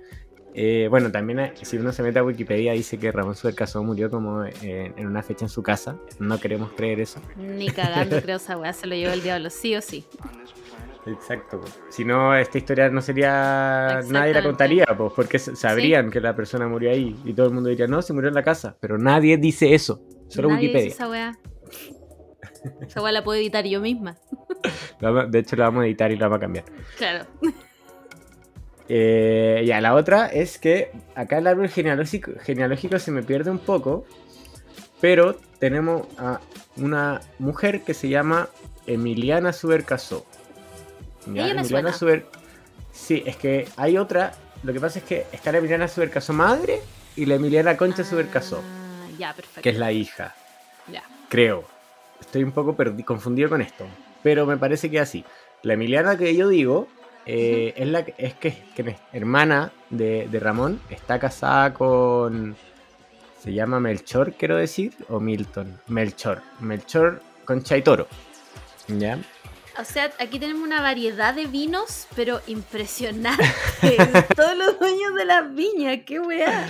Eh, 0.53 0.87
bueno, 0.89 1.11
también 1.11 1.39
eh, 1.39 1.53
si 1.61 1.77
uno 1.77 1.93
se 1.93 2.03
mete 2.03 2.19
a 2.19 2.23
Wikipedia 2.25 2.73
dice 2.73 2.99
que 2.99 3.09
Ramón 3.11 3.35
Subercaso 3.35 3.81
murió 3.83 4.09
como 4.09 4.43
eh, 4.43 4.91
en 4.97 5.07
una 5.07 5.23
fecha 5.23 5.45
en 5.45 5.49
su 5.49 5.63
casa. 5.63 5.97
No 6.19 6.39
queremos 6.39 6.73
creer 6.73 6.99
eso. 6.99 7.21
Ni 7.37 7.69
cagando, 7.69 8.21
creo 8.21 8.35
esa 8.35 8.57
weá 8.57 8.73
se 8.73 8.85
lo 8.87 8.95
llevó 8.95 9.13
el 9.13 9.23
diablo, 9.23 9.49
sí 9.49 9.75
o 9.75 9.81
sí. 9.81 10.05
Exacto. 11.07 11.61
Si 11.89 12.05
no, 12.05 12.35
esta 12.35 12.57
historia 12.57 12.89
no 12.89 13.01
sería. 13.01 14.01
Nadie 14.09 14.33
la 14.33 14.43
contaría, 14.43 14.85
pues, 14.97 15.13
porque 15.15 15.39
sabrían 15.39 16.11
que 16.11 16.19
la 16.21 16.35
persona 16.35 16.67
murió 16.67 16.91
ahí 16.91 17.15
y 17.25 17.33
todo 17.33 17.47
el 17.47 17.53
mundo 17.53 17.69
diría, 17.69 17.87
no, 17.87 18.01
se 18.01 18.13
murió 18.13 18.27
en 18.27 18.35
la 18.35 18.43
casa. 18.43 18.77
Pero 18.79 18.97
nadie 18.97 19.37
dice 19.37 19.73
eso. 19.73 20.03
Solo 20.27 20.49
Nadie 20.49 20.67
dice 20.67 20.77
Wikipedia. 20.77 20.93
esa 20.93 21.09
weá. 21.09 21.39
Esa 22.85 23.01
weá 23.01 23.11
la 23.11 23.23
puedo 23.23 23.39
editar 23.39 23.65
yo 23.65 23.81
misma. 23.81 24.17
De 25.29 25.39
hecho, 25.39 25.55
la 25.55 25.65
vamos 25.65 25.83
a 25.83 25.85
editar 25.87 26.11
y 26.11 26.17
la 26.17 26.27
vamos 26.27 26.37
a 26.37 26.41
cambiar. 26.41 26.65
Claro. 26.97 27.25
Eh, 28.89 29.63
ya, 29.65 29.79
la 29.79 29.95
otra 29.95 30.27
es 30.27 30.57
que 30.57 30.91
acá 31.15 31.37
el 31.37 31.47
árbol 31.47 31.69
genealógico, 31.69 32.31
genealógico 32.43 32.99
se 32.99 33.11
me 33.11 33.23
pierde 33.23 33.49
un 33.49 33.59
poco, 33.59 34.05
pero 34.99 35.35
tenemos 35.59 36.07
a 36.17 36.41
una 36.77 37.21
mujer 37.39 37.81
que 37.83 37.93
se 37.93 38.09
llama 38.09 38.49
Emiliana 38.87 39.53
Subercasó. 39.53 40.25
Me 41.27 41.63
suena. 41.63 41.93
Suber... 41.93 42.25
Sí, 42.91 43.23
es 43.25 43.37
que 43.37 43.67
hay 43.77 43.97
otra. 43.97 44.33
Lo 44.63 44.73
que 44.73 44.79
pasa 44.79 44.99
es 44.99 45.05
que 45.05 45.25
está 45.31 45.51
la 45.51 45.59
Emiliana 45.59 45.87
Subercasó 45.87 46.33
madre 46.33 46.81
y 47.15 47.25
la 47.25 47.35
Emiliana 47.35 47.77
Concha 47.77 48.03
Subercasó, 48.03 48.61
Ah, 48.61 49.07
ya, 49.17 49.33
perfecto. 49.33 49.61
que 49.61 49.69
es 49.69 49.77
la 49.77 49.91
hija, 49.91 50.35
Ya. 50.91 51.03
creo. 51.29 51.63
Estoy 52.19 52.43
un 52.43 52.51
poco 52.51 52.75
perdi- 52.75 53.03
confundido 53.05 53.49
con 53.49 53.61
esto, 53.61 53.85
pero 54.23 54.45
me 54.45 54.57
parece 54.57 54.89
que 54.89 54.99
así. 54.99 55.25
La 55.63 55.73
Emiliana 55.73 56.17
que 56.17 56.35
yo 56.35 56.47
digo 56.49 56.87
eh, 57.25 57.73
es 57.75 57.87
la 57.87 58.03
que, 58.05 58.15
es 58.17 58.33
que, 58.33 58.55
que 58.75 58.81
es 58.81 58.95
hermana 59.13 59.71
de, 59.89 60.27
de 60.29 60.39
Ramón, 60.39 60.81
está 60.89 61.19
casada 61.19 61.73
con 61.73 62.55
se 63.41 63.53
llama 63.53 63.79
Melchor, 63.79 64.33
quiero 64.33 64.55
decir, 64.55 64.93
o 65.09 65.19
Milton, 65.19 65.79
Melchor, 65.87 66.43
Melchor 66.59 67.23
con 67.43 67.63
Chaitoro. 67.63 68.07
¿Ya? 68.87 69.17
O 69.79 69.83
sea, 69.83 70.11
aquí 70.19 70.37
tenemos 70.37 70.61
una 70.61 70.81
variedad 70.81 71.33
de 71.33 71.47
vinos, 71.47 72.07
pero 72.15 72.39
impresionante. 72.45 73.43
Todos 74.35 74.55
los 74.55 74.77
dueños 74.77 75.15
de 75.15 75.25
las 75.25 75.55
viñas, 75.55 75.99
qué 76.05 76.19
weá. 76.19 76.67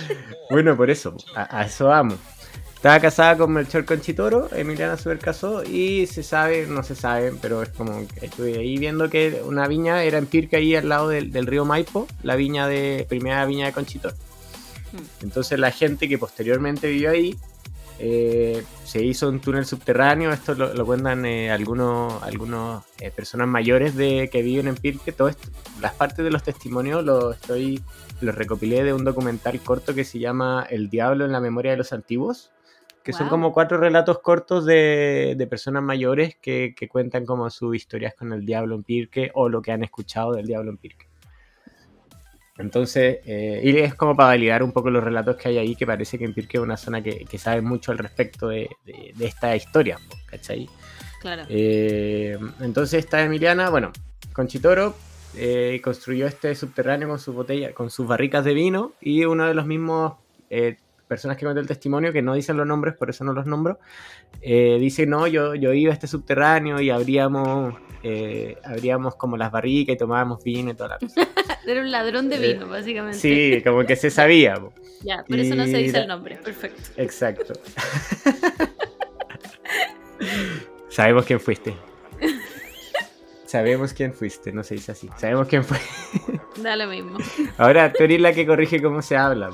Bueno, 0.50 0.76
por 0.76 0.88
eso, 0.88 1.14
a, 1.34 1.58
a 1.58 1.66
eso 1.66 1.88
vamos. 1.88 2.18
Estaba 2.82 2.98
casada 2.98 3.36
con 3.36 3.52
Melchor 3.52 3.84
Conchitoro, 3.84 4.48
Emiliana 4.52 4.96
casó 5.20 5.62
y 5.62 6.08
se 6.08 6.24
sabe, 6.24 6.66
no 6.66 6.82
se 6.82 6.96
sabe, 6.96 7.32
pero 7.40 7.62
es 7.62 7.68
como 7.68 8.08
que 8.08 8.26
estuve 8.26 8.58
ahí 8.58 8.76
viendo 8.76 9.08
que 9.08 9.40
una 9.46 9.68
viña 9.68 10.02
era 10.02 10.18
en 10.18 10.26
Pirca 10.26 10.56
ahí 10.56 10.74
al 10.74 10.88
lado 10.88 11.08
del, 11.08 11.30
del 11.30 11.46
río 11.46 11.64
Maipo, 11.64 12.08
la 12.24 12.34
viña 12.34 12.66
de 12.66 13.06
primera 13.08 13.46
viña 13.46 13.66
de 13.66 13.72
Conchitoro. 13.72 14.16
Hmm. 14.92 15.22
Entonces 15.22 15.60
la 15.60 15.70
gente 15.70 16.08
que 16.08 16.18
posteriormente 16.18 16.88
vivió 16.88 17.10
ahí 17.10 17.36
eh, 18.00 18.64
se 18.82 19.00
hizo 19.00 19.28
un 19.28 19.38
túnel 19.38 19.64
subterráneo, 19.64 20.32
esto 20.32 20.56
lo, 20.56 20.84
cuentan 20.84 21.24
eh, 21.24 21.52
algunos, 21.52 22.20
algunos 22.24 22.82
eh, 22.98 23.12
personas 23.12 23.46
mayores 23.46 23.94
de, 23.94 24.28
que 24.28 24.42
viven 24.42 24.66
en 24.66 24.74
Pirque, 24.74 25.12
todo 25.12 25.28
esto, 25.28 25.48
las 25.80 25.94
partes 25.94 26.24
de 26.24 26.32
los 26.32 26.42
testimonios 26.42 27.04
lo 27.04 27.30
estoy 27.30 27.80
los 28.20 28.34
recopilé 28.34 28.82
de 28.82 28.92
un 28.92 29.04
documental 29.04 29.60
corto 29.60 29.94
que 29.94 30.02
se 30.02 30.18
llama 30.18 30.66
El 30.68 30.90
Diablo 30.90 31.24
en 31.24 31.30
la 31.30 31.38
memoria 31.38 31.70
de 31.70 31.76
los 31.76 31.92
antiguos, 31.92 32.50
que 33.02 33.12
son 33.12 33.28
como 33.28 33.52
cuatro 33.52 33.78
relatos 33.78 34.20
cortos 34.20 34.64
de, 34.64 35.34
de 35.36 35.46
personas 35.46 35.82
mayores 35.82 36.36
que, 36.36 36.74
que, 36.76 36.88
cuentan 36.88 37.26
como 37.26 37.48
sus 37.50 37.76
historias 37.76 38.14
con 38.14 38.32
el 38.32 38.46
diablo 38.46 38.74
en 38.76 38.84
Pirque 38.84 39.30
o 39.34 39.48
lo 39.48 39.60
que 39.60 39.72
han 39.72 39.82
escuchado 39.82 40.32
del 40.32 40.46
diablo 40.46 40.70
en 40.70 40.76
Pirque. 40.76 41.06
Entonces, 42.58 43.20
eh, 43.24 43.60
y 43.64 43.76
es 43.78 43.94
como 43.94 44.14
para 44.14 44.28
validar 44.28 44.62
un 44.62 44.72
poco 44.72 44.90
los 44.90 45.02
relatos 45.02 45.36
que 45.36 45.48
hay 45.48 45.58
ahí, 45.58 45.74
que 45.74 45.86
parece 45.86 46.18
que 46.18 46.24
en 46.24 46.34
Pirque 46.34 46.58
es 46.58 46.62
una 46.62 46.76
zona 46.76 47.02
que, 47.02 47.24
que 47.24 47.38
sabe 47.38 47.62
mucho 47.62 47.92
al 47.92 47.98
respecto 47.98 48.48
de, 48.48 48.68
de, 48.84 49.26
esta 49.26 49.56
historia, 49.56 49.98
¿cachai? 50.26 50.68
Claro. 51.20 51.44
Eh, 51.48 52.38
entonces, 52.60 53.04
esta 53.04 53.22
Emiliana, 53.22 53.70
bueno, 53.70 53.90
Conchitoro 54.32 54.94
eh, 55.34 55.80
construyó 55.82 56.26
este 56.26 56.54
subterráneo 56.54 57.08
con 57.08 57.18
sus 57.18 57.34
botellas, 57.34 57.72
con 57.72 57.90
sus 57.90 58.06
barricas 58.06 58.44
de 58.44 58.54
vino, 58.54 58.92
y 59.00 59.24
uno 59.24 59.46
de 59.46 59.54
los 59.54 59.66
mismos 59.66 60.14
eh, 60.50 60.76
personas 61.12 61.36
que 61.36 61.44
cuentan 61.44 61.60
el 61.60 61.68
testimonio, 61.68 62.10
que 62.10 62.22
no 62.22 62.32
dicen 62.32 62.56
los 62.56 62.66
nombres, 62.66 62.94
por 62.94 63.10
eso 63.10 63.22
no 63.22 63.34
los 63.34 63.44
nombro, 63.44 63.78
eh, 64.40 64.78
dice, 64.80 65.04
no, 65.06 65.26
yo, 65.26 65.54
yo 65.54 65.74
iba 65.74 65.90
a 65.90 65.94
este 65.94 66.06
subterráneo 66.06 66.80
y 66.80 66.88
abríamos, 66.88 67.74
eh, 68.02 68.56
abríamos 68.64 69.14
como 69.16 69.36
las 69.36 69.52
barricas 69.52 69.94
y 69.94 69.98
tomábamos 69.98 70.42
vino 70.42 70.70
y 70.70 70.74
toda 70.74 70.88
la 70.88 70.98
cosa. 70.98 71.20
Era 71.66 71.82
un 71.82 71.90
ladrón 71.90 72.30
de 72.30 72.38
vino, 72.38 72.66
básicamente. 72.66 73.18
Sí, 73.18 73.62
como 73.62 73.84
que 73.84 73.94
se 73.94 74.08
sabía. 74.08 74.54
Ya, 75.04 75.22
por 75.28 75.38
eso 75.38 75.54
no 75.54 75.66
se 75.66 75.76
dice 75.76 75.98
el 75.98 76.08
nombre, 76.08 76.36
perfecto. 76.36 76.80
Exacto. 76.96 77.52
Sabemos 80.88 81.26
quién 81.26 81.40
fuiste. 81.40 81.74
Sabemos 83.44 83.92
quién 83.92 84.14
fuiste, 84.14 84.50
no 84.50 84.62
se 84.62 84.76
dice 84.76 84.92
así. 84.92 85.10
Sabemos 85.18 85.46
quién 85.46 85.62
fue. 85.62 85.76
Da 86.62 86.74
lo 86.74 86.86
mismo. 86.86 87.18
Ahora 87.58 87.92
tú 87.92 88.02
eres 88.04 88.18
la 88.18 88.32
que 88.32 88.46
corrige 88.46 88.80
cómo 88.80 89.02
se 89.02 89.14
habla. 89.14 89.50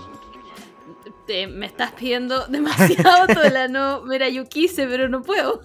Te, 1.28 1.46
me 1.46 1.66
estás 1.66 1.92
pidiendo 1.92 2.46
demasiado, 2.48 3.26
Tola. 3.26 3.68
No, 3.68 4.02
mira, 4.02 4.28
yo 4.28 4.46
quise, 4.46 4.86
pero 4.86 5.08
no 5.08 5.22
puedo. 5.22 5.60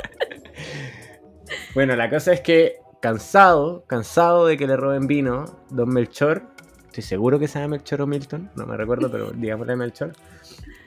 bueno, 1.74 1.94
la 1.94 2.08
cosa 2.08 2.32
es 2.32 2.40
que 2.40 2.76
cansado, 3.00 3.84
cansado 3.86 4.46
de 4.46 4.56
que 4.56 4.66
le 4.66 4.76
roben 4.76 5.06
vino, 5.06 5.44
Don 5.68 5.90
Melchor, 5.90 6.42
estoy 6.86 7.02
seguro 7.02 7.38
que 7.38 7.48
se 7.48 7.58
llama 7.58 7.76
Melchor 7.76 8.00
o 8.00 8.06
Milton, 8.06 8.50
no 8.56 8.66
me 8.66 8.76
recuerdo, 8.76 9.10
pero 9.10 9.30
digámosle 9.34 9.76
Melchor, 9.76 10.12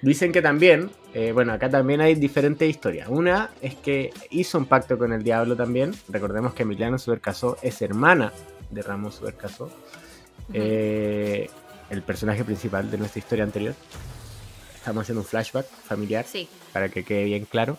Dicen 0.04 0.34
que 0.34 0.42
también, 0.42 0.90
eh, 1.14 1.32
bueno, 1.32 1.54
acá 1.54 1.70
también 1.70 2.02
hay 2.02 2.16
diferentes 2.16 2.70
historias. 2.70 3.08
Una 3.08 3.52
es 3.62 3.76
que 3.76 4.12
hizo 4.32 4.58
un 4.58 4.66
pacto 4.66 4.98
con 4.98 5.14
el 5.14 5.24
diablo 5.24 5.56
también. 5.56 5.94
Recordemos 6.10 6.54
que 6.54 6.64
Emiliano 6.64 6.98
Subercasó 6.98 7.56
es 7.62 7.82
hermana 7.82 8.34
de 8.70 8.82
Ramón 8.82 9.14
Subercasó, 9.14 9.72
eh, 10.52 11.50
el 11.94 12.02
personaje 12.02 12.44
principal 12.44 12.90
de 12.90 12.98
nuestra 12.98 13.20
historia 13.20 13.44
anterior. 13.44 13.76
Estamos 14.76 15.04
haciendo 15.04 15.22
un 15.22 15.28
flashback 15.28 15.66
familiar 15.66 16.26
Sí. 16.26 16.48
para 16.74 16.90
que 16.90 17.04
quede 17.06 17.24
bien 17.26 17.46
claro. 17.46 17.78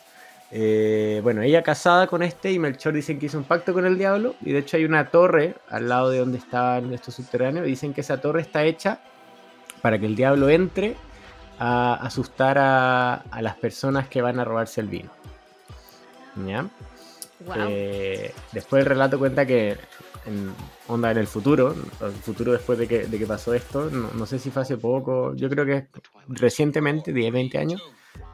Eh, 0.50 1.20
bueno, 1.22 1.42
ella 1.42 1.62
casada 1.62 2.06
con 2.06 2.22
este 2.22 2.52
y 2.52 2.58
Melchor 2.58 2.92
dicen 2.94 3.18
que 3.18 3.26
hizo 3.26 3.36
un 3.38 3.44
pacto 3.44 3.72
con 3.72 3.84
el 3.86 3.98
diablo 3.98 4.36
y 4.40 4.52
de 4.52 4.60
hecho 4.60 4.76
hay 4.76 4.84
una 4.84 5.10
torre 5.10 5.56
al 5.68 5.88
lado 5.88 6.10
de 6.10 6.18
donde 6.20 6.38
estaban 6.38 6.92
estos 6.94 7.14
subterráneos 7.16 7.66
y 7.66 7.70
dicen 7.70 7.92
que 7.92 8.02
esa 8.02 8.20
torre 8.20 8.40
está 8.42 8.62
hecha 8.64 9.00
para 9.82 9.98
que 9.98 10.06
el 10.06 10.14
diablo 10.14 10.48
entre 10.48 10.96
a 11.58 11.94
asustar 11.94 12.56
a, 12.58 13.14
a 13.14 13.42
las 13.42 13.56
personas 13.56 14.08
que 14.08 14.22
van 14.22 14.38
a 14.38 14.44
robarse 14.44 14.80
el 14.80 14.88
vino. 14.88 15.10
¿Ya? 16.46 16.66
Wow. 17.46 17.54
Eh, 17.68 18.32
después 18.52 18.80
el 18.82 18.86
relato 18.86 19.18
cuenta 19.18 19.44
que 19.44 19.76
en, 20.26 20.52
onda 20.88 21.10
en 21.10 21.18
el 21.18 21.26
futuro, 21.26 21.74
el 22.00 22.12
futuro 22.12 22.52
después 22.52 22.78
de 22.78 22.86
que, 22.88 23.06
de 23.06 23.18
que 23.18 23.26
pasó 23.26 23.54
esto, 23.54 23.90
no, 23.90 24.10
no, 24.12 24.26
sé 24.26 24.38
si 24.38 24.50
fue 24.50 24.62
hace 24.62 24.76
poco, 24.76 25.34
yo 25.34 25.48
creo 25.48 25.64
que 25.64 25.86
recientemente, 26.28 27.12
10, 27.12 27.32
20 27.32 27.58
años, 27.58 27.82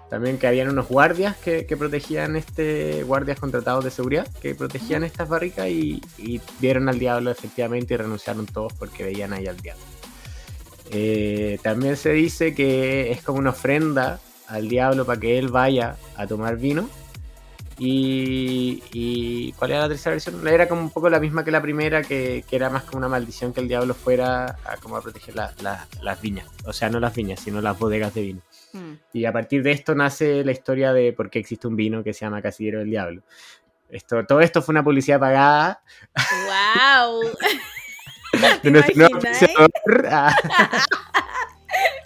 también 0.08 0.38
que 0.38 0.48
habían 0.48 0.68
unos 0.68 0.88
guardias 0.88 1.36
que, 1.36 1.66
que 1.66 1.76
protegían 1.76 2.34
este, 2.34 3.04
guardias 3.04 3.38
contratados 3.38 3.84
de 3.84 3.90
seguridad, 3.90 4.26
que 4.40 4.54
protegían 4.54 5.04
estas 5.04 5.28
barricas 5.28 5.68
y, 5.68 6.02
y 6.18 6.40
vieron 6.60 6.88
al 6.88 6.98
diablo 6.98 7.30
efectivamente 7.30 7.94
y 7.94 7.96
renunciaron 7.96 8.46
todos 8.46 8.72
porque 8.72 9.04
veían 9.04 9.32
ahí 9.32 9.46
al 9.46 9.56
diablo. 9.56 9.84
Eh, 10.92 11.58
también 11.62 11.96
se 11.96 12.10
dice 12.10 12.54
que 12.54 13.12
es 13.12 13.22
como 13.22 13.38
una 13.38 13.50
ofrenda 13.50 14.18
al 14.48 14.68
diablo 14.68 15.06
para 15.06 15.20
que 15.20 15.38
él 15.38 15.48
vaya 15.48 15.96
a 16.16 16.26
tomar 16.26 16.56
vino. 16.56 16.88
Y, 17.82 18.82
y, 18.92 19.52
¿cuál 19.52 19.70
era 19.70 19.80
la 19.80 19.88
tercera 19.88 20.12
versión? 20.12 20.46
Era 20.46 20.68
como 20.68 20.82
un 20.82 20.90
poco 20.90 21.08
la 21.08 21.18
misma 21.18 21.42
que 21.42 21.50
la 21.50 21.62
primera, 21.62 22.02
que, 22.02 22.44
que 22.46 22.56
era 22.56 22.68
más 22.68 22.82
como 22.82 22.98
una 22.98 23.08
maldición 23.08 23.54
que 23.54 23.60
el 23.60 23.68
diablo 23.68 23.94
fuera 23.94 24.58
a, 24.66 24.76
como 24.76 24.98
a 24.98 25.00
proteger 25.00 25.34
la, 25.34 25.54
la, 25.62 25.86
las 26.02 26.20
viñas. 26.20 26.46
O 26.66 26.74
sea, 26.74 26.90
no 26.90 27.00
las 27.00 27.14
viñas, 27.14 27.40
sino 27.40 27.62
las 27.62 27.78
bodegas 27.78 28.12
de 28.12 28.20
vino. 28.20 28.42
Mm. 28.74 28.92
Y 29.14 29.24
a 29.24 29.32
partir 29.32 29.62
de 29.62 29.72
esto 29.72 29.94
nace 29.94 30.44
la 30.44 30.52
historia 30.52 30.92
de 30.92 31.14
por 31.14 31.30
qué 31.30 31.38
existe 31.38 31.68
un 31.68 31.76
vino 31.76 32.04
que 32.04 32.12
se 32.12 32.26
llama 32.26 32.42
Casillero 32.42 32.80
del 32.80 32.90
Diablo. 32.90 33.22
Esto, 33.88 34.26
todo 34.26 34.42
esto 34.42 34.60
fue 34.60 34.74
una 34.74 34.84
publicidad 34.84 35.18
pagada 35.18 35.82
¡Wow! 36.46 37.22
de 38.62 38.70
nuestro 38.70 38.94
nuevo. 38.94 39.18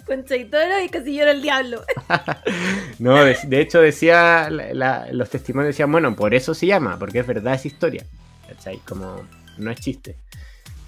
Concha 0.07 0.37
y 0.37 0.45
toro 0.45 0.81
y 0.85 0.89
casillero 0.89 1.31
el 1.31 1.43
diablo. 1.43 1.83
No, 3.01 3.25
de, 3.25 3.37
de 3.49 3.61
hecho 3.61 3.81
decía, 3.81 4.49
los 4.51 5.29
testimonios 5.29 5.75
decían, 5.75 5.91
bueno, 5.91 6.15
por 6.15 6.33
eso 6.33 6.55
se 6.55 6.67
llama, 6.67 6.97
porque 6.99 7.19
es 7.19 7.27
verdad 7.27 7.55
esa 7.55 7.67
historia. 7.67 8.05
¿Cachai? 8.49 8.79
Como 8.87 9.27
no 9.59 9.71
es 9.71 9.81
chiste. 9.81 10.17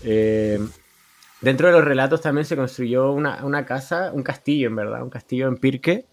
Eh, 0.05 0.59
dentro 1.41 1.67
de 1.67 1.73
los 1.73 1.85
relatos 1.85 2.21
también 2.21 2.45
se 2.45 2.57
construyó 2.57 3.11
una, 3.11 3.45
una 3.45 3.67
casa, 3.67 4.13
un 4.13 4.23
castillo 4.23 4.69
en 4.69 4.77
verdad, 4.77 5.03
un 5.03 5.11
castillo 5.11 5.49
en 5.49 5.57
Pirque, 5.57 6.07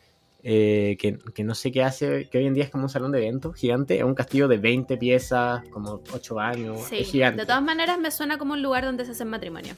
eh, 0.43 0.97
que, 0.99 1.17
que 1.33 1.43
no 1.43 1.55
sé 1.55 1.71
qué 1.71 1.83
hace, 1.83 2.27
que 2.29 2.37
hoy 2.37 2.45
en 2.47 2.53
día 2.53 2.65
es 2.65 2.69
como 2.69 2.83
un 2.83 2.89
salón 2.89 3.11
de 3.13 3.19
eventos 3.19 3.55
gigante, 3.55 3.97
es 3.97 4.03
un 4.03 4.13
castillo 4.13 4.47
de 4.47 4.57
20 4.57 4.97
piezas, 4.97 5.63
como 5.69 6.01
8 6.13 6.35
baños, 6.35 6.81
Sí, 6.89 6.97
es 6.99 7.07
gigante. 7.09 7.41
de 7.41 7.45
todas 7.45 7.63
maneras 7.63 7.97
me 7.99 8.11
suena 8.11 8.37
como 8.37 8.53
un 8.53 8.61
lugar 8.61 8.83
donde 8.83 9.05
se 9.05 9.11
hacen 9.11 9.29
matrimonio. 9.29 9.73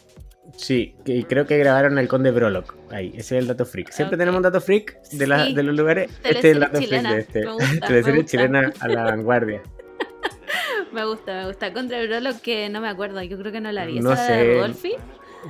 Sí, 0.58 0.95
y 1.06 1.23
creo 1.23 1.45
que 1.47 1.58
grabaron 1.58 1.97
el 1.97 2.08
Conde 2.08 2.30
Brolock. 2.32 2.75
Ahí, 2.91 3.10
ese 3.15 3.36
es 3.38 3.41
el 3.43 3.47
dato 3.47 3.65
freak. 3.65 3.89
Siempre 3.91 4.15
tenemos 4.17 4.38
un 4.38 4.43
dato 4.43 4.62
freak 4.62 5.01
de, 5.12 5.25
la- 5.28 5.45
Sí. 5.45 5.54
de 5.56 5.63
los 5.63 5.75
lugares. 5.75 6.12
Este 6.23 6.38
es 6.38 6.45
el 6.45 6.60
dato 6.60 6.80
chilena. 6.80 7.10
freak 7.12 7.28
de 7.34 7.39
este. 7.41 7.51
Gusta, 8.12 8.25
chilena 8.25 8.73
a 8.80 8.88
la 8.88 9.04
vanguardia. 9.06 9.63
Me 10.93 11.04
gusta, 11.06 11.34
me 11.41 11.47
gusta. 11.47 11.73
Contra 11.73 11.99
el 11.99 12.08
Brolo 12.08 12.30
que 12.41 12.69
no 12.69 12.80
me 12.80 12.88
acuerdo, 12.88 13.21
yo 13.23 13.38
creo 13.38 13.51
que 13.51 13.60
no 13.60 13.71
la 13.71 13.86
vi. 13.86 13.99
No 13.99 14.13
¿Esa 14.13 14.28
sé. 14.28 14.34
de 14.34 14.54
Rodolfi? 14.56 14.93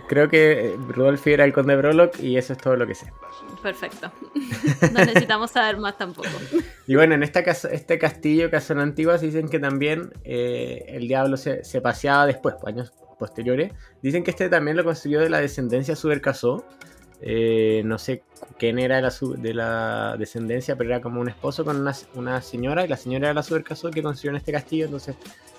Creo 0.07 0.29
que 0.29 0.77
Rudolfi 0.89 1.31
era 1.31 1.45
el 1.45 1.53
Conde 1.53 1.75
Brolock 1.75 2.19
y 2.19 2.37
eso 2.37 2.53
es 2.53 2.59
todo 2.59 2.75
lo 2.75 2.85
que 2.87 2.95
sé. 2.95 3.11
Perfecto. 3.61 4.11
No 4.93 5.05
necesitamos 5.05 5.51
saber 5.51 5.77
más 5.77 5.97
tampoco. 5.97 6.29
Y 6.87 6.95
bueno, 6.95 7.15
en 7.15 7.23
esta 7.23 7.43
casa, 7.43 7.69
este 7.69 7.97
castillo, 7.97 8.49
Casona 8.49 8.83
Antigua, 8.83 9.17
dicen 9.17 9.49
que 9.49 9.59
también 9.59 10.13
eh, 10.23 10.85
el 10.89 11.07
diablo 11.07 11.37
se, 11.37 11.63
se 11.63 11.81
paseaba 11.81 12.25
después, 12.25 12.55
pues, 12.61 12.73
años 12.73 12.93
posteriores. 13.17 13.73
Dicen 14.01 14.23
que 14.23 14.31
este 14.31 14.49
también 14.49 14.77
lo 14.77 14.83
construyó 14.83 15.19
de 15.19 15.29
la 15.29 15.41
descendencia 15.41 15.95
Subercasó. 15.95 16.65
Eh, 17.21 17.81
no 17.85 17.97
sé 17.97 18.23
quién 18.59 18.77
era 18.77 18.97
de 18.97 19.01
la, 19.01 19.13
de 19.37 19.53
la 19.53 20.15
descendencia, 20.17 20.75
pero 20.75 20.91
era 20.91 21.01
como 21.01 21.21
un 21.21 21.29
esposo 21.29 21.65
con 21.65 21.77
una, 21.77 21.95
una 22.13 22.41
señora, 22.41 22.85
y 22.85 22.87
la 22.87 22.97
señora 22.97 23.27
era 23.27 23.33
la 23.33 23.43
Subercasó 23.43 23.89
que 23.89 24.03
construyó 24.03 24.31
en 24.31 24.37
este 24.37 24.51
castillo. 24.51 24.85
Entonces, 24.85 25.15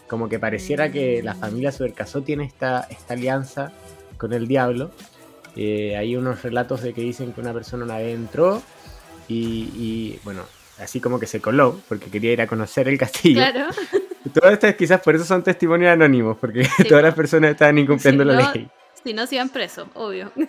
como 0.06 0.28
que 0.28 0.38
pareciera 0.38 0.90
que 0.90 1.22
la 1.22 1.34
familia 1.34 1.72
Subercasó 1.72 2.22
tiene 2.22 2.44
esta, 2.44 2.86
esta 2.90 3.14
alianza 3.14 3.72
con 4.16 4.32
el 4.32 4.46
diablo. 4.46 4.90
Eh, 5.56 5.96
hay 5.96 6.16
unos 6.16 6.42
relatos 6.42 6.82
de 6.82 6.92
que 6.92 7.00
dicen 7.00 7.32
que 7.32 7.40
una 7.40 7.52
persona 7.52 7.84
una 7.84 7.96
vez 7.96 8.14
entró 8.14 8.62
y, 9.28 9.70
y, 9.74 10.20
bueno, 10.24 10.42
así 10.78 11.00
como 11.00 11.18
que 11.18 11.26
se 11.26 11.40
coló 11.40 11.80
porque 11.88 12.10
quería 12.10 12.32
ir 12.32 12.40
a 12.42 12.46
conocer 12.46 12.88
el 12.88 12.98
castillo. 12.98 13.40
Claro. 13.40 13.68
Todo 14.34 14.50
esto 14.50 14.66
es 14.66 14.76
quizás 14.76 15.00
por 15.00 15.14
eso 15.14 15.24
son 15.24 15.42
testimonios 15.42 15.92
anónimos, 15.92 16.36
porque 16.38 16.68
todas 16.88 17.02
las 17.04 17.14
personas 17.14 17.52
estaban 17.52 17.78
incumpliendo 17.78 18.24
Si 18.24 18.28
la 18.30 18.42
no- 18.42 18.52
ley. 18.52 18.68
Si 19.04 19.12
no, 19.14 19.26
se 19.26 19.36
iban 19.36 19.48
presos, 19.50 19.86
obvio. 19.94 20.32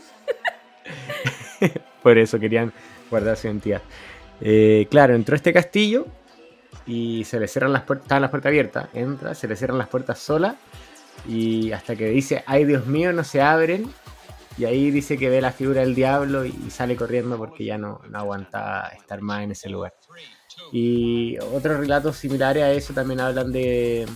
Por 2.04 2.18
eso 2.18 2.40
querían 2.40 2.72
guardar 3.10 3.38
su 3.38 3.48
identidad. 3.48 3.82
Eh, 4.42 4.88
claro, 4.90 5.16
entró 5.16 5.34
a 5.34 5.38
este 5.38 5.54
castillo 5.54 6.06
y 6.86 7.24
se 7.26 7.40
le 7.40 7.48
cierran 7.48 7.74
las 7.74 7.84
puertas, 7.84 8.06
estaban 8.06 8.22
las 8.22 8.32
puertas 8.32 8.50
abiertas, 8.50 8.88
entra, 8.94 9.36
se 9.36 9.48
le 9.48 9.56
cierran 9.56 9.78
las 9.78 9.88
puertas 9.88 10.20
sola 10.20 10.56
y 11.26 11.72
hasta 11.72 11.96
que 11.96 12.10
dice, 12.10 12.44
ay 12.46 12.66
Dios 12.66 12.86
mío, 12.86 13.14
no 13.14 13.24
se 13.24 13.42
abren. 13.42 13.92
Y 14.58 14.66
ahí 14.66 14.90
dice 14.90 15.18
que 15.18 15.30
ve 15.30 15.40
la 15.40 15.52
figura 15.52 15.82
del 15.82 15.94
diablo 15.94 16.44
y, 16.44 16.56
y 16.66 16.72
sale 16.72 16.96
corriendo 16.96 17.38
porque 17.38 17.64
ya 17.64 17.78
no, 17.78 18.02
no 18.10 18.18
aguanta 18.18 18.88
estar 18.98 19.22
más 19.22 19.44
en 19.44 19.52
ese 19.52 19.70
lugar. 19.70 19.94
Y 20.72 21.38
otros 21.40 21.80
relatos 21.80 22.18
similares 22.18 22.64
a 22.64 22.72
eso 22.72 22.94
también 22.94 23.20
hablan 23.20 23.52
de, 23.52 24.08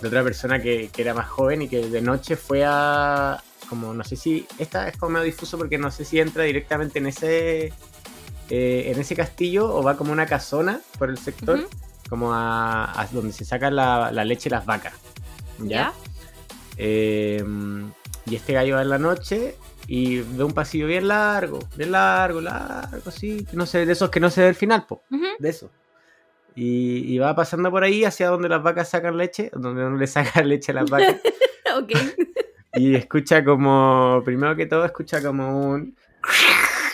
de 0.00 0.08
otra 0.08 0.22
persona 0.22 0.60
que, 0.60 0.88
que 0.92 1.02
era 1.02 1.14
más 1.14 1.28
joven 1.28 1.62
y 1.62 1.68
que 1.68 1.88
de 1.88 2.00
noche 2.00 2.36
fue 2.36 2.64
a, 2.64 3.42
como 3.68 3.92
no 3.92 4.04
sé 4.04 4.16
si, 4.16 4.46
esta 4.58 4.88
es 4.88 4.96
como 4.96 5.12
medio 5.14 5.26
difuso 5.26 5.58
porque 5.58 5.78
no 5.78 5.90
sé 5.90 6.04
si 6.04 6.20
entra 6.20 6.44
directamente 6.44 6.98
en 6.98 7.06
ese 7.06 7.72
eh, 8.48 8.92
en 8.92 9.00
ese 9.00 9.16
castillo 9.16 9.74
o 9.74 9.82
va 9.82 9.96
como 9.96 10.12
una 10.12 10.26
casona 10.26 10.80
por 10.98 11.10
el 11.10 11.18
sector, 11.18 11.68
como 12.08 12.32
a, 12.32 13.00
a 13.00 13.06
donde 13.08 13.32
se 13.32 13.44
saca 13.44 13.70
la, 13.70 14.12
la 14.12 14.24
leche 14.24 14.48
de 14.48 14.56
las 14.56 14.64
vacas. 14.64 14.94
¿Ya? 15.58 15.92
Eh, 16.76 17.42
y 18.26 18.34
este 18.34 18.52
gallo 18.52 18.74
va 18.76 18.82
en 18.82 18.88
la 18.88 18.98
noche 18.98 19.56
y 19.86 20.18
ve 20.18 20.44
un 20.44 20.52
pasillo 20.52 20.86
bien 20.86 21.08
largo, 21.08 21.60
bien 21.76 21.92
largo, 21.92 22.40
largo, 22.40 23.08
así, 23.08 23.44
que 23.44 23.56
no 23.56 23.66
sé, 23.66 23.86
de 23.86 23.92
esos 23.92 24.10
que 24.10 24.18
no 24.20 24.30
se 24.30 24.42
ve 24.42 24.48
el 24.48 24.54
final, 24.56 24.84
po, 24.86 25.02
de 25.38 25.48
eso. 25.48 25.70
Y, 26.56 27.12
y 27.14 27.18
va 27.18 27.34
pasando 27.36 27.70
por 27.70 27.84
ahí 27.84 28.04
hacia 28.04 28.28
donde 28.28 28.48
las 28.48 28.62
vacas 28.62 28.88
sacan 28.88 29.16
leche, 29.16 29.50
donde 29.54 29.84
uno 29.84 29.96
le 29.96 30.06
saca 30.06 30.40
leche 30.44 30.72
a 30.72 30.76
las 30.76 30.90
vacas. 30.90 31.16
Ok. 31.78 31.92
y 32.74 32.94
escucha 32.94 33.44
como, 33.44 34.22
primero 34.24 34.56
que 34.56 34.64
todo, 34.66 34.84
escucha 34.86 35.20
como 35.20 35.68
un, 35.72 35.94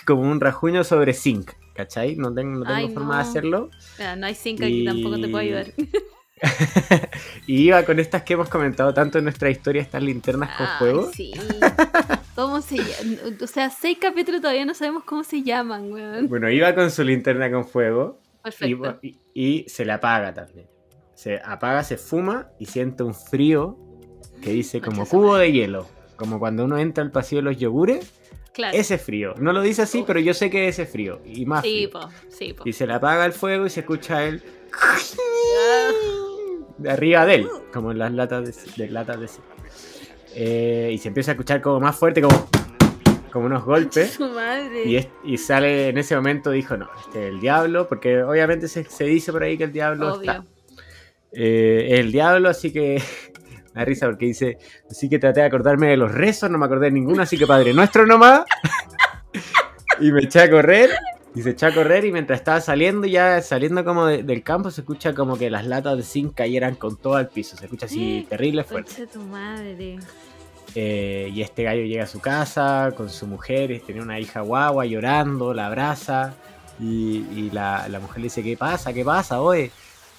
como 0.07 0.23
un 0.23 0.41
rajuño 0.41 0.83
sobre 0.83 1.13
zinc, 1.13 1.53
¿cachai? 1.75 2.17
No 2.17 2.35
tengo, 2.35 2.59
no 2.59 2.65
tengo 2.65 2.77
Ay, 2.77 2.89
forma 2.93 3.19
de 3.19 3.23
no. 3.23 3.29
hacerlo. 3.31 3.71
Ah, 4.01 4.17
no 4.17 4.27
hay 4.27 4.35
zinc 4.35 4.61
aquí, 4.63 4.85
tampoco 4.85 5.17
te 5.21 5.29
puedo 5.29 5.37
ayudar. 5.39 5.67
y 7.47 7.63
iba 7.69 7.83
con 7.85 7.99
estas 7.99 8.23
que 8.23 8.35
hemos 8.35 8.49
comentado 8.49 8.93
tanto 8.93 9.19
en 9.19 9.25
nuestra 9.25 9.51
historia, 9.51 9.83
estas 9.83 10.03
linternas 10.03 10.57
con 10.57 10.67
Ay, 10.67 10.73
fuego. 10.79 11.11
sí. 11.13 11.33
¿Cómo 12.35 12.61
se 12.63 12.77
llaman? 12.79 13.19
O 13.43 13.47
sea, 13.47 13.71
seis 13.71 13.99
capítulos 14.01 14.41
todavía 14.41 14.65
no 14.65 14.75
sabemos 14.75 15.05
cómo 15.05 15.23
se 15.23 15.43
llaman, 15.43 15.93
weón. 15.93 16.29
Bueno, 16.29 16.51
iba 16.51 16.75
con 16.75 16.91
su 16.91 17.05
linterna 17.05 17.51
con 17.51 17.67
fuego 17.67 18.19
y, 18.41 18.43
Perfecto. 18.43 18.99
y- 19.03 19.19
y 19.35 19.65
se 19.69 19.85
le 19.85 19.93
apaga 19.93 20.33
también. 20.35 20.67
Se 21.15 21.41
apaga, 21.45 21.85
se 21.85 21.97
fuma 21.99 22.49
y 22.59 22.67
siente 22.67 23.03
un 23.03 23.15
frío 23.15 23.79
que 24.43 24.51
dice 24.51 24.81
como 24.81 25.07
cubo 25.07 25.37
de 25.37 25.53
hielo. 25.53 25.87
Como 26.17 26.39
cuando 26.39 26.65
uno 26.65 26.79
entra 26.79 27.05
al 27.05 27.11
pasillo 27.11 27.43
de 27.43 27.51
los 27.51 27.59
yogures, 27.59 28.13
Claro. 28.53 28.77
ese 28.77 28.99
frío. 28.99 29.35
No 29.39 29.53
lo 29.53 29.61
dice 29.63 29.83
así, 29.83 30.05
pero 30.07 30.19
yo 30.21 30.35
sé 30.35 30.51
que 30.51 30.69
es 30.69 30.79
ese 30.79 30.91
frío. 30.91 31.21
Y 31.25 31.47
más 31.47 31.63
Sí, 31.63 31.87
frío. 31.89 31.91
po, 31.91 32.09
sí, 32.29 32.53
po. 32.55 32.63
Y 32.67 32.73
se 32.73 32.87
le 32.87 32.95
apaga 32.95 33.25
el 33.27 33.33
fuego 33.33 33.67
y 33.67 33.71
se 33.71 33.81
escucha 33.81 34.25
el 34.25 34.43
Ah, 34.75 34.97
de 36.79 36.91
arriba 36.91 37.25
de 37.27 37.35
él, 37.37 37.49
como 37.73 37.93
en 37.93 37.99
las 37.99 38.13
latas 38.13 38.45
de, 38.77 38.85
de 38.85 38.91
latas 38.91 39.21
de. 39.21 39.29
Eh, 40.35 40.91
y 40.93 40.99
se 40.99 41.09
empieza 41.09 41.31
a 41.31 41.35
escuchar 41.35 41.61
como 41.61 41.79
más 41.81 41.97
fuerte, 41.97 42.23
como, 42.23 42.49
como 43.31 43.47
unos 43.47 43.65
golpes. 43.65 44.11
su 44.19 44.29
madre. 44.29 44.85
Y, 44.85 44.97
es- 44.97 45.09
y 45.25 45.37
sale 45.39 45.89
en 45.89 45.99
ese 45.99 46.17
momento, 46.17 46.51
dijo, 46.51 46.77
no, 46.77 46.89
este 47.07 47.27
es 47.29 47.35
el 47.35 47.41
diablo, 47.41 47.89
porque 47.89 48.23
obviamente 48.23 48.69
se, 48.69 48.85
se 48.85 49.05
dice 49.05 49.31
por 49.33 49.43
ahí 49.43 49.57
que 49.59 49.65
el 49.65 49.73
diablo 49.73 50.15
Obvio. 50.15 50.31
está. 50.33 50.45
Eh, 51.33 51.89
es 51.93 52.01
el 52.01 52.13
diablo, 52.13 52.49
así 52.49 52.73
que 52.73 53.03
me 53.75 53.81
da 53.81 53.85
risa 53.85 54.07
porque 54.07 54.27
dice, 54.27 54.59
así 54.91 55.09
que 55.09 55.19
traté 55.19 55.41
de 55.41 55.47
acordarme 55.47 55.89
de 55.89 55.97
los 55.97 56.13
rezos, 56.13 56.51
no 56.51 56.59
me 56.59 56.67
acordé 56.67 56.87
de 56.87 56.93
ninguno, 56.93 57.23
así 57.23 57.37
que 57.39 57.47
Padre 57.47 57.73
Nuestro 57.75 58.07
nomás. 58.07 58.43
y 60.01 60.11
me 60.13 60.23
eché 60.23 60.41
a 60.41 60.51
correr, 60.51 60.91
y 61.35 61.43
se 61.43 61.51
echó 61.51 61.67
a 61.67 61.73
correr, 61.75 62.05
y 62.05 62.13
mientras 62.13 62.39
estaba 62.41 62.61
saliendo, 62.61 63.07
ya 63.07 63.41
saliendo 63.43 63.85
como 63.85 64.07
de- 64.07 64.23
del 64.23 64.43
campo, 64.43 64.71
se 64.71 64.83
escucha 64.83 65.15
como 65.15 65.37
que 65.39 65.49
las 65.51 65.67
latas 65.67 65.97
de 65.97 66.03
zinc 66.03 66.35
cayeran 66.35 66.75
con 66.75 66.97
todo 66.97 67.15
al 67.17 67.29
piso, 67.29 67.57
se 67.57 67.65
escucha 67.65 67.87
así 67.87 68.27
terrible 68.29 68.65
fuerte. 68.65 69.07
Tu 69.07 69.21
madre. 69.21 69.99
Eh, 70.75 71.31
y 71.35 71.43
este 71.43 71.65
gallo 71.65 71.83
llega 71.85 72.05
a 72.05 72.07
su 72.07 72.21
casa 72.21 72.93
con 72.97 73.11
su 73.11 73.27
mujer, 73.27 73.81
tiene 73.85 74.01
una 74.03 74.19
hija 74.19 74.41
guagua 74.41 74.87
llorando, 74.87 75.53
la 75.53 75.67
abraza. 75.67 76.35
Y, 76.81 77.27
y 77.35 77.51
la, 77.53 77.87
la 77.89 78.01
mujer 78.01 78.19
le 78.19 78.25
dice, 78.25 78.43
¿qué 78.43 78.57
pasa? 78.57 78.93
¿Qué 78.93 79.05
pasa, 79.05 79.41
oye? 79.43 79.71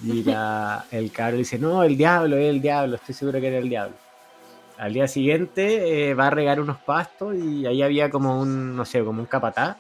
Y 0.04 0.24
la- 0.24 0.86
el 0.92 1.12
cabro 1.12 1.38
dice, 1.38 1.58
no, 1.58 1.84
el 1.84 1.98
diablo, 1.98 2.38
es 2.38 2.50
el 2.50 2.62
diablo, 2.62 2.96
estoy 2.98 3.16
seguro 3.16 3.40
que 3.42 3.48
era 3.48 3.58
el 3.58 3.70
diablo. 3.70 3.96
Al 4.78 4.94
día 4.94 5.08
siguiente 5.08 6.10
eh, 6.10 6.14
va 6.14 6.28
a 6.28 6.30
regar 6.30 6.60
unos 6.60 6.78
pastos 6.78 7.36
y 7.36 7.66
ahí 7.66 7.82
había 7.82 8.10
como 8.10 8.40
un, 8.40 8.76
no 8.76 8.86
sé, 8.86 9.04
como 9.04 9.22
un 9.22 9.28
capataz. 9.28 9.78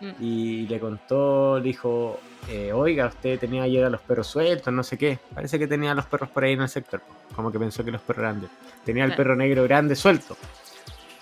Mm. 0.00 0.10
Y 0.20 0.66
le 0.66 0.80
contó, 0.80 1.58
le 1.58 1.64
dijo, 1.64 2.20
eh, 2.48 2.72
oiga, 2.72 3.06
usted 3.06 3.38
tenía 3.38 3.62
ayer 3.62 3.84
a 3.84 3.90
los 3.90 4.00
perros 4.00 4.26
sueltos, 4.26 4.72
no 4.72 4.82
sé 4.82 4.98
qué. 4.98 5.18
Parece 5.34 5.58
que 5.58 5.66
tenía 5.66 5.92
a 5.92 5.94
los 5.94 6.06
perros 6.06 6.28
por 6.30 6.44
ahí 6.44 6.52
en 6.52 6.62
el 6.62 6.68
sector. 6.68 7.00
Como 7.34 7.50
que 7.50 7.58
pensó 7.58 7.84
que 7.84 7.90
los 7.90 8.02
perros 8.02 8.22
eran 8.24 8.40
de 8.40 8.46
él. 8.46 8.52
Tenía 8.84 9.04
el 9.04 9.14
perro 9.14 9.36
negro 9.36 9.64
grande 9.64 9.96
suelto. 9.96 10.36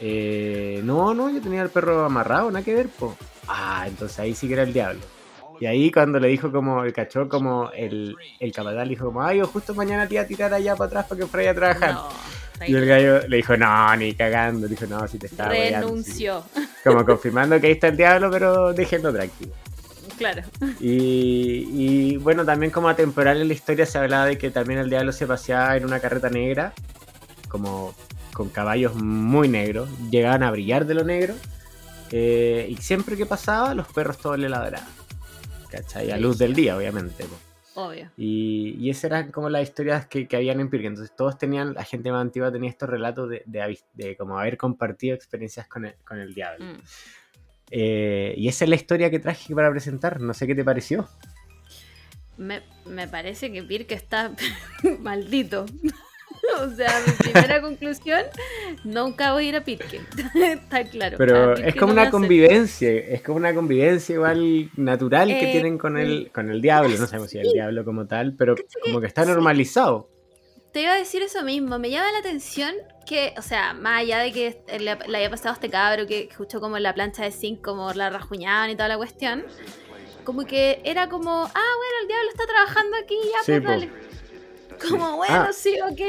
Eh, 0.01 0.81
no, 0.85 1.15
no, 1.15 1.31
yo 1.31 1.41
tenía 1.41 1.63
el 1.63 1.71
perro 1.71 2.05
amarrado, 2.05 2.51
nada 2.51 2.65
que 2.65 2.75
ver, 2.75 2.89
po. 2.89 3.17
Ah, 3.47 3.85
entonces 3.87 4.19
ahí 4.19 4.35
sí 4.35 4.49
que 4.49 4.55
era 4.55 4.63
el 4.65 4.73
diablo. 4.73 5.01
Y 5.61 5.67
ahí 5.67 5.93
cuando 5.93 6.19
le 6.19 6.27
dijo 6.27 6.51
como, 6.51 6.83
el 6.83 6.93
cachó 6.93 7.29
como 7.29 7.71
el, 7.71 8.17
el 8.41 8.53
capataz 8.53 8.85
le 8.85 8.91
dijo 8.91 9.07
como, 9.07 9.23
ay, 9.23 9.39
yo 9.39 9.47
justo 9.47 9.75
mañana 9.75 10.09
te 10.09 10.15
iba 10.15 10.25
a 10.25 10.27
tirar 10.27 10.53
allá 10.53 10.75
para 10.75 10.89
atrás 10.89 11.07
para 11.07 11.21
que 11.21 11.27
fuera 11.29 11.53
a 11.53 11.55
trabajar. 11.55 11.95
No. 11.95 12.09
Y 12.67 12.75
el 12.75 12.87
gallo 12.87 13.27
le 13.27 13.37
dijo, 13.39 13.57
no, 13.57 13.97
ni 13.97 14.15
cagando. 14.15 14.69
Dijo, 14.69 14.87
no, 14.87 15.07
si 15.09 15.19
te 15.19 15.27
estaba 15.27 15.51
weando", 15.51 15.89
Renunció. 15.89 16.45
sí. 16.55 16.69
Como 16.85 17.05
confirmando 17.05 17.61
que 17.61 17.69
ahí 17.69 17.73
está 17.73 17.89
el 17.89 17.97
diablo, 17.97 18.31
pero 18.31 18.73
déjenlo 18.73 19.13
tranquilo. 19.13 19.53
Claro. 20.19 20.43
Y, 20.81 21.69
y, 21.73 22.17
bueno, 22.19 22.45
también 22.45 22.71
como 22.71 22.89
atemporal 22.89 23.41
en 23.41 23.49
la 23.49 23.55
historia 23.55 23.87
se 23.87 23.99
hablaba 23.99 24.27
de 24.27 24.39
que 24.39 24.51
también 24.51 24.79
el 24.79 24.91
diablo 24.91 25.13
se 25.13 25.27
paseaba 25.27 25.77
en 25.77 25.85
una 25.85 26.01
carreta 26.01 26.29
negra, 26.29 26.73
como 27.49 27.95
con 28.33 28.49
caballos 28.49 28.95
muy 28.95 29.49
negros, 29.49 29.89
llegaban 30.11 30.43
a 30.43 30.51
brillar 30.51 30.87
de 30.87 30.95
lo 30.95 31.05
negro, 31.05 31.35
eh, 32.11 32.67
y 32.69 32.77
siempre 32.77 33.17
que 33.17 33.27
pasaba 33.27 33.75
los 33.75 33.89
perros 33.89 34.19
todos 34.19 34.39
le 34.39 34.49
ladraban. 34.49 34.89
¿Cachai? 35.71 36.11
A 36.11 36.19
luz 36.19 36.39
del 36.39 36.55
día, 36.55 36.77
obviamente. 36.77 37.25
Obvio. 37.75 38.11
Y, 38.17 38.77
y 38.79 38.91
esas 38.91 39.05
eran 39.05 39.33
como 39.33 39.49
las 39.49 39.63
historias 39.63 40.07
que, 40.07 40.29
que 40.29 40.37
habían 40.37 40.61
en 40.61 40.69
Pirque. 40.69 40.89
Entonces 40.89 41.15
todos 41.17 41.39
tenían, 41.39 41.75
la 41.75 41.85
gente 41.85 42.11
más 42.11 42.21
antigua 42.21 42.53
tenía 42.53 42.71
estos 42.71 42.89
relatos 42.89 43.31
de, 43.31 43.43
de, 43.95 44.17
como 44.17 44.39
haber 44.39 44.57
compartido 44.57 45.15
experiencias 45.15 45.67
con 45.69 45.87
el, 45.87 45.95
con 46.05 46.19
el 46.19 46.35
diablo. 46.35 46.65
Mm. 46.65 46.77
Eh, 47.71 48.35
y 48.37 48.49
esa 48.49 48.65
es 48.65 48.69
la 48.69 48.77
historia 48.77 49.11
que 49.11 49.19
traje 49.19 49.55
para 49.55 49.71
presentar. 49.71 50.21
No 50.21 50.35
sé 50.35 50.47
qué 50.47 50.55
te 50.55 50.65
pareció. 50.65 51.09
Me, 52.37 52.63
me 52.87 53.09
parece 53.09 53.51
que 53.53 53.63
Pirque 53.63 53.95
está 53.95 54.33
maldito. 55.01 55.65
o 56.61 56.71
sea, 56.71 57.01
mi 57.07 57.13
primera 57.13 57.61
conclusión, 57.63 58.23
nunca 58.85 59.33
voy 59.33 59.47
a 59.47 59.49
ir 59.51 59.57
a 59.57 59.65
Pirque. 59.65 60.01
está 60.35 60.85
claro. 60.85 61.17
Pero 61.19 61.53
A 61.53 61.55
Pirque 61.55 61.69
es 61.71 61.75
como 61.77 61.93
no 61.95 62.01
una 62.01 62.11
convivencia, 62.11 62.91
es 62.93 63.23
como 63.23 63.37
una 63.39 63.55
convivencia 63.55 64.15
igual 64.15 64.71
natural 64.77 65.29
que 65.29 65.49
Eh, 65.49 65.53
tienen 65.53 65.79
con 65.79 65.97
el, 65.99 66.31
con 66.33 66.51
el 66.51 66.61
diablo. 66.61 66.97
No 66.99 67.07
sabemos 67.07 67.31
si 67.31 67.39
es 67.39 67.47
el 67.47 67.53
diablo 67.53 67.85
como 67.85 68.07
tal, 68.07 68.35
pero 68.37 68.55
como 68.85 69.01
que 69.01 69.07
está 69.07 69.25
normalizado. 69.25 70.09
Te 70.73 70.81
iba 70.83 70.93
a 70.95 70.97
decir 70.97 71.23
eso 71.23 71.43
mismo, 71.43 71.79
me 71.79 71.91
llama 71.91 72.11
la 72.13 72.19
atención 72.19 72.75
que, 73.07 73.35
o 73.37 73.43
sea, 73.43 73.75
más 73.75 74.01
allá 74.01 74.21
de 74.21 74.33
que 74.33 74.63
le, 74.81 74.97
le 75.07 75.19
haya 75.19 75.29
pasado 75.29 75.51
a 75.51 75.53
este 75.55 75.69
cabro 75.69 76.07
que 76.07 76.29
escuchó 76.31 76.61
como 76.61 76.79
en 76.79 76.83
la 76.83 76.95
plancha 76.95 77.25
de 77.25 77.31
zinc, 77.31 77.61
como 77.61 77.93
la 77.93 78.09
rajuñaban 78.09 78.71
y 78.71 78.75
toda 78.75 78.89
la 78.89 78.97
cuestión, 78.97 79.45
como 80.25 80.47
que 80.47 80.81
era 80.85 81.11
como, 81.11 81.31
ah, 81.45 81.51
bueno, 81.77 81.95
el 82.03 82.09
diablo 82.09 82.29
está 82.31 82.47
trabajando 82.47 82.97
aquí, 82.97 83.17
ya, 83.23 83.39
Sí, 83.45 83.53
pues 83.53 83.63
po. 83.63 83.69
dale. 83.69 83.91
Como, 84.89 85.11
Sí. 85.11 85.17
bueno, 85.19 85.35
Ah. 85.35 85.51
sí, 85.53 85.79
ok. 85.83 86.01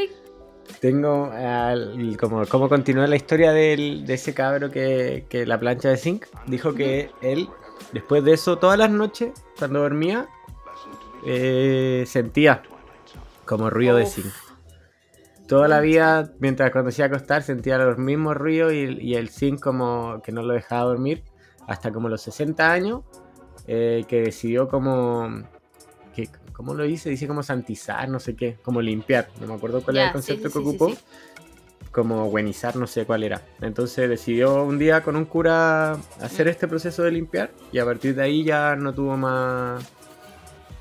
Tengo 0.79 1.31
al- 1.31 2.17
como, 2.19 2.45
como 2.47 2.69
continúa 2.69 3.07
la 3.07 3.15
historia 3.15 3.51
del- 3.51 4.05
de 4.05 4.13
ese 4.15 4.33
cabro 4.33 4.69
que, 4.71 5.25
que 5.29 5.45
la 5.45 5.59
plancha 5.59 5.89
de 5.89 5.97
zinc. 5.97 6.25
Dijo 6.47 6.73
que 6.73 7.09
él, 7.21 7.49
después 7.93 8.23
de 8.23 8.33
eso, 8.33 8.57
todas 8.57 8.77
las 8.77 8.89
noches, 8.89 9.31
cuando 9.57 9.79
dormía, 9.81 10.27
eh, 11.25 12.03
sentía 12.07 12.63
como 13.45 13.69
ruido 13.69 13.97
de 13.97 14.05
zinc. 14.05 14.33
Toda 15.47 15.67
la 15.67 15.81
vida, 15.81 16.31
mientras 16.39 16.71
cuando 16.71 16.91
se 16.91 17.01
iba 17.01 17.05
a 17.05 17.15
acostar, 17.15 17.43
sentía 17.43 17.77
los 17.77 17.97
mismos 17.97 18.35
ruidos 18.35 18.73
y, 18.73 18.97
y 19.01 19.15
el 19.15 19.29
zinc 19.29 19.59
como 19.59 20.21
que 20.23 20.31
no 20.31 20.41
lo 20.41 20.53
dejaba 20.53 20.85
dormir. 20.85 21.23
Hasta 21.67 21.91
como 21.91 22.09
los 22.09 22.21
60 22.21 22.71
años, 22.71 23.01
eh, 23.67 24.03
que 24.07 24.21
decidió 24.21 24.67
como... 24.67 25.43
Que, 26.53 26.57
¿Cómo 26.57 26.73
lo 26.73 26.83
dice? 26.83 27.09
Dice 27.09 27.27
como 27.27 27.43
santizar, 27.43 28.07
no 28.09 28.19
sé 28.19 28.35
qué, 28.35 28.57
como 28.63 28.81
limpiar. 28.81 29.29
No 29.41 29.47
me 29.47 29.53
acuerdo 29.55 29.81
cuál 29.83 29.95
Ya, 29.95 30.01
era 30.01 30.09
el 30.09 30.13
concepto 30.13 30.49
sí, 30.49 30.53
que 30.53 30.59
sí, 30.59 30.63
sí, 30.63 30.69
ocupó. 30.69 30.89
sí. 30.89 30.97
Como 31.91 32.29
buenizar, 32.29 32.75
no 32.75 32.87
sé 32.87 33.05
cuál 33.05 33.23
era. 33.23 33.41
Entonces 33.61 34.09
decidió 34.09 34.63
un 34.63 34.79
día 34.79 35.03
con 35.03 35.15
un 35.15 35.25
cura 35.25 35.93
hacer 36.21 36.47
Mm. 36.47 36.49
este 36.49 36.67
proceso 36.67 37.03
de 37.03 37.11
limpiar 37.11 37.51
y 37.71 37.77
a 37.79 37.85
partir 37.85 38.15
de 38.15 38.23
ahí 38.23 38.43
ya 38.43 38.75
no 38.75 38.93
tuvo 38.93 39.15
más... 39.17 39.83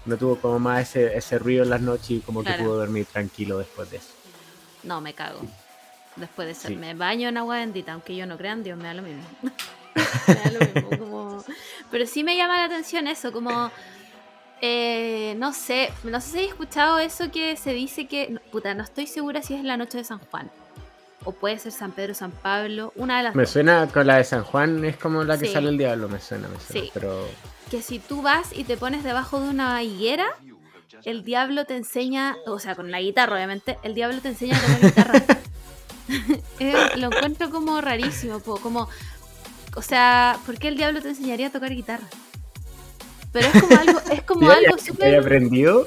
No 0.05 0.17
tuvo 0.17 0.37
como 0.37 0.59
más 0.59 0.81
ese, 0.97 1.17
ese 1.17 1.39
ruido 1.39 1.63
en 1.65 1.71
las 1.71 1.81
noches 1.81 2.11
y 2.11 2.21
como 2.21 2.43
Claro. 2.43 2.57
que 2.59 2.65
pudo 2.65 2.77
dormir 2.79 3.07
tranquilo 3.07 3.59
después 3.59 3.91
de 3.91 3.99
eso. 3.99 4.09
No, 4.83 5.01
me 5.01 5.13
cago. 5.15 5.41
Después 6.17 6.47
de 6.47 6.53
eso, 6.53 6.71
me 6.81 6.95
baño 6.95 7.29
en 7.29 7.37
agua 7.37 7.57
bendita, 7.59 7.93
aunque 7.93 8.17
yo 8.17 8.27
no 8.27 8.37
crea 8.37 8.53
en 8.53 8.65
Dios, 8.65 8.77
me 8.79 8.85
da 8.85 8.95
lo 8.95 9.03
mismo. 9.03 9.23
me 10.29 10.35
da 10.35 10.51
lo 10.51 10.61
mismo, 10.61 10.99
como... 10.99 11.45
Pero 11.91 12.07
sí 12.07 12.25
me 12.25 12.37
llama 12.37 12.57
la 12.59 12.65
atención 12.65 13.07
eso, 13.07 13.33
como... 13.33 13.71
eh, 14.63 15.35
no 15.39 15.53
sé, 15.53 15.93
no 16.05 16.21
sé 16.21 16.29
si 16.31 16.39
he 16.39 16.45
escuchado 16.47 16.99
eso 16.99 17.31
que 17.31 17.57
se 17.57 17.75
dice 17.75 18.07
que... 18.07 18.31
no, 18.31 18.41
Puta, 18.51 18.73
no 18.75 18.83
estoy 18.83 19.07
segura 19.07 19.43
si 19.43 19.55
es 19.55 19.65
la 19.65 19.77
noche 19.77 19.99
de 19.99 20.05
San 20.05 20.19
Juan. 20.31 20.51
O 21.25 21.33
puede 21.33 21.59
ser 21.59 21.73
San 21.73 21.93
Pedro, 21.93 22.15
San 22.15 22.31
Pablo, 22.33 22.93
una 22.97 23.19
de 23.19 23.25
las 23.25 23.35
Me 23.35 23.43
dos. 23.43 23.51
suena 23.51 23.87
con 23.89 24.07
la 24.07 24.17
de 24.17 24.25
San 24.25 24.43
Juan, 24.45 24.85
es 24.85 24.97
como 24.97 25.23
la 25.25 25.39
que 25.39 25.47
Sí. 25.47 25.53
sale 25.53 25.69
el 25.69 25.79
diablo, 25.79 26.09
me 26.09 26.19
suena, 26.21 26.49
me 26.49 26.59
suena. 26.59 26.87
Sí. 26.87 26.91
Pero 26.95 27.29
Que 27.71 27.83
si 27.83 27.99
tú 27.99 28.23
vas 28.23 28.53
y 28.57 28.65
te 28.65 28.77
pones 28.77 29.05
debajo 29.05 29.41
de 29.41 29.49
una 29.49 29.83
higuera, 29.83 30.27
el 31.05 31.23
diablo 31.25 31.65
te 31.65 31.77
enseña, 31.77 32.37
o 32.47 32.59
sea, 32.59 32.75
con 32.75 32.91
la 32.91 33.01
guitarra 33.01 33.35
obviamente, 33.37 33.79
el 33.83 33.95
diablo 33.95 34.21
te 34.21 34.29
enseña 34.29 34.57
a 34.57 34.61
tocar 34.61 34.81
guitarra. 34.83 35.23
Eh, 36.59 36.75
lo 36.97 37.07
encuentro 37.07 37.51
como 37.51 37.81
rarísimo, 37.81 38.41
como, 38.41 38.89
o 39.77 39.83
sea, 39.83 40.37
¿por 40.45 40.59
qué 40.59 40.69
el 40.69 40.77
diablo 40.77 41.01
te 41.01 41.09
enseñaría 41.11 41.47
a 41.47 41.51
tocar 41.51 41.71
guitarra? 41.73 42.05
Pero 43.33 43.49
es 43.49 43.63
como 43.63 43.79
algo, 43.79 44.01
es 44.11 44.23
como 44.23 44.51
algo 44.51 44.79
súper. 44.79 45.17
aprendido? 45.17 45.87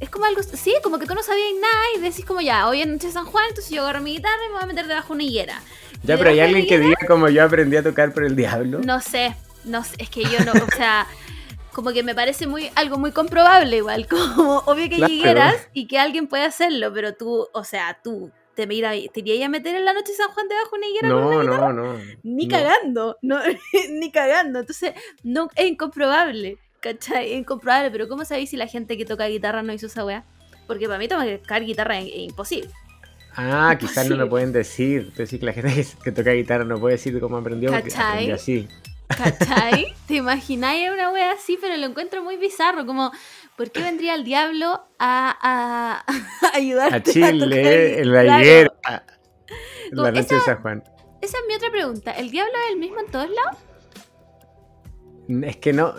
Es 0.00 0.10
como 0.10 0.26
algo, 0.26 0.42
sí, 0.42 0.74
como 0.82 0.98
que 0.98 1.06
tú 1.06 1.14
no 1.14 1.22
sabías 1.22 1.48
nada 1.60 1.84
y 1.96 2.00
decís 2.00 2.24
como 2.24 2.40
ya, 2.40 2.68
hoy 2.68 2.82
en 2.82 2.92
noche 2.92 3.10
San 3.10 3.26
Juan, 3.26 3.46
entonces 3.48 3.72
yo 3.72 3.82
agarro 3.82 4.00
mi 4.00 4.12
guitarra 4.12 4.38
y 4.46 4.48
me 4.48 4.54
voy 4.54 4.62
a 4.62 4.66
meter 4.66 4.86
debajo 4.86 5.08
de 5.08 5.14
una 5.14 5.24
higuera. 5.24 5.62
Ya, 6.04 6.16
pero 6.16 6.30
hay 6.30 6.40
alguien 6.40 6.66
que 6.66 6.78
diga 6.78 6.98
como 7.06 7.28
yo 7.28 7.44
aprendí 7.44 7.76
a 7.76 7.82
tocar 7.82 8.12
por 8.12 8.24
el 8.24 8.36
diablo. 8.36 8.80
No 8.84 9.00
sé, 9.00 9.34
no 9.64 9.82
sé, 9.82 9.96
es 9.98 10.08
que 10.08 10.22
yo 10.22 10.38
no, 10.44 10.52
o 10.52 10.76
sea, 10.76 11.08
como 11.72 11.90
que 11.92 12.04
me 12.04 12.14
parece 12.14 12.46
muy 12.46 12.70
algo 12.76 12.98
muy 12.98 13.10
comprobable 13.10 13.76
igual, 13.76 14.06
como 14.10 14.58
obvio 14.66 14.88
que 14.88 14.96
claro. 14.96 15.56
y 15.72 15.88
que 15.88 15.98
alguien 15.98 16.28
puede 16.28 16.44
hacerlo, 16.44 16.92
pero 16.92 17.14
tú, 17.14 17.48
o 17.52 17.64
sea, 17.64 17.98
tú 18.02 18.30
te, 18.58 18.66
mira, 18.66 18.90
te 18.90 19.20
irías 19.20 19.46
a 19.46 19.48
meter 19.48 19.76
en 19.76 19.84
la 19.84 19.92
noche 19.92 20.12
San 20.14 20.30
Juan 20.30 20.48
debajo 20.48 20.70
de 20.72 20.78
una 20.78 20.88
higuera 20.88 21.08
no, 21.08 21.44
No, 21.44 21.72
no, 21.72 22.00
Ni 22.24 22.48
cagando, 22.48 23.16
no, 23.22 23.38
ni 23.92 24.10
cagando. 24.10 24.58
Entonces, 24.58 24.94
no, 25.22 25.48
es 25.54 25.68
incomprobable, 25.68 26.58
¿cachai? 26.80 27.34
Es 27.34 27.38
incomprobable, 27.38 27.92
pero 27.92 28.08
¿cómo 28.08 28.24
sabéis 28.24 28.50
si 28.50 28.56
la 28.56 28.66
gente 28.66 28.96
que 28.96 29.04
toca 29.04 29.28
guitarra 29.28 29.62
no 29.62 29.72
hizo 29.72 29.86
esa 29.86 30.04
weá? 30.04 30.24
Porque 30.66 30.86
para 30.86 30.98
mí 30.98 31.06
tocar 31.06 31.64
guitarra 31.64 32.00
es 32.00 32.10
imposible. 32.16 32.68
Ah, 33.36 33.76
quizás 33.78 34.08
no 34.08 34.16
lo 34.16 34.28
pueden 34.28 34.50
decir. 34.50 35.12
Decir 35.12 35.38
que 35.38 35.46
la 35.46 35.52
gente 35.52 35.86
que 36.02 36.10
toca 36.10 36.32
guitarra 36.32 36.64
no 36.64 36.80
puede 36.80 36.96
decir 36.96 37.20
cómo 37.20 37.36
aprendió. 37.36 37.70
¿Cachai? 37.70 38.32
así. 38.32 38.66
¿Cachai? 39.06 39.94
¿Te 40.08 40.16
imagináis 40.16 40.90
una 40.90 41.12
wea 41.12 41.30
así? 41.30 41.56
Pero 41.60 41.76
lo 41.76 41.86
encuentro 41.86 42.24
muy 42.24 42.36
bizarro. 42.36 42.84
Como, 42.86 43.12
¿por 43.58 43.72
qué 43.72 43.82
vendría 43.82 44.14
el 44.14 44.22
diablo 44.22 44.86
a, 45.00 45.36
a, 45.42 46.04
ayudarte 46.54 46.96
a 46.96 47.02
Chile, 47.02 48.00
en 48.00 48.12
la 48.12 48.40
higuera, 48.40 48.72
la 49.90 50.12
noche 50.12 50.36
de 50.36 50.40
San 50.40 50.62
Juan? 50.62 50.84
Esa 51.20 51.38
es 51.38 51.44
mi 51.48 51.54
otra 51.54 51.70
pregunta. 51.70 52.12
¿El 52.12 52.30
diablo 52.30 52.52
es 52.64 52.72
el 52.72 52.78
mismo 52.78 53.00
en 53.00 53.10
todos 53.10 53.28
lados? 53.28 53.58
Es 55.44 55.56
que 55.56 55.72
no, 55.72 55.94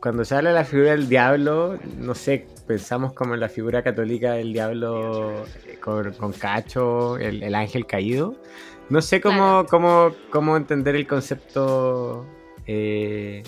cuando 0.00 0.24
se 0.24 0.34
habla 0.34 0.50
de 0.50 0.56
la 0.56 0.64
figura 0.64 0.90
del 0.90 1.08
diablo, 1.08 1.78
no 1.96 2.14
sé, 2.14 2.46
pensamos 2.66 3.14
como 3.14 3.34
en 3.34 3.40
la 3.40 3.48
figura 3.48 3.82
católica 3.82 4.34
del 4.34 4.52
diablo 4.52 5.44
eh, 5.66 5.78
con, 5.80 6.32
cacho, 6.34 7.16
el, 7.16 7.54
ángel 7.54 7.86
caído. 7.86 8.36
No 8.90 9.00
sé 9.00 9.20
cómo, 9.20 9.66
cómo, 9.68 10.14
cómo 10.30 10.56
entender 10.56 10.94
el 10.94 11.06
concepto. 11.06 12.26
Eh, 12.66 13.42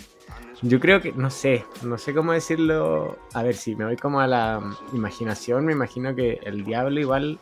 yo 0.63 0.79
creo 0.79 1.01
que, 1.01 1.13
no 1.13 1.31
sé, 1.31 1.65
no 1.83 1.97
sé 1.97 2.15
cómo 2.15 2.33
decirlo. 2.33 3.19
A 3.33 3.43
ver, 3.43 3.55
si 3.55 3.75
me 3.75 3.85
voy 3.85 3.97
como 3.97 4.21
a 4.21 4.27
la 4.27 4.61
imaginación, 4.93 5.65
me 5.65 5.73
imagino 5.73 6.15
que 6.15 6.41
el 6.45 6.65
diablo 6.65 7.01
igual, 7.01 7.39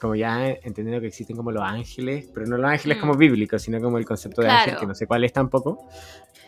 como 0.00 0.14
ya 0.14 0.48
entendiendo 0.48 1.00
que 1.00 1.08
existen 1.08 1.36
como 1.36 1.52
los 1.52 1.62
ángeles, 1.62 2.28
pero 2.32 2.46
no 2.46 2.56
los 2.56 2.70
ángeles 2.70 2.98
mm. 2.98 3.00
como 3.00 3.14
bíblicos, 3.14 3.62
sino 3.62 3.80
como 3.80 3.98
el 3.98 4.06
concepto 4.06 4.42
de 4.42 4.48
ángel, 4.48 4.76
que 4.78 4.86
no 4.86 4.94
sé 4.94 5.06
cuál 5.06 5.24
es 5.24 5.32
tampoco. 5.32 5.86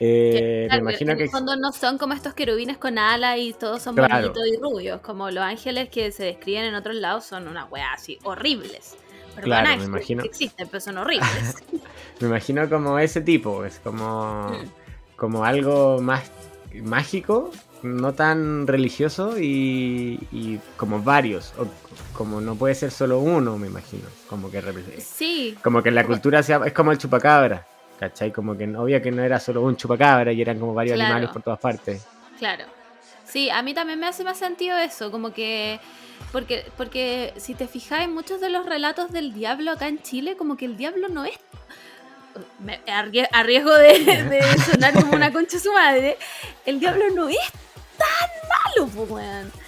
Eh, 0.01 0.69
me 0.71 0.79
imagino 0.79 1.13
en 1.13 1.19
que. 1.19 1.25
En 1.25 1.29
el 1.29 1.33
fondo 1.33 1.57
no 1.57 1.73
son 1.73 1.99
como 1.99 2.15
estos 2.15 2.35
querubines 2.35 2.79
con 2.79 2.99
alas 2.99 3.39
y 3.39 3.53
todos 3.53 3.83
son 3.83 3.95
bonitos 3.95 4.47
y 4.47 4.57
rubios. 4.57 5.01
Como 5.01 5.31
los 5.31 5.45
ángeles 5.45 5.91
que 5.91 6.13
se 6.13 6.25
describen 6.25 6.65
en 6.65 6.75
otros 6.75 6.97
lados 6.97 7.25
son 7.25 7.47
una 7.49 7.67
wea 7.67 7.93
así, 7.93 8.19
horribles. 8.25 8.97
claro, 9.43 9.77
me 9.77 9.85
imagino. 9.85 10.23
existen, 10.23 10.67
pero 10.71 10.81
son 10.81 10.97
horribles. 10.97 11.57
me 12.21 12.29
imagino 12.29 12.69
como 12.71 12.99
ese 12.99 13.21
tipo, 13.21 13.65
es 13.67 13.79
como, 13.81 14.49
mm. 14.51 14.86
Como 15.17 15.45
algo 15.45 16.01
más 16.01 16.31
mágico, 16.83 17.51
no 17.83 18.13
tan 18.15 18.67
religioso 18.67 19.39
y, 19.39 20.61
como 20.77 21.03
varios, 21.03 21.53
o 21.59 21.67
como 22.13 22.41
no 22.41 22.55
puede 22.55 22.75
ser 22.75 22.91
solo 22.91 23.21
uno, 23.21 23.59
me 23.59 23.67
imagino, 23.67 24.05
como 24.29 24.51
que 24.51 24.63
Sí. 25.01 25.57
Como 25.63 25.83
que 25.83 25.89
en 25.91 25.95
la 25.95 26.07
cultura 26.07 26.43
sea, 26.43 26.61
es 26.65 26.73
como 26.73 26.93
el 26.93 26.99
chupacabra. 26.99 27.67
¿Cachai? 27.99 28.31
Como 28.31 28.59
que 28.59 28.65
obvio 28.77 29.01
que 29.01 29.11
no 29.11 29.23
era 29.23 29.41
solo 29.41 29.63
un 29.63 29.75
chupacabra 29.75 30.31
y 30.31 30.43
eran 30.43 30.61
como 30.61 30.75
varios 30.75 31.01
animales 31.01 31.31
por 31.31 31.43
todas 31.43 31.59
partes. 31.59 32.05
Claro. 32.39 32.65
Sí, 33.25 33.49
a 33.49 33.63
mí 33.63 33.73
también 33.73 33.99
me 33.99 34.07
hace 34.07 34.23
más 34.23 34.39
sentido 34.39 34.77
eso, 34.77 35.11
como 35.11 35.33
que 35.33 35.81
porque 36.31 36.65
porque 36.77 37.33
si 37.39 37.55
te 37.55 37.67
fijas 37.67 38.03
en 38.03 38.13
muchos 38.13 38.41
de 38.41 38.51
los 38.51 38.67
relatos 38.67 39.13
del 39.13 39.33
diablo 39.33 39.73
acá 39.73 39.89
en 39.89 40.03
Chile, 40.03 40.37
como 40.37 40.59
que 40.59 40.67
el 40.67 40.77
diablo 40.77 41.09
no 41.09 41.25
es 41.25 41.39
me, 42.59 42.81
a 43.33 43.43
riesgo 43.43 43.75
de, 43.75 44.25
de 44.31 44.43
sonar 44.71 44.95
como 44.95 45.13
una 45.13 45.33
concha 45.33 45.59
su 45.59 45.73
madre, 45.73 46.17
el 46.65 46.81
diablo 46.81 47.05
no 47.15 47.29
es 47.29 47.39
tan 47.97 48.31
malo, 48.49 48.91
pues, 48.95 49.11
weón. 49.11 49.67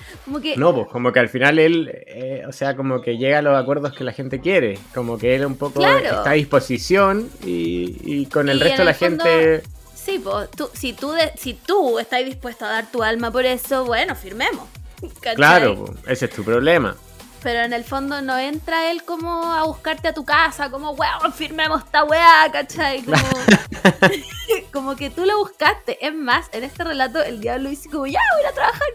No, 0.56 0.74
pues 0.74 0.88
como 0.88 1.12
que 1.12 1.20
al 1.20 1.28
final 1.28 1.58
él, 1.58 1.90
eh, 2.06 2.42
o 2.46 2.52
sea, 2.52 2.76
como 2.76 3.00
que 3.00 3.16
llega 3.16 3.38
a 3.38 3.42
los 3.42 3.56
acuerdos 3.56 3.94
que 3.94 4.04
la 4.04 4.12
gente 4.12 4.40
quiere, 4.40 4.78
como 4.94 5.18
que 5.18 5.34
él 5.34 5.46
un 5.46 5.56
poco 5.56 5.84
está 5.86 6.30
a 6.30 6.34
disposición 6.34 7.30
y, 7.44 8.26
con 8.26 8.48
el 8.48 8.60
resto 8.60 8.82
de 8.82 8.84
la 8.84 8.94
gente... 8.94 9.62
Sí, 9.94 10.20
pues 10.22 10.50
tú, 10.50 10.70
si, 10.72 10.94
tú 10.94 11.12
si 11.36 11.54
tú 11.54 11.98
estás 11.98 12.24
dispuesto 12.24 12.64
a 12.64 12.68
dar 12.68 12.90
tu 12.90 13.02
alma 13.02 13.30
por 13.30 13.44
eso, 13.44 13.84
bueno, 13.84 14.14
firmemos. 14.14 14.68
Claro, 15.36 15.84
ese 16.06 16.24
es 16.24 16.32
tu 16.32 16.42
problema. 16.42 16.96
Pero 17.42 17.60
en 17.60 17.72
el 17.72 17.84
fondo 17.84 18.20
no 18.20 18.36
entra 18.38 18.90
él 18.90 19.04
como 19.04 19.52
a 19.52 19.64
buscarte 19.64 20.08
a 20.08 20.14
tu 20.14 20.24
casa, 20.24 20.70
como, 20.70 20.92
weón, 20.92 21.32
firmemos 21.32 21.84
esta 21.84 22.04
weá, 22.04 22.50
¿cachai? 22.52 23.02
Como, 23.02 23.16
como 24.72 24.96
que 24.96 25.10
tú 25.10 25.24
lo 25.24 25.38
buscaste. 25.38 26.04
Es 26.04 26.14
más, 26.14 26.48
en 26.52 26.64
este 26.64 26.84
relato 26.84 27.22
el 27.22 27.40
diablo 27.40 27.70
dice 27.70 27.88
como, 27.88 28.06
ya, 28.06 28.20
voy 28.36 28.50
a 28.50 28.52
trabajar. 28.52 28.88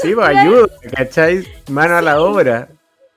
Sí, 0.00 0.14
pues 0.14 0.28
ayuda, 0.36 0.68
¿cachai? 0.96 1.46
Mano 1.68 1.96
a 1.96 2.02
la 2.02 2.20
obra. 2.20 2.68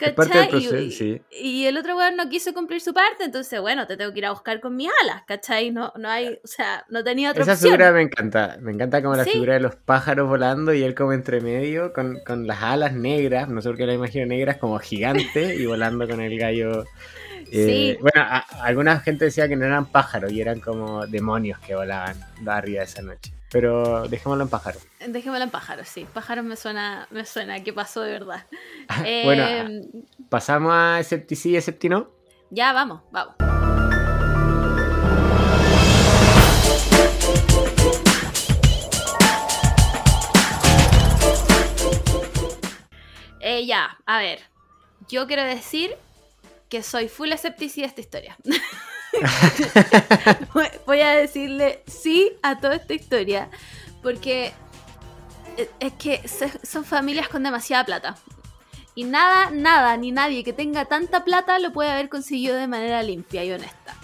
¿Cachai? 0.01 0.91
y, 1.31 1.65
el 1.65 1.77
otro 1.77 1.95
weón 1.95 2.15
no 2.15 2.29
quiso 2.29 2.53
cumplir 2.53 2.81
su 2.81 2.93
parte, 2.93 3.23
entonces, 3.23 3.61
bueno, 3.61 3.87
te 3.87 3.97
tengo 3.97 4.11
que 4.11 4.19
ir 4.19 4.25
a 4.25 4.31
buscar 4.31 4.59
con 4.59 4.75
mis 4.75 4.89
alas, 5.03 5.23
¿cachai? 5.27 5.71
No, 5.71 5.93
no 5.97 6.09
hay, 6.09 6.39
o 6.43 6.47
sea, 6.47 6.85
no 6.89 7.03
tenía 7.03 7.31
otra 7.31 7.43
Esa 7.43 7.53
opción. 7.53 7.71
figura 7.73 7.91
me 7.91 8.01
encanta, 8.01 8.57
me 8.61 8.71
encanta 8.71 9.01
como 9.01 9.15
la 9.15 9.25
figura 9.25 9.53
de 9.53 9.59
los 9.59 9.75
pájaros 9.75 10.27
volando 10.27 10.73
y 10.73 10.83
él 10.83 10.95
como 10.95 11.13
entre 11.13 11.41
medio 11.41 11.93
con, 11.93 12.19
con 12.25 12.47
las 12.47 12.61
alas 12.61 12.93
negras, 12.93 13.47
no 13.49 13.61
sé 13.61 13.69
por 13.69 13.77
qué 13.77 13.85
la 13.85 13.93
imagino 13.93 14.25
negras, 14.25 14.57
como 14.57 14.79
gigante 14.79 15.55
y 15.55 15.65
volando 15.65 16.07
con 16.07 16.21
el 16.21 16.37
gallo. 16.37 16.85
Eh, 17.53 17.97
bueno, 17.99 18.25
alguna 18.61 19.01
gente 19.01 19.25
decía 19.25 19.49
que 19.49 19.57
no 19.57 19.65
eran 19.65 19.85
pájaros 19.87 20.31
y 20.31 20.39
eran 20.39 20.61
como 20.61 21.05
demonios 21.05 21.59
que 21.59 21.75
volaban 21.75 22.15
arriba 22.47 22.83
esa 22.83 23.01
noche. 23.01 23.33
Pero 23.51 24.07
dejémoslo 24.07 24.43
en 24.43 24.49
pájaro. 24.49 24.79
Dejémoslo 25.05 25.43
en 25.43 25.49
pájaro, 25.49 25.83
sí. 25.83 26.07
Pájaro 26.13 26.41
me 26.41 26.55
suena, 26.55 27.07
me 27.11 27.25
suena 27.25 27.61
que 27.61 27.73
pasó 27.73 28.01
de 28.01 28.11
verdad. 28.13 28.47
bueno, 29.25 29.45
em, 29.45 29.83
pasamos 30.29 30.71
a 30.73 30.99
Escepticí 30.99 31.55
y 31.55 31.61
Septino. 31.61 32.09
Ya, 32.49 32.71
vamos, 32.71 33.01
vamos. 33.11 33.35
Eh, 43.41 43.65
ya, 43.65 43.97
a 44.05 44.19
ver. 44.19 44.39
Yo 45.09 45.27
quiero 45.27 45.43
decir 45.43 45.97
que 46.69 46.83
soy 46.83 47.09
full 47.09 47.31
esceptici 47.33 47.81
de 47.81 47.87
esta 47.87 47.99
historia. 47.99 48.37
Voy 50.85 51.01
a 51.01 51.11
decirle 51.11 51.83
sí 51.87 52.31
a 52.41 52.59
toda 52.59 52.75
esta 52.75 52.93
historia. 52.93 53.49
Porque 54.01 54.53
eh, 55.57 55.69
es 55.79 55.93
que 55.93 56.21
son 56.63 56.85
familias 56.85 57.27
con 57.27 57.43
demasiada 57.43 57.85
plata. 57.85 58.17
Y 58.93 59.05
nada, 59.05 59.51
nada, 59.51 59.95
ni 59.97 60.11
nadie 60.11 60.43
que 60.43 60.53
tenga 60.53 60.85
tanta 60.85 61.23
plata 61.23 61.59
lo 61.59 61.71
puede 61.71 61.91
haber 61.91 62.09
conseguido 62.09 62.57
de 62.57 62.67
manera 62.67 63.01
limpia 63.03 63.43
y 63.43 63.51
honesta. 63.51 63.95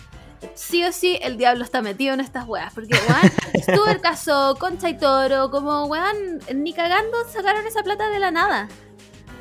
Sí 0.54 0.84
o 0.86 0.92
sí, 0.92 1.20
el 1.22 1.38
diablo 1.38 1.64
está 1.64 1.82
metido 1.82 2.14
en 2.14 2.22
estas 2.22 2.48
weas. 2.48 2.74
Porque, 2.74 2.94
weón, 2.94 3.32
estuvo 3.54 3.86
el 3.88 4.00
caso 4.00 4.56
Concha 4.60 4.90
y 4.90 4.98
Toro, 4.98 5.52
como, 5.52 5.86
weón, 5.86 6.40
ni 6.54 6.74
cagando 6.74 7.18
sacaron 7.30 7.66
esa 7.66 7.84
plata 7.84 8.10
de 8.10 8.20
la 8.20 8.32
nada. 8.32 8.70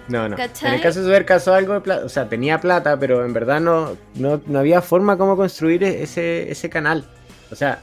No, 0.09 0.29
no. 0.29 0.37
En 0.37 0.75
el 0.75 0.81
caso 0.81 1.03
de 1.03 1.09
haber 1.09 1.25
caso 1.25 1.53
algo 1.55 1.75
de 1.75 1.81
plata, 1.81 2.05
o 2.05 2.09
sea, 2.09 2.29
tenía 2.29 2.61
plata, 2.61 2.99
pero 2.99 3.25
en 3.25 3.33
verdad 3.33 3.61
no, 3.61 3.97
no, 4.15 4.41
había 4.59 4.81
forma 4.81 5.19
como 5.19 5.37
construir 5.37 5.83
e-, 5.83 6.03
ese, 6.03 6.51
ese 6.51 6.71
canal. 6.71 7.05
O 7.51 7.57
sea, 7.57 7.81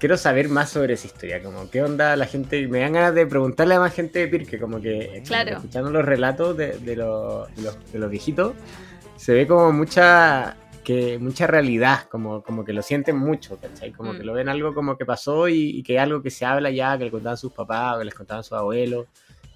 quiero 0.00 0.16
saber 0.16 0.48
más 0.48 0.70
sobre 0.70 0.94
esa 0.94 1.06
historia, 1.06 1.42
como 1.42 1.70
qué 1.70 1.82
onda 1.82 2.16
la 2.16 2.26
gente, 2.26 2.66
me 2.66 2.80
dan 2.80 2.94
ganas 2.94 3.14
de 3.14 3.26
preguntarle 3.26 3.74
a 3.74 3.80
más 3.80 3.94
gente 3.94 4.18
de 4.18 4.28
Pirque, 4.28 4.58
como 4.58 4.80
que 4.80 5.22
claro. 5.26 5.56
escuchando 5.56 5.90
los 5.90 6.04
relatos 6.04 6.56
de, 6.56 6.78
de, 6.78 6.96
los, 6.96 7.48
de, 7.54 7.98
los, 7.98 8.10
viejitos, 8.10 8.54
se 9.16 9.34
ve 9.34 9.46
como 9.46 9.70
mucha 9.72 10.56
que 10.82 11.18
mucha 11.18 11.46
realidad, 11.46 12.08
como, 12.10 12.42
como 12.42 12.64
que 12.64 12.72
lo 12.72 12.80
sienten 12.80 13.16
mucho, 13.16 13.58
¿cachai? 13.58 13.92
Como 13.92 14.12
que 14.12 14.22
mm. 14.22 14.26
lo 14.26 14.32
ven 14.32 14.48
algo 14.48 14.74
como 14.74 14.96
que 14.96 15.04
pasó 15.04 15.46
y, 15.46 15.76
y, 15.78 15.82
que 15.82 15.98
algo 15.98 16.22
que 16.22 16.30
se 16.30 16.46
habla 16.46 16.70
ya, 16.70 16.96
que 16.96 17.04
le 17.04 17.10
contaban 17.10 17.36
sus 17.36 17.52
papás 17.52 17.96
o 17.96 17.98
que 17.98 18.06
les 18.06 18.14
contaban 18.14 18.42
sus 18.42 18.54
abuelos. 18.54 19.06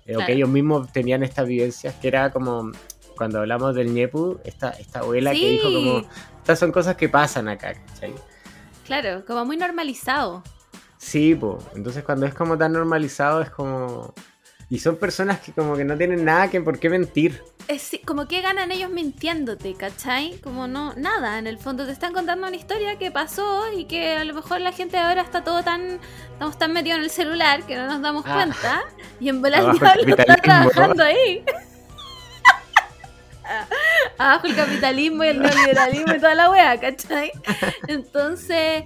Eh, 0.07 0.17
o 0.17 0.25
que 0.25 0.33
ellos 0.33 0.49
mismos 0.49 0.93
tenían 0.93 1.23
estas 1.23 1.49
vivencias, 1.49 1.95
que 1.95 2.09
era 2.09 2.31
como 2.31 2.73
cuando 3.17 3.41
hablamos 3.41 3.75
del 3.75 3.93
ñepu, 3.93 4.39
esta, 4.45 4.71
esta 4.71 5.01
abuela 5.01 5.33
que 5.33 5.51
dijo 5.51 5.73
como, 5.73 6.03
estas 6.39 6.59
son 6.59 6.73
cosas 6.73 6.97
que 6.97 7.09
pasan 7.09 7.49
acá, 7.49 7.75
¿cachai? 7.87 8.13
Claro, 8.85 9.25
como 9.25 9.45
muy 9.45 9.57
normalizado. 9.57 10.43
Sí, 10.99 11.35
pues, 11.35 11.65
entonces 11.75 12.05
cuando 12.05 12.27
es 12.27 12.35
como 12.35 12.59
tan 12.59 12.73
normalizado 12.73 13.41
es 13.41 13.51
como... 13.51 14.15
Y 14.71 14.79
son 14.79 14.97
personas 14.97 15.41
que 15.41 15.53
como 15.53 15.77
que 15.77 15.85
no 15.85 15.97
tienen 15.97 16.25
nada 16.25 16.49
que 16.51 16.61
por 16.61 16.79
qué 16.79 16.89
mentir, 16.89 17.43
es 17.69 17.99
como 18.05 18.27
que 18.27 18.41
ganan 18.43 18.73
ellos 18.73 18.91
mintiéndote, 18.91 19.75
¿cachai? 19.75 20.39
Como 20.43 20.67
no, 20.67 20.93
nada, 20.95 21.39
en 21.39 21.47
el 21.47 21.59
fondo 21.59 21.87
te 21.87 21.93
están 21.93 22.13
contando 22.13 22.47
una 22.47 22.57
historia 22.57 22.99
que 22.99 23.11
pasó 23.11 23.73
y 23.73 23.87
que 23.87 24.17
a 24.17 24.25
lo 24.25 24.35
mejor 24.35 24.61
la 24.61 24.73
gente 24.73 24.99
ahora 24.99 25.23
está 25.23 25.45
todo 25.45 25.63
tan, 25.63 25.99
estamos 26.33 26.59
tan 26.59 26.73
metidos 26.73 26.99
en 26.99 27.05
el 27.05 27.11
celular 27.11 27.65
que 27.65 27.77
no 27.77 27.87
nos 27.87 28.03
damos 28.03 28.25
Ah. 28.27 28.35
cuenta 28.35 28.83
y 29.21 29.29
en 29.29 29.37
el 29.45 29.53
diablo 29.79 30.17
está 30.17 30.37
trabajando 30.37 31.05
ahí. 31.05 31.45
Abajo 34.19 34.47
el 34.47 34.57
capitalismo 34.57 35.25
y 35.25 35.29
el 35.29 35.41
neoliberalismo 35.41 36.15
y 36.15 36.19
toda 36.19 36.35
la 36.35 36.51
wea, 36.51 36.81
¿cachai? 36.81 37.31
Entonces, 37.89 38.85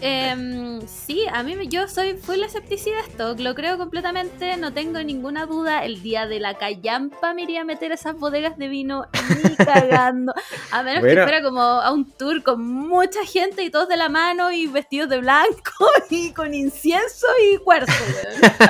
em, 0.00 0.80
sí, 0.86 1.24
a 1.32 1.42
mí 1.42 1.54
yo 1.68 1.88
soy 1.88 2.14
full 2.16 2.42
escepticida 2.42 2.96
de 2.96 3.02
esto, 3.02 3.34
lo 3.38 3.54
creo 3.54 3.78
completamente, 3.78 4.56
no 4.56 4.72
tengo 4.72 5.02
ninguna 5.02 5.46
duda. 5.46 5.84
El 5.84 6.02
día 6.02 6.26
de 6.26 6.40
la 6.40 6.54
callampa 6.58 7.34
me 7.34 7.42
iría 7.42 7.62
a 7.62 7.64
meter 7.64 7.92
esas 7.92 8.16
bodegas 8.18 8.56
de 8.58 8.68
vino 8.68 9.06
ni 9.44 9.56
cagando. 9.64 10.32
A 10.70 10.82
menos 10.82 11.00
Bueno. 11.00 11.16
que 11.16 11.22
fuera 11.22 11.42
como 11.42 11.60
a 11.60 11.90
un 11.92 12.10
tour 12.10 12.42
con 12.42 12.62
mucha 12.62 13.24
gente 13.24 13.62
y 13.62 13.70
todos 13.70 13.88
de 13.88 13.96
la 13.96 14.08
mano 14.08 14.52
y 14.52 14.66
vestidos 14.66 15.08
de 15.08 15.18
blanco 15.20 15.86
y 16.10 16.32
con 16.32 16.54
incienso 16.54 17.26
y 17.52 17.58
cuarzo. 17.58 17.92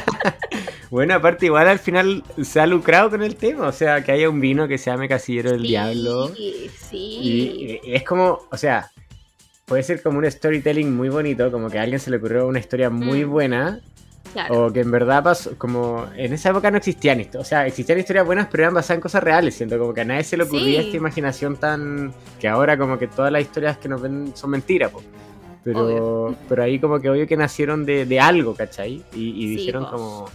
Bueno, 0.88 1.14
aparte 1.14 1.46
igual 1.46 1.66
al 1.66 1.80
final 1.80 2.22
se 2.42 2.60
ha 2.60 2.66
lucrado 2.66 3.10
con 3.10 3.20
el 3.22 3.34
tema, 3.34 3.66
o 3.66 3.72
sea, 3.72 4.04
que 4.04 4.12
haya 4.12 4.30
un 4.30 4.40
vino 4.40 4.68
que 4.68 4.78
se 4.78 4.88
llame 4.88 5.08
Casillero 5.08 5.50
del 5.50 5.62
Sí, 5.62 5.66
Diablo. 5.66 6.28
Sí, 6.28 6.70
Y, 7.00 7.80
y 7.90 7.94
es 7.94 8.04
como, 8.04 8.38
o 8.50 8.56
sea, 8.56 8.90
puede 9.66 9.82
ser 9.82 10.00
como 10.00 10.18
un 10.18 10.30
storytelling 10.30 10.94
muy 10.96 11.08
bonito, 11.08 11.50
como 11.50 11.68
que 11.68 11.78
a 11.78 11.82
alguien 11.82 11.98
se 12.00 12.08
le 12.10 12.16
ocurrió 12.18 12.46
una 12.46 12.60
historia 12.60 12.88
muy 12.88 13.24
Mm. 13.24 13.30
buena, 13.30 13.80
claro. 14.32 14.66
o 14.66 14.72
que 14.72 14.80
en 14.80 14.90
verdad 14.92 15.24
pasó, 15.24 15.58
como 15.58 16.06
en 16.16 16.32
esa 16.32 16.50
época 16.50 16.70
no 16.70 16.76
existían, 16.76 17.18
histo- 17.18 17.40
o 17.40 17.44
sea, 17.44 17.66
existían 17.66 17.98
historias 17.98 18.24
buenas, 18.24 18.46
pero 18.48 18.62
eran 18.62 18.74
basadas 18.74 18.98
en 18.98 19.00
cosas 19.00 19.24
reales, 19.24 19.56
siento 19.56 19.76
como 19.76 19.92
que 19.92 20.02
a 20.02 20.04
nadie 20.04 20.22
se 20.22 20.36
le 20.36 20.44
ocurría 20.44 20.80
Sí. 20.82 20.86
esta 20.86 20.96
imaginación 20.98 21.56
tan, 21.56 22.14
que 22.38 22.46
ahora 22.46 22.78
como 22.78 22.96
que 22.96 23.08
todas 23.08 23.32
las 23.32 23.42
historias 23.42 23.76
que 23.78 23.88
nos 23.88 24.00
ven 24.00 24.30
son 24.36 24.50
mentiras, 24.50 24.92
po. 24.92 25.02
Pero, 25.64 25.84
Obvio. 25.84 26.36
pero 26.48 26.62
ahí 26.62 26.78
como 26.78 27.00
que 27.00 27.10
obvio 27.10 27.26
que 27.26 27.36
nacieron 27.36 27.84
de, 27.84 28.06
de 28.06 28.20
algo, 28.20 28.54
¿cachai? 28.54 29.02
Y, 29.14 29.30
y 29.30 29.48
Sí, 29.48 29.56
dijeron 29.56 29.84
po. 29.86 29.90
como... 29.90 30.28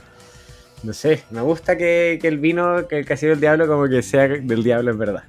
No 0.84 0.91
sé, 0.91 1.23
me 1.29 1.39
gusta 1.41 1.77
que, 1.77 2.19
que 2.21 2.27
el 2.27 2.38
vino, 2.39 2.86
que 2.89 2.97
el 2.97 3.05
casillero 3.05 3.36
del 3.36 3.39
diablo 3.41 3.65
como 3.67 3.88
que 3.88 4.01
sea 4.01 4.27
del 4.27 4.61
diablo 4.63 4.91
en 4.91 4.97
verdad. 4.97 5.23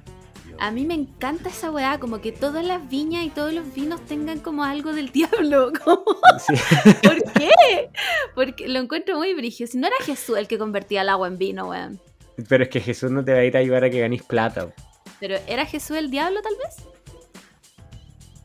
A 0.63 0.71
mí 0.71 0.85
me 0.85 0.93
encanta 0.93 1.49
esa 1.49 1.71
weá, 1.71 1.99
como 1.99 2.21
que 2.21 2.31
todas 2.31 2.65
las 2.65 2.87
viñas 2.87 3.25
y 3.25 3.29
todos 3.29 3.51
los 3.51 3.73
vinos 3.73 3.99
tengan 4.05 4.39
como 4.39 4.63
algo 4.63 4.93
del 4.93 5.11
diablo. 5.11 5.73
como, 5.83 6.05
Sí. 6.39 6.53
¿Por 7.03 7.21
qué? 7.33 7.89
Porque 8.33 8.69
lo 8.69 8.79
encuentro 8.79 9.17
muy 9.17 9.33
brígido. 9.33 9.69
Si 9.69 9.77
no 9.77 9.87
era 9.87 9.97
Jesús 10.05 10.37
el 10.37 10.47
que 10.47 10.57
convertía 10.57 11.01
el 11.01 11.09
agua 11.09 11.27
en 11.27 11.37
vino, 11.37 11.67
weón. 11.67 11.99
Pero 12.47 12.63
es 12.63 12.69
que 12.69 12.79
Jesús 12.79 13.11
no 13.11 13.25
te 13.25 13.33
va 13.33 13.39
a 13.39 13.43
ir 13.43 13.57
a 13.57 13.59
ayudar 13.59 13.83
a 13.83 13.89
que 13.89 13.99
ganes 13.99 14.23
plata. 14.23 14.73
Pero 15.19 15.35
¿era 15.47 15.65
Jesús 15.65 15.97
el 15.97 16.09
diablo 16.09 16.41
tal 16.41 16.53
vez? 16.55 16.77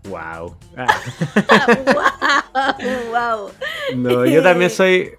Wow. 0.09 0.57
wow. 3.13 3.51
No, 3.95 4.27
yo 4.27 4.43
también 4.43 4.71
soy 4.71 5.13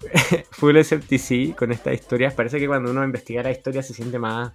full 0.50 0.76
escepticí 0.76 1.54
con 1.56 1.72
estas 1.72 1.94
historias. 1.94 2.34
Parece 2.34 2.58
que 2.58 2.66
cuando 2.66 2.90
uno 2.90 3.02
investiga 3.02 3.42
la 3.42 3.50
historia 3.50 3.82
se 3.82 3.94
siente 3.94 4.18
más, 4.18 4.52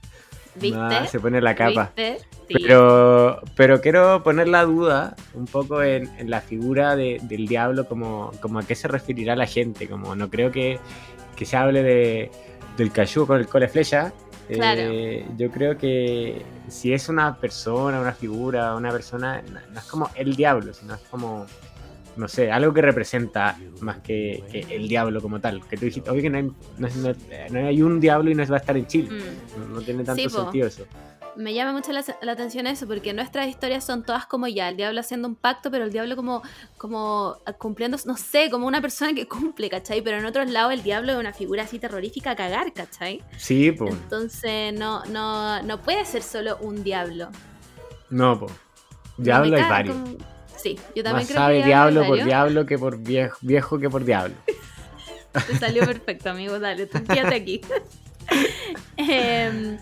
¿Viste? 0.55 0.77
más 0.77 1.09
se 1.09 1.19
pone 1.19 1.41
la 1.41 1.55
capa. 1.55 1.91
¿Viste? 1.95 2.19
Sí. 2.47 2.53
Pero, 2.61 3.41
pero 3.55 3.81
quiero 3.81 4.21
poner 4.23 4.47
la 4.47 4.63
duda 4.65 5.15
un 5.33 5.45
poco 5.45 5.81
en, 5.81 6.09
en 6.19 6.29
la 6.29 6.41
figura 6.41 6.95
de- 6.95 7.19
del 7.23 7.47
diablo, 7.47 7.87
como, 7.87 8.31
como 8.41 8.59
a 8.59 8.63
qué 8.63 8.75
se 8.75 8.87
referirá 8.87 9.35
la 9.35 9.47
gente. 9.47 9.87
Como 9.87 10.15
no 10.15 10.29
creo 10.29 10.51
que, 10.51 10.79
que 11.35 11.45
se 11.45 11.57
hable 11.57 11.81
de, 11.81 12.31
del 12.77 12.91
cayú 12.91 13.25
con 13.25 13.39
el 13.39 13.47
cole 13.47 13.67
flecha. 13.67 14.13
Claro. 14.47 14.79
Eh, 14.83 15.25
yo 15.37 15.49
creo 15.49 15.75
que 15.75 16.43
si 16.67 16.93
es 16.93 17.09
una 17.09 17.35
persona, 17.35 17.99
una 17.99 18.13
figura, 18.13 18.75
una 18.75 18.91
persona, 18.91 19.41
no, 19.51 19.59
no 19.73 19.79
es 19.79 19.85
como 19.85 20.09
el 20.13 20.35
diablo, 20.35 20.71
sino 20.71 20.93
es 20.93 21.01
como, 21.09 21.47
no 22.17 22.27
sé, 22.27 22.51
algo 22.51 22.73
que 22.73 22.81
representa 22.81 23.57
más 23.81 23.99
que, 23.99 24.43
que 24.51 24.61
el 24.75 24.87
diablo 24.87 25.21
como 25.21 25.39
tal. 25.39 25.65
Que 25.67 25.77
tú 25.77 25.85
dijiste, 25.85 26.09
oye, 26.09 26.21
que 26.21 26.29
no 26.29 26.37
hay, 26.37 26.51
no, 27.51 27.67
hay 27.67 27.81
un 27.81 27.99
diablo 27.99 28.31
y 28.31 28.35
no 28.35 28.45
va 28.47 28.55
a 28.55 28.59
estar 28.59 28.77
en 28.77 28.87
Chile. 28.87 29.09
Mm. 29.11 29.59
No, 29.59 29.65
no 29.75 29.81
tiene 29.81 30.03
tanto 30.03 30.21
Sí, 30.23 30.29
sentido 30.29 30.67
eso. 30.67 30.85
Me 31.35 31.53
llama 31.53 31.73
mucho 31.73 31.91
la, 31.91 32.01
la 32.21 32.31
atención 32.31 32.65
eso, 32.65 32.87
porque 32.87 33.13
nuestras 33.13 33.49
historias 33.49 33.83
son 33.83 34.03
todas 34.03 34.25
como 34.25 34.47
ya, 34.47 34.69
el 34.69 34.77
diablo 34.77 35.01
haciendo 35.01 35.27
un 35.27 35.35
pacto, 35.35 35.69
pero 35.69 35.83
el 35.83 35.91
diablo 35.91 36.15
como, 36.15 36.41
como 36.77 37.35
cumpliendo, 37.57 37.97
no 38.05 38.15
sé, 38.15 38.49
como 38.49 38.67
una 38.67 38.79
persona 38.79 39.13
que 39.13 39.27
cumple, 39.27 39.69
¿cachai? 39.69 40.01
Pero 40.01 40.17
en 40.17 40.25
otros 40.25 40.49
lados 40.49 40.71
el 40.71 40.81
diablo 40.81 41.11
es 41.11 41.17
una 41.17 41.33
figura 41.33 41.63
así 41.63 41.77
terrorífica 41.77 42.31
a 42.31 42.35
cagar, 42.37 42.71
¿cachai? 42.71 43.21
Sí, 43.37 43.73
pues. 43.73 43.91
Entonces 43.93 44.73
no, 44.79 45.03
no, 45.07 45.61
no 45.63 45.81
puede 45.81 46.05
ser 46.05 46.23
solo 46.23 46.57
un 46.61 46.85
diablo. 46.85 47.27
No, 48.09 48.39
po. 48.39 48.47
Diablo 49.17 49.57
hay 49.57 49.63
varios. 49.63 49.95
como- 49.97 50.34
Sí, 50.65 50.79
yo 50.95 51.03
también 51.03 51.17
Más 51.17 51.27
creo 51.27 51.37
sabe 51.37 51.59
que 51.59 51.65
diablo 51.67 52.07
por 52.07 52.23
diablo 52.23 52.65
que 52.65 52.79
por 52.79 52.97
viejo, 52.97 53.37
viejo 53.41 53.77
que 53.77 53.87
por 53.87 54.03
diablo. 54.03 54.33
Te 55.47 55.59
salió 55.59 55.85
perfecto, 55.85 56.31
amigo. 56.31 56.57
Dale, 56.59 56.87
tú 56.87 57.03
quédate 57.03 57.35
aquí. 57.35 57.61
Em, 58.97 59.77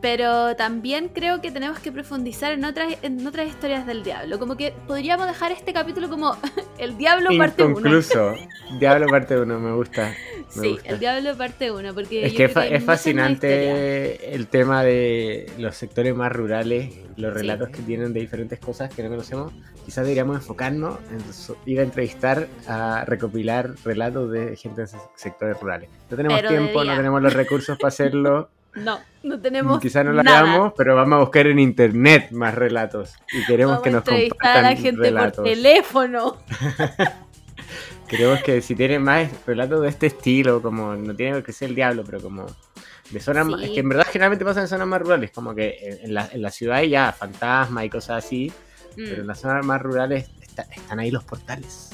pero 0.00 0.56
también 0.56 1.08
creo 1.08 1.40
que 1.40 1.50
tenemos 1.50 1.78
que 1.78 1.92
profundizar 1.92 2.52
en 2.52 2.64
otras, 2.64 2.94
en 3.02 3.26
otras 3.26 3.48
historias 3.48 3.86
del 3.86 4.02
diablo. 4.02 4.38
Como 4.38 4.56
que 4.56 4.72
podríamos 4.86 5.26
dejar 5.26 5.52
este 5.52 5.72
capítulo 5.72 6.08
como 6.08 6.36
el 6.78 6.96
diablo 6.96 7.28
parte 7.36 7.62
1. 7.64 7.70
Inconcluso. 7.70 8.34
Diablo 8.78 9.08
parte 9.08 9.36
1, 9.36 9.58
me 9.58 9.72
gusta. 9.74 10.14
me 10.54 10.62
Sí, 10.62 10.70
gusta. 10.72 10.88
el 10.90 10.98
diablo 11.00 11.36
parte 11.36 11.72
1. 11.72 11.92
Porque 11.92 12.26
Es 12.26 12.32
yo 12.32 12.38
que 12.38 12.48
creo 12.52 12.62
es 12.76 12.84
fascinante 12.84 14.34
el 14.34 14.46
tema 14.46 14.82
de 14.84 15.50
los 15.58 15.76
sectores 15.76 16.14
más 16.14 16.30
rurales, 16.32 16.94
los 17.16 17.32
Sí. 17.32 17.38
relatos 17.40 17.70
que 17.70 17.82
tienen 17.82 18.12
de 18.12 18.20
diferentes 18.20 18.58
cosas 18.60 18.94
que 18.94 19.02
no 19.02 19.08
conocemos. 19.10 19.52
Quizás 19.84 20.04
deberíamos 20.04 20.36
enfocarnos 20.36 20.98
en 21.10 21.18
ir 21.66 21.80
a 21.80 21.82
entrevistar, 21.82 22.46
a 22.68 23.04
recopilar 23.06 23.72
relatos 23.84 24.30
de 24.30 24.56
gente 24.56 24.82
esos 24.84 25.00
sectores 25.16 25.58
rurales. 25.60 25.90
No 26.10 26.16
tenemos 26.16 26.38
Pero 26.40 26.50
tiempo, 26.50 26.84
no 26.84 26.96
tenemos 26.96 27.20
los 27.22 27.32
recursos 27.32 27.76
para 27.76 27.88
hacerlo. 27.88 28.48
No, 28.74 29.00
no 29.22 29.40
tenemos. 29.40 29.80
Quizás 29.80 30.04
no 30.04 30.12
lo 30.12 30.22
nada. 30.22 30.40
hagamos, 30.40 30.72
pero 30.76 30.94
vamos 30.94 31.16
a 31.16 31.20
buscar 31.20 31.46
en 31.48 31.58
internet 31.58 32.30
más 32.30 32.54
relatos. 32.54 33.14
Y 33.32 33.44
queremos 33.44 33.72
Vamos 33.72 33.84
que 33.84 33.90
nos 33.90 34.04
compartan 34.04 34.64
a 34.64 34.70
la 34.70 34.76
gente 34.76 35.00
relatos. 35.00 35.36
por 35.36 35.44
teléfono. 35.44 36.36
Queremos 38.08 38.42
que 38.42 38.60
si 38.60 38.74
tienen 38.74 39.02
más 39.02 39.28
relatos 39.46 39.82
de 39.82 39.88
este 39.88 40.06
estilo, 40.08 40.60
como 40.60 40.94
no 40.96 41.14
tiene 41.14 41.42
que 41.44 41.52
ser 41.52 41.68
el 41.68 41.74
diablo, 41.76 42.02
pero 42.04 42.20
como 42.20 42.46
de 43.10 43.20
zonas 43.20 43.46
Sí. 43.46 43.64
es 43.64 43.70
que 43.70 43.80
en 43.80 43.88
verdad 43.88 44.06
generalmente 44.10 44.44
pasan 44.44 44.64
en 44.64 44.68
zonas 44.68 44.88
más 44.88 45.00
rurales, 45.02 45.30
como 45.30 45.54
que 45.54 45.78
en, 45.80 46.06
en 46.06 46.14
la, 46.14 46.28
en 46.32 46.42
la 46.42 46.50
ciudad 46.50 46.78
hay 46.78 46.90
ya 46.90 47.12
fantasmas 47.12 47.84
y 47.84 47.90
cosas 47.90 48.24
así, 48.24 48.52
pero 48.96 49.16
en 49.16 49.22
Mm, 49.24 49.26
las 49.26 49.40
zonas 49.40 49.64
más 49.64 49.80
rurales 49.80 50.28
está- 50.40 50.62
están 50.74 50.98
ahí 50.98 51.10
los 51.12 51.22
portales. 51.24 51.90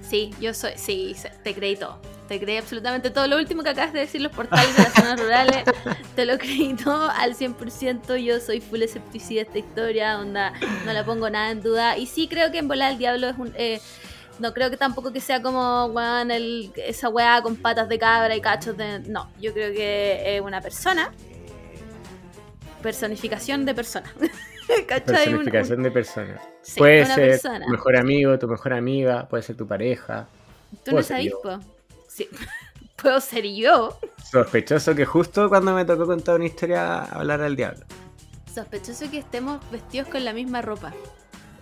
Sí, 0.00 0.30
yo 0.40 0.54
soy. 0.54 0.72
Sí, 0.76 1.14
te 1.42 1.54
creí 1.54 1.76
todo. 1.76 2.00
Te 2.28 2.40
creí 2.40 2.56
absolutamente 2.56 3.10
todo. 3.10 3.26
Lo 3.28 3.36
último 3.36 3.62
que 3.62 3.68
acabas 3.70 3.92
de 3.92 4.00
decir, 4.00 4.20
los 4.20 4.32
portales 4.32 4.76
de 4.76 4.82
las 4.82 4.92
zonas 4.94 5.20
rurales, 5.20 5.62
te 6.16 6.24
lo 6.24 6.38
creí 6.38 6.74
todo 6.74 7.08
al 7.10 7.34
100%. 7.36 8.16
Yo 8.16 8.40
soy 8.40 8.60
full 8.60 8.82
escepticida 8.82 9.42
de 9.42 9.46
esta 9.46 9.58
historia, 9.58 10.18
onda, 10.18 10.52
no 10.84 10.92
la 10.92 11.04
pongo 11.04 11.30
nada 11.30 11.50
en 11.52 11.62
duda. 11.62 11.96
Y 11.96 12.06
sí 12.06 12.26
creo 12.26 12.50
que 12.50 12.58
en 12.58 12.66
volar 12.68 12.92
el 12.92 12.98
diablo 12.98 13.28
es 13.28 13.38
un. 13.38 13.52
eh, 13.56 13.80
no 14.40 14.52
creo 14.52 14.68
que 14.70 14.76
tampoco 14.76 15.12
que 15.12 15.20
sea 15.20 15.40
como, 15.40 15.86
weón, 15.86 16.30
el- 16.30 16.70
esa 16.76 17.08
weá 17.08 17.40
con 17.42 17.56
patas 17.56 17.88
de 17.88 17.98
cabra 17.98 18.34
y 18.34 18.40
cachos 18.40 18.76
de. 18.76 18.98
No, 19.00 19.30
yo 19.40 19.52
creo 19.52 19.72
que 19.72 20.36
es 20.36 20.40
una 20.42 20.60
persona. 20.60 21.12
Personificación 22.82 23.64
de 23.64 23.74
persona. 23.74 24.12
¿Cachai? 24.88 25.28
Un- 25.28 25.34
un- 25.34 25.44
Personificación 25.44 25.82
de 25.82 25.90
personas. 25.90 26.40
sí, 26.62 26.78
puede 26.78 27.06
ser 27.06 27.30
persona. 27.30 27.64
tu 27.66 27.70
mejor 27.70 27.96
amigo, 27.96 28.38
tu 28.38 28.48
mejor 28.48 28.72
amiga, 28.72 29.28
puede 29.28 29.42
ser 29.42 29.56
tu 29.56 29.66
pareja. 29.66 30.26
Tú 30.84 30.92
no 30.96 31.02
sabes, 31.02 31.32
po. 31.42 31.58
Sí. 32.16 32.28
Puedo 32.96 33.20
ser 33.20 33.44
yo. 33.44 33.98
Sospechoso 34.24 34.94
que 34.94 35.04
justo 35.04 35.50
cuando 35.50 35.74
me 35.74 35.84
tocó 35.84 36.06
contar 36.06 36.36
una 36.36 36.46
historia 36.46 37.02
hablar 37.02 37.42
al 37.42 37.54
diablo. 37.54 37.84
Sospechoso 38.52 39.10
que 39.10 39.18
estemos 39.18 39.60
vestidos 39.70 40.08
con 40.08 40.24
la 40.24 40.32
misma 40.32 40.62
ropa 40.62 40.94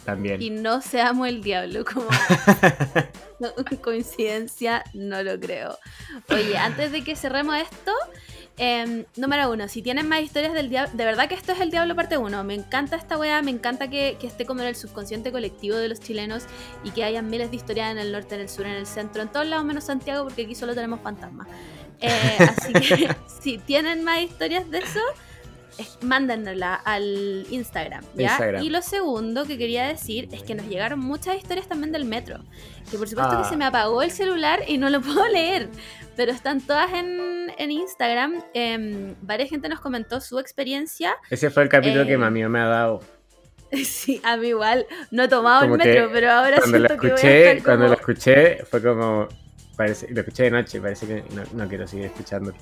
También. 0.05 0.42
y 0.42 0.50
no 0.50 0.80
seamos 0.80 1.28
el 1.28 1.42
diablo, 1.42 1.84
como 1.84 2.07
coincidencia, 3.82 4.84
no 4.92 5.22
lo 5.22 5.38
creo. 5.38 5.78
Oye, 6.30 6.57
antes 6.57 6.92
de 6.92 7.02
que 7.02 7.16
cerremos 7.16 7.57
esto, 7.57 7.92
em, 8.57 9.05
número 9.16 9.50
uno, 9.50 9.68
si 9.68 9.82
tienen 9.82 10.09
más 10.09 10.22
historias 10.22 10.52
del 10.52 10.68
diablo, 10.68 10.92
de 10.94 11.05
verdad 11.05 11.28
que 11.28 11.34
esto 11.34 11.52
es 11.52 11.61
el 11.61 11.70
diablo 11.70 11.96
parte 11.96 12.18
uno. 12.18 12.44
Me 12.44 12.55
encanta 12.55 12.96
esta 12.96 13.18
weá, 13.18 13.42
me 13.42 13.50
encanta 13.50 13.88
que, 13.88 14.16
que 14.20 14.26
esté 14.26 14.44
como 14.44 14.61
en 14.61 14.68
el 14.68 14.76
subconsciente 14.76 15.32
colectivo 15.32 15.76
de 15.76 15.88
los 15.88 16.00
chilenos 16.00 16.44
y 16.84 16.90
que 16.90 17.05
hayan 17.05 17.28
miles 17.28 17.50
de 17.50 17.57
historias 17.57 17.90
en 17.90 17.98
el 17.98 18.12
norte, 18.12 18.34
en 18.34 18.42
el 18.42 18.48
sur, 18.48 18.66
en 18.66 18.72
el 18.72 18.86
centro, 18.86 19.22
en 19.22 19.28
todos 19.28 19.46
lados 19.46 19.64
menos 19.64 19.84
Santiago, 19.84 20.24
porque 20.24 20.42
aquí 20.42 20.55
solo 20.55 20.74
tenemos 20.74 21.00
fantasmas. 21.00 21.48
Eh, 22.00 22.38
así 22.38 22.72
que 22.72 23.16
si 23.42 23.59
tienen 23.59 24.05
más 24.05 24.20
historias 24.20 24.70
de 24.70 24.78
eso, 24.78 25.00
mándennosla 26.02 26.74
al 26.74 27.46
Instagram, 27.50 28.04
¿ya? 28.14 28.28
Instagram. 28.30 28.62
Y 28.62 28.70
lo 28.70 28.82
segundo 28.82 29.44
que 29.44 29.58
quería 29.58 29.86
decir 29.86 30.28
es 30.32 30.42
que 30.42 30.54
nos 30.54 30.66
llegaron 30.66 31.00
muchas 31.00 31.36
historias 31.36 31.66
también 31.68 31.92
del 31.92 32.04
metro. 32.04 32.38
Que 32.90 32.98
por 32.98 33.08
supuesto 33.08 33.34
Ah. 33.38 33.42
que 33.42 33.48
se 33.48 33.56
me 33.56 33.64
apagó 33.64 34.02
el 34.02 34.10
celular 34.10 34.60
y 34.66 34.78
no 34.78 34.90
lo 34.90 35.00
puedo 35.00 35.26
leer. 35.28 35.68
Pero 36.16 36.30
están 36.32 36.60
todas 36.60 36.92
en, 36.92 37.50
en 37.58 37.70
Instagram. 37.70 38.42
Em, 38.54 39.14
varias 39.22 39.50
gente 39.50 39.68
nos 39.68 39.80
comentó 39.80 40.20
su 40.20 40.38
experiencia. 40.38 41.16
Ese 41.30 41.50
fue 41.50 41.64
el 41.64 41.68
capítulo 41.68 42.02
Eh, 42.02 42.06
que 42.06 42.16
mami 42.16 42.46
me 42.48 42.60
ha 42.60 42.66
dado. 42.66 43.00
Sí, 43.84 44.20
a 44.22 44.36
mí 44.36 44.48
igual. 44.48 44.86
No 45.10 45.24
he 45.24 45.28
tomado 45.28 45.62
Como 45.62 45.74
el 45.74 45.78
metro, 45.84 46.08
pero 46.12 46.30
ahora 46.30 46.58
Cuando 46.58 46.78
lo 46.78 46.86
siento 46.86 47.00
que 47.02 47.08
voy 47.08 47.10
a 47.10 47.14
escuché, 47.16 47.50
estar 47.50 47.64
cuando 47.64 47.86
lo 47.88 47.94
escuché, 47.94 48.64
fue 48.70 48.82
como. 48.82 49.28
Parece, 49.76 50.06
lo 50.12 50.20
escuché 50.20 50.44
de 50.44 50.50
noche, 50.52 50.80
parece 50.80 51.06
que 51.08 51.24
no, 51.34 51.42
no 51.54 51.68
quiero 51.68 51.88
seguir 51.88 52.06
escuchando. 52.06 52.52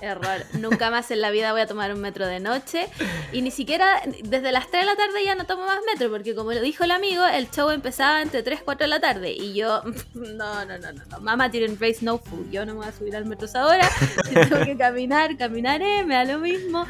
Error. 0.00 0.44
Nunca 0.54 0.90
más 0.90 1.10
en 1.10 1.20
la 1.20 1.30
vida 1.30 1.52
voy 1.52 1.60
a 1.60 1.66
tomar 1.66 1.92
un 1.92 2.00
metro 2.00 2.26
de 2.26 2.40
noche. 2.40 2.88
Y 3.32 3.42
ni 3.42 3.50
siquiera 3.50 4.02
desde 4.22 4.52
las 4.52 4.70
3 4.70 4.82
de 4.82 4.86
la 4.86 4.96
tarde 4.96 5.24
ya 5.24 5.34
no 5.34 5.44
tomo 5.44 5.64
más 5.66 5.80
metro, 5.92 6.10
porque 6.10 6.34
como 6.34 6.52
lo 6.52 6.60
dijo 6.60 6.84
el 6.84 6.90
amigo, 6.90 7.24
el 7.24 7.50
show 7.50 7.70
empezaba 7.70 8.22
entre 8.22 8.42
3 8.42 8.60
y 8.60 8.64
4 8.64 8.84
de 8.84 8.88
la 8.88 9.00
tarde. 9.00 9.32
Y 9.32 9.54
yo, 9.54 9.82
no, 10.14 10.64
no, 10.64 10.78
no, 10.78 10.92
no, 10.92 11.04
no. 11.10 11.20
Mama 11.20 11.48
didn't 11.48 11.80
raise 11.80 12.04
no 12.04 12.18
food. 12.18 12.50
Yo 12.50 12.64
no 12.64 12.74
me 12.74 12.80
voy 12.80 12.88
a 12.88 12.92
subir 12.92 13.16
al 13.16 13.24
metro 13.24 13.48
ahora. 13.54 13.88
Tengo 14.32 14.64
que 14.64 14.76
caminar, 14.76 15.36
caminaré, 15.36 16.04
me 16.04 16.14
da 16.14 16.24
lo 16.24 16.38
mismo. 16.38 16.86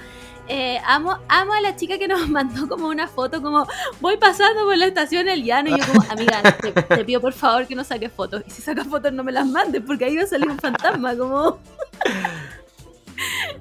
Eh, 0.51 0.81
amo, 0.87 1.19
amo 1.29 1.53
a 1.53 1.61
la 1.61 1.77
chica 1.77 1.99
que 1.99 2.09
nos 2.09 2.27
mandó 2.29 2.67
como 2.69 2.89
una 2.89 3.07
foto, 3.07 3.43
como 3.43 3.67
voy 4.01 4.17
pasando 4.17 4.65
por 4.65 4.79
la 4.79 4.87
estación 4.87 5.29
El 5.29 5.45
Llano. 5.45 5.77
Y 5.77 5.79
yo, 5.79 5.87
como, 5.87 6.03
amiga, 6.11 6.43
te, 6.43 6.73
te 6.73 7.05
pido 7.05 7.21
por 7.21 7.35
favor 7.35 7.67
que 7.67 7.75
no 7.75 7.85
saques 7.85 8.11
fotos. 8.11 8.43
Y 8.47 8.51
si 8.51 8.63
sacas 8.63 8.87
fotos, 8.87 9.13
no 9.13 9.23
me 9.23 9.33
las 9.33 9.47
mandes, 9.47 9.83
porque 9.87 10.07
ahí 10.07 10.17
va 10.17 10.23
a 10.23 10.27
salir 10.27 10.49
un 10.49 10.59
fantasma, 10.59 11.15
como. 11.17 11.59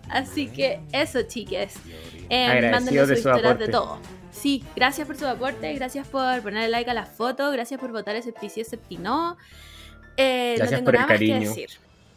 Así 0.09 0.47
que 0.47 0.79
eso, 0.91 1.21
chiques. 1.23 1.75
Eh, 2.29 2.69
mándenos 2.71 3.07
de 3.07 3.15
sus 3.15 3.23
su 3.23 3.29
historias 3.29 3.45
aporte. 3.45 3.65
de 3.65 3.71
todo. 3.71 3.99
Sí, 4.31 4.63
gracias 4.75 5.07
por 5.07 5.17
su 5.17 5.25
aporte, 5.25 5.73
gracias 5.73 6.07
por 6.07 6.41
ponerle 6.41 6.69
like 6.69 6.89
a 6.89 6.93
la 6.93 7.05
foto, 7.05 7.49
gracias 7.51 7.79
por 7.79 7.91
votar 7.91 8.15
ese 8.15 8.33
sí, 8.49 8.61
ese 8.61 8.77
no. 8.99 9.35
Eh, 10.15 10.53
no 10.53 10.57
Gracias 10.59 10.79
tengo 10.79 10.85
por 10.85 10.95
el 10.95 11.01
nada 11.01 11.13
más 11.13 11.19
que 11.19 11.27
cariño. 11.29 11.49
decir. 11.49 11.69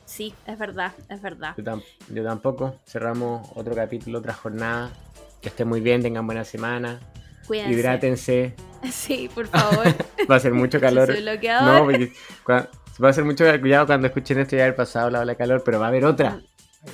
Sí, 0.04 0.34
es 0.46 0.58
verdad, 0.58 0.92
es 1.08 1.22
verdad. 1.22 1.54
Yo, 1.56 1.62
tam- 1.64 1.82
yo 2.08 2.24
tampoco. 2.24 2.74
Cerramos 2.86 3.48
otro 3.54 3.74
capítulo, 3.74 4.18
otra 4.18 4.34
jornada. 4.34 4.90
Que 5.40 5.48
estén 5.48 5.68
muy 5.68 5.80
bien, 5.80 6.02
tengan 6.02 6.26
buena 6.26 6.44
semana. 6.44 6.98
Cuídense. 7.46 7.72
Hidrátense. 7.72 8.54
Sí, 8.90 9.28
por 9.34 9.46
favor. 9.46 9.86
Va 10.30 10.36
a 10.36 10.40
ser 10.40 10.54
mucho 10.54 10.80
calor. 10.80 11.08
No, 11.62 11.84
porque 11.84 12.12
va 12.48 13.08
a 13.10 13.12
ser 13.12 13.24
mucho 13.24 13.44
cuidado 13.60 13.86
cuando 13.86 14.06
escuchen 14.06 14.38
esto 14.38 14.56
ya 14.56 14.62
haber 14.62 14.74
pasado 14.76 15.10
la 15.10 15.20
ola 15.20 15.32
de 15.32 15.36
calor, 15.36 15.62
pero 15.64 15.78
va 15.78 15.84
a 15.86 15.88
haber 15.88 16.06
otra. 16.06 16.40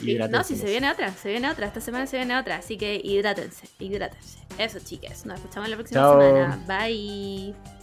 Sí, 0.01 0.19
no, 0.31 0.43
si 0.43 0.57
se 0.57 0.67
viene 0.67 0.91
otra, 0.91 1.13
se 1.13 1.31
viene 1.31 1.49
otra. 1.49 1.67
Esta 1.67 1.81
semana 1.81 2.07
se 2.07 2.17
viene 2.17 2.37
otra. 2.37 2.57
Así 2.57 2.77
que 2.77 3.01
hidrátense, 3.03 3.69
hidrátense. 3.79 4.39
Eso, 4.59 4.81
chicas. 4.81 5.25
Nos 5.27 5.39
escuchamos 5.39 5.69
la 5.69 5.77
próxima 5.77 6.01
Chao. 6.01 6.21
semana. 6.21 6.59
Bye. 6.67 7.76